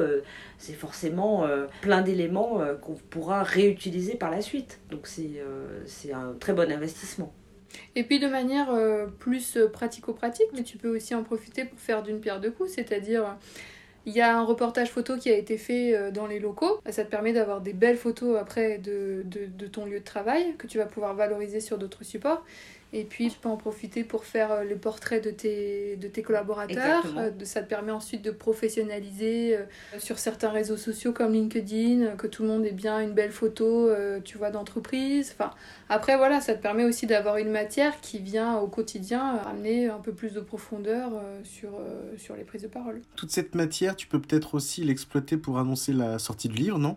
c'est 0.58 0.72
forcément 0.72 1.46
plein 1.80 2.02
d'éléments 2.02 2.60
qu'on 2.82 2.94
pourra 3.10 3.44
réutiliser 3.44 4.14
par 4.16 4.30
la 4.32 4.40
suite. 4.42 4.80
Donc 4.90 5.06
c'est 5.06 6.12
un 6.12 6.34
très 6.40 6.52
bon 6.54 6.72
investissement. 6.72 7.32
Et 7.94 8.04
puis 8.04 8.18
de 8.18 8.28
manière 8.28 8.70
euh, 8.70 9.06
plus 9.06 9.56
euh, 9.56 9.68
pratico-pratique, 9.68 10.48
mais 10.54 10.62
tu 10.62 10.76
peux 10.76 10.94
aussi 10.94 11.14
en 11.14 11.22
profiter 11.22 11.64
pour 11.64 11.78
faire 11.78 12.02
d'une 12.02 12.20
pierre 12.20 12.40
deux 12.40 12.50
coups, 12.50 12.72
c'est-à-dire 12.72 13.24
euh, 13.24 13.32
il 14.04 14.12
y 14.12 14.20
a 14.20 14.36
un 14.36 14.44
reportage 14.44 14.90
photo 14.90 15.16
qui 15.16 15.30
a 15.30 15.36
été 15.36 15.58
fait 15.58 16.12
dans 16.12 16.28
les 16.28 16.38
locaux, 16.38 16.78
ça 16.88 17.04
te 17.04 17.10
permet 17.10 17.32
d'avoir 17.32 17.60
des 17.60 17.72
belles 17.72 17.96
photos 17.96 18.38
après 18.38 18.78
de 18.78 19.24
ton 19.72 19.84
lieu 19.84 19.98
de 19.98 20.04
travail 20.04 20.54
que 20.58 20.68
tu 20.68 20.78
vas 20.78 20.86
pouvoir 20.86 21.14
valoriser 21.14 21.58
sur 21.58 21.76
d'autres 21.76 22.04
supports. 22.04 22.44
Et 22.98 23.04
puis, 23.04 23.28
tu 23.28 23.38
peux 23.38 23.50
en 23.50 23.58
profiter 23.58 24.04
pour 24.04 24.24
faire 24.24 24.50
euh, 24.50 24.64
les 24.64 24.74
portraits 24.74 25.22
de 25.22 25.30
tes, 25.30 25.96
de 25.96 26.08
tes 26.08 26.22
collaborateurs. 26.22 27.02
Euh, 27.18 27.30
ça 27.44 27.60
te 27.60 27.68
permet 27.68 27.92
ensuite 27.92 28.22
de 28.22 28.30
professionnaliser 28.30 29.56
euh, 29.56 29.64
sur 29.98 30.18
certains 30.18 30.48
réseaux 30.48 30.78
sociaux 30.78 31.12
comme 31.12 31.34
LinkedIn, 31.34 32.02
euh, 32.02 32.16
que 32.16 32.26
tout 32.26 32.42
le 32.42 32.48
monde 32.48 32.64
ait 32.64 32.72
bien 32.72 33.00
une 33.00 33.12
belle 33.12 33.32
photo, 33.32 33.88
euh, 33.90 34.20
tu 34.24 34.38
vois, 34.38 34.50
d'entreprise. 34.50 35.34
Enfin, 35.34 35.50
après, 35.90 36.16
voilà, 36.16 36.40
ça 36.40 36.54
te 36.54 36.62
permet 36.62 36.84
aussi 36.84 37.06
d'avoir 37.06 37.36
une 37.36 37.50
matière 37.50 38.00
qui 38.00 38.18
vient 38.18 38.56
au 38.58 38.66
quotidien 38.66 39.36
euh, 39.36 39.50
amener 39.50 39.88
un 39.88 39.98
peu 39.98 40.12
plus 40.12 40.32
de 40.32 40.40
profondeur 40.40 41.10
euh, 41.14 41.40
sur, 41.44 41.74
euh, 41.74 42.16
sur 42.16 42.34
les 42.34 42.44
prises 42.44 42.62
de 42.62 42.68
parole. 42.68 43.02
Toute 43.14 43.30
cette 43.30 43.54
matière, 43.54 43.94
tu 43.94 44.06
peux 44.06 44.20
peut-être 44.20 44.54
aussi 44.54 44.82
l'exploiter 44.84 45.36
pour 45.36 45.58
annoncer 45.58 45.92
la 45.92 46.18
sortie 46.18 46.48
du 46.48 46.56
livre, 46.56 46.78
non? 46.78 46.96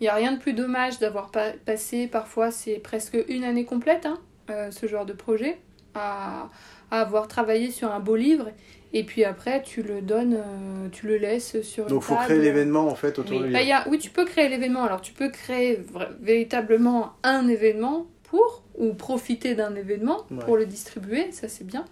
Il 0.00 0.04
n'y 0.04 0.08
a 0.08 0.14
rien 0.14 0.32
de 0.32 0.38
plus 0.38 0.52
dommage 0.52 0.98
d'avoir 0.98 1.30
pa- 1.30 1.52
passé, 1.64 2.06
parfois 2.06 2.50
c'est 2.50 2.78
presque 2.78 3.16
une 3.28 3.44
année 3.44 3.64
complète, 3.64 4.06
hein, 4.06 4.18
euh, 4.50 4.70
ce 4.70 4.86
genre 4.86 5.06
de 5.06 5.12
projet, 5.12 5.58
à, 5.94 6.48
à 6.90 7.00
avoir 7.00 7.28
travaillé 7.28 7.70
sur 7.70 7.90
un 7.92 8.00
beau 8.00 8.16
livre, 8.16 8.48
et 8.92 9.04
puis 9.04 9.24
après 9.24 9.62
tu 9.62 9.82
le 9.82 10.00
donnes, 10.02 10.34
euh, 10.34 10.88
tu 10.92 11.06
le 11.06 11.16
laisses 11.16 11.60
sur 11.62 11.86
Donc, 11.86 12.02
faut 12.02 12.14
table. 12.14 12.26
créer 12.26 12.38
l'événement 12.40 12.86
en 12.88 12.94
fait 12.94 13.18
autour 13.18 13.36
Oui. 13.38 13.46
du 13.46 13.52
Bah, 13.52 13.58
livre. 13.60 13.60
il 13.62 13.68
y 13.68 13.72
a- 13.72 13.88
oui, 13.88 13.98
tu 13.98 14.10
peux 14.10 14.24
créer 14.24 14.48
l'événement. 14.48 14.82
Alors 14.84 15.00
tu 15.00 15.12
peux 15.12 15.28
créer 15.30 15.80
véritablement 16.20 17.12
un 17.22 17.48
événement 17.48 18.06
pour, 18.24 18.62
ou 18.78 18.94
profiter 18.94 19.54
d'un 19.54 19.74
événement 19.74 20.18
Ouais. 20.30 20.38
pour 20.44 20.56
le 20.56 20.66
distribuer, 20.66 21.32
ça 21.32 21.48
c'est 21.48 21.66
bien. 21.66 21.84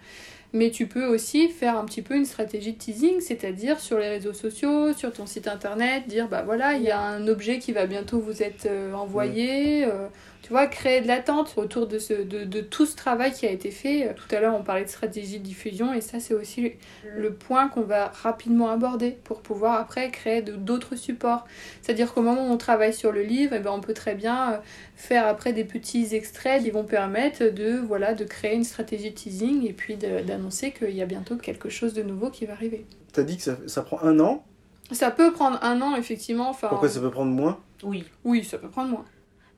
Mais 0.51 0.71
tu 0.71 0.87
peux 0.87 1.05
aussi 1.05 1.47
faire 1.49 1.77
un 1.77 1.85
petit 1.85 2.01
peu 2.01 2.15
une 2.15 2.25
stratégie 2.25 2.73
de 2.73 2.77
teasing, 2.79 3.19
c'est-à-dire 3.19 3.79
sur 3.79 3.99
les 3.99 4.09
réseaux 4.09 4.33
sociaux, 4.33 4.93
sur 4.93 5.11
ton 5.13 5.27
site 5.27 5.47
internet, 5.47 6.07
dire 6.07 6.27
bah 6.27 6.41
voilà, 6.43 6.73
il 6.73 6.81
y 6.83 6.89
a 6.89 6.99
un 6.99 7.27
objet 7.27 7.59
qui 7.59 7.71
va 7.71 7.85
bientôt 7.85 8.19
vous 8.19 8.41
être 8.41 8.65
euh, 8.65 8.93
envoyé. 8.93 9.85
euh, 9.85 10.07
tu 10.49 10.53
vois, 10.53 10.65
créer 10.65 11.01
de 11.01 11.07
l'attente 11.07 11.53
autour 11.57 11.85
de, 11.85 11.99
ce, 11.99 12.13
de, 12.13 12.43
de 12.43 12.61
tout 12.61 12.87
ce 12.87 12.95
travail 12.95 13.31
qui 13.31 13.45
a 13.45 13.51
été 13.51 13.69
fait. 13.69 14.07
Euh, 14.07 14.13
Tout 14.15 14.35
à 14.35 14.39
l'heure, 14.39 14.55
on 14.55 14.63
parlait 14.63 14.83
de 14.83 14.89
stratégie 14.89 15.37
de 15.37 15.43
diffusion, 15.43 15.93
et 15.93 16.01
ça, 16.01 16.19
c'est 16.19 16.33
aussi 16.33 16.71
le 17.15 17.33
point 17.35 17.67
qu'on 17.69 17.83
va 17.83 18.07
rapidement 18.23 18.69
aborder 18.71 19.11
pour 19.25 19.41
pouvoir 19.41 19.75
après 19.79 20.09
créer 20.09 20.41
de- 20.41 20.55
d'autres 20.55 20.95
supports. 20.95 21.45
C'est-à-dire 21.83 22.11
qu'au 22.15 22.23
moment 22.23 22.47
où 22.47 22.51
on 22.51 22.57
travaille 22.57 22.95
sur 22.95 23.11
le 23.11 23.21
livre, 23.21 23.53
eh 23.55 23.59
ben, 23.59 23.69
on 23.71 23.79
peut 23.79 23.93
très 23.93 24.15
bien 24.15 24.53
euh, 24.53 24.57
faire 24.95 25.27
après 25.27 25.53
des 25.53 25.65
petits 25.65 26.15
extraits 26.15 26.63
qui 26.63 26.71
vont 26.71 26.83
permettre 26.83 27.43
de, 27.43 27.77
voilà, 27.77 28.15
de 28.15 28.23
créer 28.23 28.55
une 28.55 28.63
stratégie 28.63 29.11
de 29.11 29.15
teasing 29.15 29.67
et 29.67 29.73
puis 29.73 29.97
d'annoncer 29.97 30.71
qu'il 30.71 30.95
y 30.95 31.03
a 31.03 31.05
bientôt 31.05 31.35
quelque 31.37 31.69
chose 31.69 31.93
de 31.93 32.01
nouveau 32.01 32.31
qui 32.31 32.47
va 32.47 32.53
arriver. 32.53 32.87
T'as 33.13 33.21
dit 33.21 33.37
que 33.37 33.43
ça, 33.43 33.55
ça 33.67 33.83
prend 33.83 34.01
un 34.01 34.19
an? 34.19 34.43
Ça 34.91 35.11
peut 35.11 35.31
prendre 35.31 35.59
un 35.63 35.79
an, 35.83 35.95
effectivement. 35.95 36.49
Enfin, 36.49 36.69
Pourquoi 36.69 36.89
ça 36.89 36.99
peut 36.99 37.11
prendre 37.11 37.31
moins? 37.31 37.59
Oui. 37.83 38.03
Oui, 38.23 38.43
ça 38.43 38.57
peut 38.57 38.69
prendre 38.69 38.89
moins. 38.89 39.05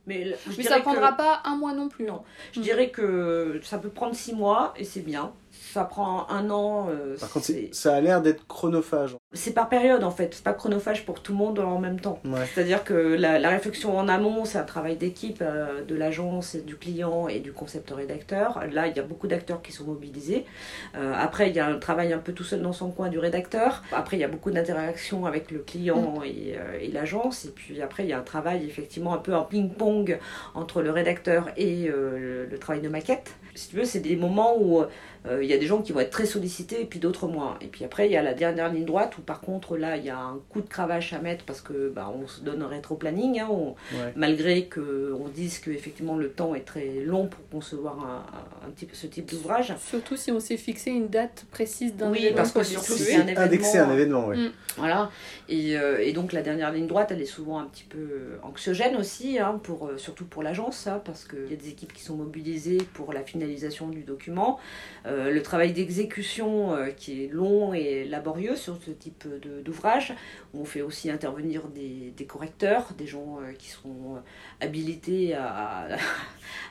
Mais, 0.08 0.26
je 0.50 0.58
Mais 0.58 0.64
ça 0.64 0.80
prendra 0.80 1.12
que- 1.12 1.18
pas 1.18 1.42
un 1.46 1.56
mois 1.56 1.74
non 1.74 1.88
plus. 1.88 2.06
Non. 2.06 2.16
hein. 2.16 2.24
Je 2.54 2.60
dirais 2.62 2.90
que 2.90 3.60
ça 3.64 3.78
peut 3.78 3.90
prendre 3.90 4.16
six 4.16 4.34
mois 4.34 4.74
et 4.78 4.84
c'est 4.84 5.02
bien. 5.02 5.32
Ça 5.52 5.84
prend 5.86 6.28
un 6.30 6.50
an. 6.50 6.88
euh, 6.90 7.16
Par 7.20 7.30
contre, 7.30 7.48
ça 7.72 7.96
a 7.96 8.02
l'air 8.02 8.22
d'être 8.22 8.48
chronophage. 8.48 9.16
C'est 9.34 9.54
par 9.54 9.70
période 9.70 10.04
en 10.04 10.12
fait. 10.12 10.34
C'est 10.34 10.44
pas 10.44 10.54
chronophage 10.54 11.06
pour 11.06 11.22
tout 11.22 11.32
le 11.32 11.38
monde 11.38 11.60
en 11.60 11.80
même 11.80 12.00
temps. 12.00 12.20
Ouais. 12.26 12.46
C'est-à-dire 12.54 12.84
que 12.84 12.94
la, 12.94 13.40
la 13.40 13.50
réflexion 13.50 13.98
en 13.98 14.08
amont, 14.08 14.46
c'est 14.46 14.58
un 14.58 14.64
travail 14.64 14.98
d'équipe 14.98 15.42
euh, 15.42 15.84
de 15.84 15.96
l'agence, 15.96 16.56
et 16.56 16.62
du 16.62 16.76
client 16.76 17.28
et 17.28 17.40
du 17.40 17.54
concepteur-rédacteur. 17.54 18.62
Là, 18.72 18.88
il 18.88 18.96
y 18.96 19.00
a 19.00 19.04
beaucoup 19.04 19.28
d'acteurs 19.28 19.62
qui 19.62 19.72
sont 19.72 19.86
mobilisés. 19.86 20.46
Euh, 20.96 21.14
après, 21.18 21.50
il 21.50 21.56
y 21.56 21.60
a 21.60 21.68
un 21.68 21.80
travail 21.80 22.12
un 22.14 22.18
peu 22.18 22.34
tout 22.34 22.44
seul 22.44 22.62
dans 22.62 22.74
son 22.74 22.92
coin 22.92 23.10
du 23.10 23.20
rédacteur. 23.20 23.84
Après, 23.92 24.18
il 24.18 24.20
y 24.20 24.24
a 24.24 24.28
beaucoup 24.28 24.52
d'interactions 24.52 25.26
avec 25.26 25.52
le 25.52 25.60
client 25.60 26.22
et, 26.26 26.56
euh, 26.58 26.80
et 26.82 26.92
l'agence. 26.92 27.46
Et 27.46 27.50
puis 27.52 27.82
après, 27.82 28.04
il 28.04 28.10
y 28.10 28.14
a 28.14 28.20
un 28.20 28.24
travail 28.24 28.66
effectivement 28.66 29.14
un 29.14 29.20
peu 29.20 29.36
en 29.36 29.44
ping-pong 29.44 30.20
entre 30.56 30.82
le 30.82 30.92
rédacteur 30.92 31.50
et 31.58 31.88
euh, 31.88 32.18
le, 32.18 32.46
le 32.48 32.58
travail 32.60 32.82
de 32.82 32.90
maquette. 32.90 33.32
Si 33.56 33.70
tu 33.70 33.76
veux, 33.76 33.86
c'est 33.86 34.00
des 34.00 34.16
moments 34.16 34.56
où 34.58 34.80
euh, 34.80 34.88
il 35.30 35.46
y 35.48 35.54
a 35.54 35.58
des 35.58 35.68
gens 35.68 35.82
qui 35.84 35.92
vont 35.92 36.00
être 36.00 36.10
très 36.10 36.26
sollicités 36.26 36.82
et 36.82 36.86
puis 36.86 37.00
d'autres 37.00 37.28
moins. 37.28 37.58
Et 37.62 37.68
puis 37.68 37.86
après, 37.86 38.08
il 38.08 38.12
y 38.12 38.18
a 38.18 38.24
la 38.24 38.34
dernière 38.34 38.72
ligne 38.74 38.86
droite 38.86 39.18
où 39.18 39.22
par 39.22 39.40
contre, 39.42 39.78
là, 39.78 39.96
il 39.98 40.04
y 40.06 40.10
a 40.10 40.18
un 40.18 40.40
coup 40.50 40.62
de 40.62 40.68
cravache 40.68 41.14
à 41.14 41.20
mettre 41.20 41.46
parce 41.46 41.62
que 41.62 41.90
bah, 41.90 42.12
on 42.20 42.28
se 42.28 42.42
donne 42.42 42.62
un 42.64 42.68
rétro-planning. 42.68 43.40
hein, 43.40 43.48
Ouais. 43.52 44.14
malgré 44.16 44.68
qu'on 44.68 45.28
dise 45.34 45.60
que 45.60 45.70
effectivement 45.72 46.16
le 46.18 46.30
temps 46.30 46.56
est 46.56 46.62
très 46.66 47.02
long 47.06 47.28
pour 47.28 47.40
concevoir 47.50 48.00
un, 48.00 48.26
un- 48.66 48.68
un 48.68 48.72
type, 48.72 48.90
ce 48.94 49.06
type 49.08 49.30
d'ouvrage. 49.30 49.74
Surtout 49.80 50.16
si 50.18 50.32
on 50.32 50.40
s'est 50.40 50.58
fixé 50.58 50.90
une 50.92 51.08
date 51.08 51.46
précise 51.52 51.96
d'un 51.96 52.10
Oui, 52.12 52.20
événement 52.20 52.38
parce 52.38 52.52
que 52.52 52.64
surtout, 52.64 52.94
c'est 52.94 53.16
un 53.16 53.22
événement. 53.22 53.42
Indexer 53.42 53.78
un 53.78 53.92
événement, 53.92 54.26
ouais. 54.28 54.38
Mm. 54.38 54.52
Voilà. 54.78 55.12
Et, 55.50 55.78
euh, 55.78 56.00
et 56.00 56.14
donc 56.14 56.32
la 56.34 56.42
dernière 56.42 56.72
ligne 56.72 56.88
droite, 56.88 57.10
elle 57.12 57.22
est 57.22 57.26
souvent 57.26 57.60
un 57.60 57.66
petit 57.66 57.84
peu 57.84 58.38
anxiogène 58.44 58.96
aussi, 58.96 59.38
hein, 59.38 59.60
pour, 59.62 59.88
euh, 59.88 59.98
surtout 59.98 60.26
pour 60.26 60.42
l'agence, 60.44 60.88
hein, 60.88 61.02
parce 61.04 61.26
qu'il 61.26 61.50
y 61.50 61.54
a 61.54 61.58
des 61.58 61.70
équipes 61.70 61.94
qui 61.94 62.04
sont 62.04 62.16
mobilisées 62.16 62.78
pour 62.94 63.14
la 63.14 63.22
finalisation 63.24 63.90
du 63.90 64.02
document. 64.04 64.58
Euh, 65.06 65.11
le 65.32 65.42
travail 65.42 65.74
d'exécution 65.74 66.74
euh, 66.76 66.88
qui 66.90 67.24
est 67.26 67.28
long 67.28 67.74
et 67.74 68.06
laborieux 68.06 68.56
sur 68.56 68.78
ce 68.86 68.92
type 68.92 69.26
d'ouvrage. 69.64 70.14
On 70.54 70.66
fait 70.66 70.82
aussi 70.82 71.10
intervenir 71.10 71.68
des, 71.68 72.14
des 72.16 72.26
correcteurs, 72.26 72.90
des 72.98 73.08
gens 73.08 73.40
euh, 73.42 73.54
qui 73.58 73.70
sont 73.70 74.16
euh, 74.16 74.66
habilités 74.66 75.34
à, 75.34 75.88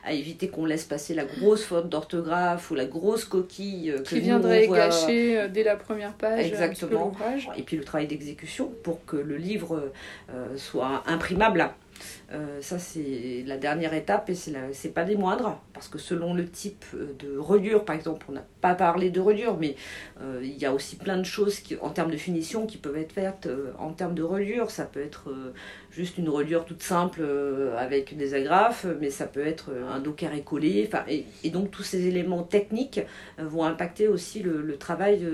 à 0.05 0.12
éviter 0.12 0.48
qu'on 0.48 0.64
laisse 0.64 0.85
passer 0.85 1.14
la 1.14 1.24
grosse 1.24 1.64
faute 1.64 1.88
d'orthographe 1.88 2.70
ou 2.70 2.74
la 2.74 2.87
grosse 2.87 3.24
coquille 3.24 3.90
euh, 3.90 3.98
que 3.98 4.09
qui 4.11 4.20
viendrait 4.20 4.68
gâcher 4.68 5.38
euh, 5.38 5.48
dès 5.48 5.62
la 5.62 5.76
première 5.76 6.14
page 6.14 6.40
un 6.44 6.48
Exactement. 6.48 7.07
l'ouvrage. 7.07 7.48
et 7.57 7.62
puis 7.62 7.76
le 7.76 7.85
travail 7.85 8.07
d'exécution 8.07 8.70
pour 8.83 9.05
que 9.05 9.16
le 9.16 9.37
livre 9.37 9.90
euh, 10.35 10.57
soit 10.57 11.03
imprimable. 11.07 11.70
Euh, 12.33 12.61
ça 12.61 12.79
c'est 12.79 13.43
la 13.47 13.57
dernière 13.57 13.95
étape 13.95 14.31
et 14.31 14.35
c'est 14.35 14.95
pas 14.95 15.05
des 15.05 15.17
moindres 15.17 15.61
parce 15.75 15.89
que 15.89 15.99
selon 15.99 16.35
le 16.35 16.49
type 16.49 16.85
euh, 16.95 17.13
de 17.19 17.37
reliure 17.37 17.85
par 17.85 17.97
exemple 17.97 18.27
on 18.29 18.33
n'a 18.33 18.45
pas 18.61 18.75
parlé 18.75 19.11
de 19.11 19.21
reliure 19.21 19.57
mais 19.59 19.75
euh, 20.21 20.41
il 20.43 20.57
y 20.57 20.65
a 20.65 20.73
aussi 20.73 20.97
plein 20.97 21.17
de 21.17 21.25
choses 21.25 21.61
en 21.81 21.91
termes 21.91 22.11
de 22.11 22.17
finition 22.17 22.67
qui 22.67 22.79
peuvent 22.79 22.97
être 22.97 23.13
faites 23.13 23.49
en 23.79 23.93
termes 23.93 24.15
de 24.15 24.23
reliure. 24.23 24.71
Ça 24.71 24.85
peut 24.85 25.01
être 25.01 25.33
juste 25.91 26.19
une 26.19 26.29
reliure 26.29 26.65
toute 26.65 26.83
simple 26.83 27.23
avec 27.77 28.17
des 28.17 28.35
agrafes 28.35 28.87
mais 29.01 29.11
ça 29.11 29.27
peut 29.27 29.45
être 29.45 29.71
un 29.91 29.99
dos 29.99 30.13
carré 30.13 30.45
et, 31.09 31.51
donc 31.51 31.71
tous 31.71 31.83
ces 31.83 32.07
éléments 32.07 32.43
techniques 32.43 33.01
vont 33.39 33.65
impacter 33.65 34.09
aussi 34.09 34.41
le, 34.43 34.77
travail 34.77 35.27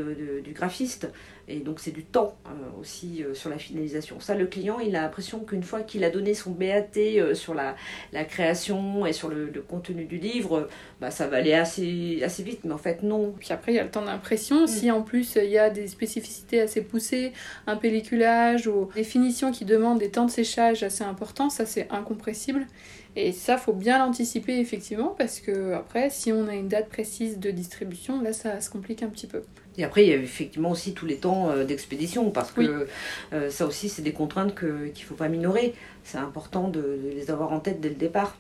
du 0.43 0.53
graphiste 0.53 1.09
et 1.49 1.61
donc 1.61 1.79
c'est 1.79 1.93
du 1.93 2.05
temps 2.05 2.37
euh, 2.47 2.81
aussi 2.81 3.23
euh, 3.23 3.35
sur 3.35 3.51
la 3.51 3.59
finalisation. 3.59 4.19
Ça, 4.19 4.35
le 4.35 4.47
client, 4.47 4.81
il 4.81 4.97
a 4.97 5.03
l'impression 5.03 5.41
qu'une 5.41 5.63
fois 5.63 5.83
qu'il 5.83 6.03
a 6.03 6.11
donné 6.11 6.35
son 6.35 6.51
BAT 6.51 6.97
euh, 6.97 7.35
sur 7.35 7.55
la, 7.55 7.77
la 8.13 8.25
création 8.25 9.07
et 9.07 9.13
sur 9.13 9.29
le, 9.29 9.51
le 9.51 9.63
contenu 9.63 10.07
du 10.07 10.19
livre, 10.19 10.69
bah, 11.01 11.11
ça 11.11 11.29
va 11.29 11.37
aller 11.37 11.53
assez, 11.53 12.21
assez 12.25 12.43
vite. 12.43 12.61
Mais 12.65 12.73
en 12.73 12.79
fait, 12.79 13.03
non. 13.03 13.33
Puis 13.39 13.53
après, 13.53 13.73
il 13.73 13.77
y 13.77 13.79
a 13.79 13.85
le 13.85 13.91
temps 13.91 14.05
d'impression. 14.05 14.67
Si 14.67 14.91
en 14.91 15.03
plus 15.03 15.37
il 15.37 15.51
y 15.51 15.59
a 15.59 15.71
des 15.71 15.87
spécificités 15.87 16.61
assez 16.61 16.83
poussées, 16.83 17.33
un 17.67 17.77
pelliculage 17.77 18.67
ou 18.67 18.89
des 18.95 19.05
finitions 19.05 19.53
qui 19.53 19.65
demandent 19.65 19.99
des 19.99 20.11
temps 20.11 20.27
de 20.27 20.31
séchage 20.31 20.83
assez 20.83 21.05
importants, 21.05 21.51
ça 21.51 21.65
c'est 21.65 21.89
incompressible. 21.91 22.67
Et 23.15 23.33
ça, 23.33 23.57
faut 23.57 23.73
bien 23.73 23.99
l'anticiper 23.99 24.59
effectivement 24.59 25.15
parce 25.17 25.41
que 25.41 25.73
après, 25.73 26.11
si 26.11 26.33
on 26.33 26.49
a 26.49 26.55
une 26.55 26.69
date 26.69 26.89
précise 26.89 27.39
de 27.39 27.51
distribution, 27.51 28.21
là 28.21 28.33
ça 28.33 28.61
se 28.61 28.69
complique 28.69 29.03
un 29.03 29.09
petit 29.09 29.27
peu. 29.27 29.43
Et 29.79 29.85
après, 29.85 30.05
il 30.05 30.09
y 30.09 30.13
a 30.13 30.17
effectivement 30.17 30.71
aussi 30.71 30.95
tous 30.95 31.07
les 31.07 31.17
temps 31.17 31.51
euh, 31.51 31.65
d'expédition, 31.65 32.31
parce 32.31 32.51
que 32.53 32.61
Oui. 32.61 32.87
euh, 33.33 33.51
ça 33.51 33.67
aussi, 33.67 33.89
c'est 33.89 34.03
des 34.03 34.13
contraintes 34.13 34.55
que- 34.55 34.87
qu'il 34.89 35.05
ne 35.05 35.09
faut 35.09 35.15
pas 35.15 35.29
minorer. 35.29 35.75
C'est 36.05 36.19
important 36.19 36.69
de, 36.69 36.81
de 36.81 37.11
les 37.15 37.31
avoir 37.31 37.53
en 37.53 37.61
tête 37.61 37.81
dès 37.81 37.91
le 37.91 37.95
départ. 37.97 38.37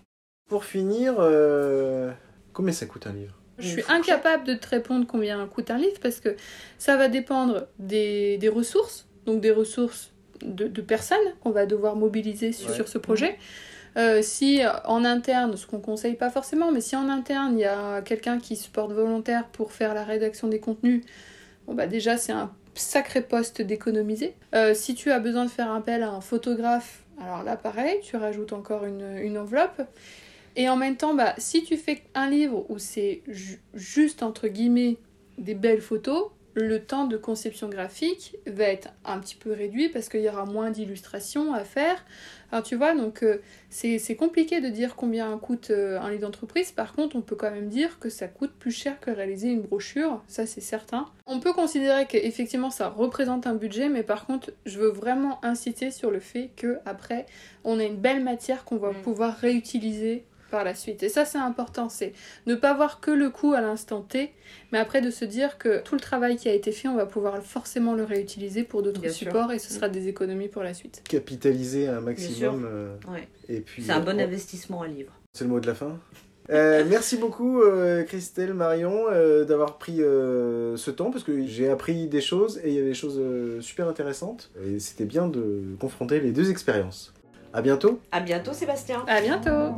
Pour 0.48 0.64
finir, 0.64 1.16
euh, 1.18 2.10
combien 2.52 2.72
ça 2.72 2.86
coûte 2.86 3.06
un 3.06 3.12
livre? 3.12 3.34
Je 3.58 3.68
suis 3.68 3.82
incapable 3.88 4.44
de 4.44 4.54
te 4.54 4.68
répondre 4.68 5.06
combien 5.06 5.46
coûte 5.46 5.70
un 5.70 5.78
livre 5.78 5.98
parce 6.02 6.20
que 6.20 6.36
ça 6.78 6.96
va 6.96 7.08
dépendre 7.08 7.66
des, 7.78 8.36
des 8.38 8.48
ressources, 8.50 9.06
donc 9.24 9.40
des 9.40 9.50
ressources 9.50 10.12
de, 10.42 10.68
de 10.68 10.82
personnes 10.82 11.18
qu'on 11.42 11.50
va 11.52 11.64
devoir 11.66 11.96
mobiliser 11.96 12.52
sur, 12.52 12.68
Ouais. 12.68 12.74
sur 12.76 12.86
ce 12.88 12.98
projet. 12.98 13.38
Euh, 13.96 14.20
si 14.22 14.60
en 14.84 15.04
interne, 15.04 15.56
ce 15.56 15.66
qu'on 15.66 15.80
conseille 15.80 16.14
pas 16.14 16.30
forcément, 16.30 16.70
mais 16.70 16.80
si 16.82 16.96
en 16.96 17.08
interne 17.08 17.58
il 17.58 17.62
y 17.62 17.64
a 17.64 18.02
quelqu'un 18.02 18.38
qui 18.38 18.56
se 18.56 18.68
porte 18.68 18.92
volontaire 18.92 19.46
pour 19.48 19.72
faire 19.72 19.94
la 19.94 20.04
rédaction 20.04 20.48
des 20.48 20.60
contenus, 20.60 21.02
bon 21.66 21.74
bah 21.74 21.86
déjà 21.86 22.18
c'est 22.18 22.32
un 22.32 22.52
sacré 22.74 23.22
poste 23.22 23.62
d'économiser. 23.62 24.34
Euh, 24.54 24.74
si 24.74 24.94
tu 24.94 25.10
as 25.10 25.18
besoin 25.18 25.46
de 25.46 25.50
faire 25.50 25.72
appel 25.72 26.02
à 26.02 26.10
un 26.10 26.20
photographe, 26.20 27.04
alors 27.22 27.42
là 27.42 27.56
pareil, 27.56 28.00
tu 28.02 28.16
rajoutes 28.16 28.52
encore 28.52 28.84
une, 28.84 29.38
enveloppe. 29.38 29.82
Et 30.56 30.68
en 30.68 30.76
même 30.76 30.96
temps, 30.96 31.14
bah, 31.14 31.34
si 31.36 31.64
tu 31.64 31.76
fais 31.76 32.02
un 32.14 32.30
livre 32.30 32.64
où 32.70 32.78
c'est 32.78 33.22
ju- 33.28 33.60
juste 33.74 34.22
entre 34.22 34.48
guillemets 34.48 34.96
des 35.38 35.54
belles 35.54 35.82
photos, 35.82 36.30
le 36.56 36.82
temps 36.82 37.04
de 37.06 37.16
conception 37.16 37.68
graphique 37.68 38.36
va 38.46 38.64
être 38.64 38.88
un 39.04 39.18
petit 39.20 39.36
peu 39.36 39.52
réduit 39.52 39.88
parce 39.90 40.08
qu'il 40.08 40.22
y 40.22 40.28
aura 40.28 40.44
moins 40.46 40.70
d'illustrations 40.70 41.52
à 41.54 41.64
faire. 41.64 42.04
Alors 42.50 42.64
tu 42.64 42.76
vois, 42.76 42.94
donc 42.94 43.22
euh, 43.22 43.40
c'est 43.70 44.16
compliqué 44.16 44.60
de 44.60 44.68
dire 44.68 44.96
combien 44.96 45.36
coûte 45.38 45.70
euh, 45.70 46.00
un 46.00 46.08
livre 46.10 46.22
d'entreprise. 46.22 46.72
Par 46.72 46.92
contre, 46.94 47.16
on 47.16 47.20
peut 47.20 47.36
quand 47.36 47.50
même 47.50 47.68
dire 47.68 47.98
que 47.98 48.08
ça 48.08 48.26
coûte 48.28 48.52
plus 48.58 48.70
cher 48.70 48.98
que 49.00 49.10
réaliser 49.10 49.48
une 49.48 49.62
brochure, 49.62 50.22
ça 50.28 50.46
c'est 50.46 50.60
certain. 50.60 51.06
On 51.26 51.40
peut 51.40 51.52
considérer 51.52 52.06
qu'effectivement 52.06 52.70
ça 52.70 52.88
représente 52.88 53.46
un 53.46 53.54
budget, 53.54 53.88
mais 53.88 54.02
par 54.02 54.26
contre, 54.26 54.50
je 54.64 54.78
veux 54.78 54.88
vraiment 54.90 55.44
inciter 55.44 55.90
sur 55.90 56.10
le 56.10 56.20
fait 56.20 56.50
que 56.56 56.78
après, 56.86 57.26
on 57.64 57.78
a 57.78 57.84
une 57.84 57.96
belle 57.96 58.22
matière 58.22 58.64
qu'on 58.64 58.76
va 58.76 58.92
Mm. 58.92 59.02
pouvoir 59.02 59.36
réutiliser 59.36 60.24
par 60.50 60.64
la 60.64 60.74
suite. 60.74 61.02
Et 61.02 61.08
ça, 61.08 61.24
c'est 61.24 61.38
important, 61.38 61.88
c'est 61.88 62.12
ne 62.46 62.54
pas 62.54 62.74
voir 62.74 63.00
que 63.00 63.10
le 63.10 63.30
coût 63.30 63.52
à 63.54 63.60
l'instant 63.60 64.00
T, 64.00 64.32
mais 64.72 64.78
après 64.78 65.00
de 65.00 65.10
se 65.10 65.24
dire 65.24 65.58
que 65.58 65.80
tout 65.82 65.94
le 65.94 66.00
travail 66.00 66.36
qui 66.36 66.48
a 66.48 66.52
été 66.54 66.72
fait, 66.72 66.88
on 66.88 66.96
va 66.96 67.06
pouvoir 67.06 67.42
forcément 67.42 67.94
le 67.94 68.04
réutiliser 68.04 68.62
pour 68.64 68.82
d'autres 68.82 69.00
sûr. 69.02 69.12
supports 69.28 69.52
et 69.52 69.58
ce 69.58 69.72
sera 69.72 69.88
des 69.88 70.08
économies 70.08 70.48
pour 70.48 70.62
la 70.62 70.74
suite. 70.74 71.02
Capitaliser 71.08 71.88
un 71.88 72.00
maximum. 72.00 72.64
euh, 72.66 72.94
Ouais. 73.12 73.28
et 73.48 73.60
puis, 73.60 73.82
C'est 73.82 73.92
un 73.92 74.00
bon 74.00 74.18
euh, 74.18 74.24
investissement 74.24 74.82
à 74.82 74.86
livre. 74.86 75.12
C'est 75.32 75.44
le 75.44 75.50
mot 75.50 75.60
de 75.60 75.66
la 75.66 75.74
fin. 75.74 75.98
Euh, 76.50 76.84
merci 76.88 77.16
beaucoup 77.16 77.60
euh, 77.62 78.04
Christelle, 78.04 78.54
Marion, 78.54 79.06
euh, 79.10 79.44
d'avoir 79.44 79.78
pris 79.78 80.00
euh, 80.00 80.76
ce 80.76 80.92
temps 80.92 81.10
parce 81.10 81.24
que 81.24 81.44
j'ai 81.44 81.68
appris 81.68 82.06
des 82.06 82.20
choses 82.20 82.60
et 82.62 82.68
il 82.68 82.74
y 82.74 82.78
avait 82.78 82.88
des 82.88 82.94
choses 82.94 83.18
euh, 83.18 83.60
super 83.60 83.88
intéressantes 83.88 84.50
et 84.64 84.78
c'était 84.78 85.04
bien 85.06 85.26
de 85.28 85.62
confronter 85.80 86.20
les 86.20 86.30
deux 86.30 86.50
expériences. 86.52 87.12
À 87.52 87.62
bientôt. 87.62 88.00
À 88.12 88.20
bientôt 88.20 88.52
Sébastien. 88.52 89.02
À 89.08 89.20
bientôt 89.20 89.72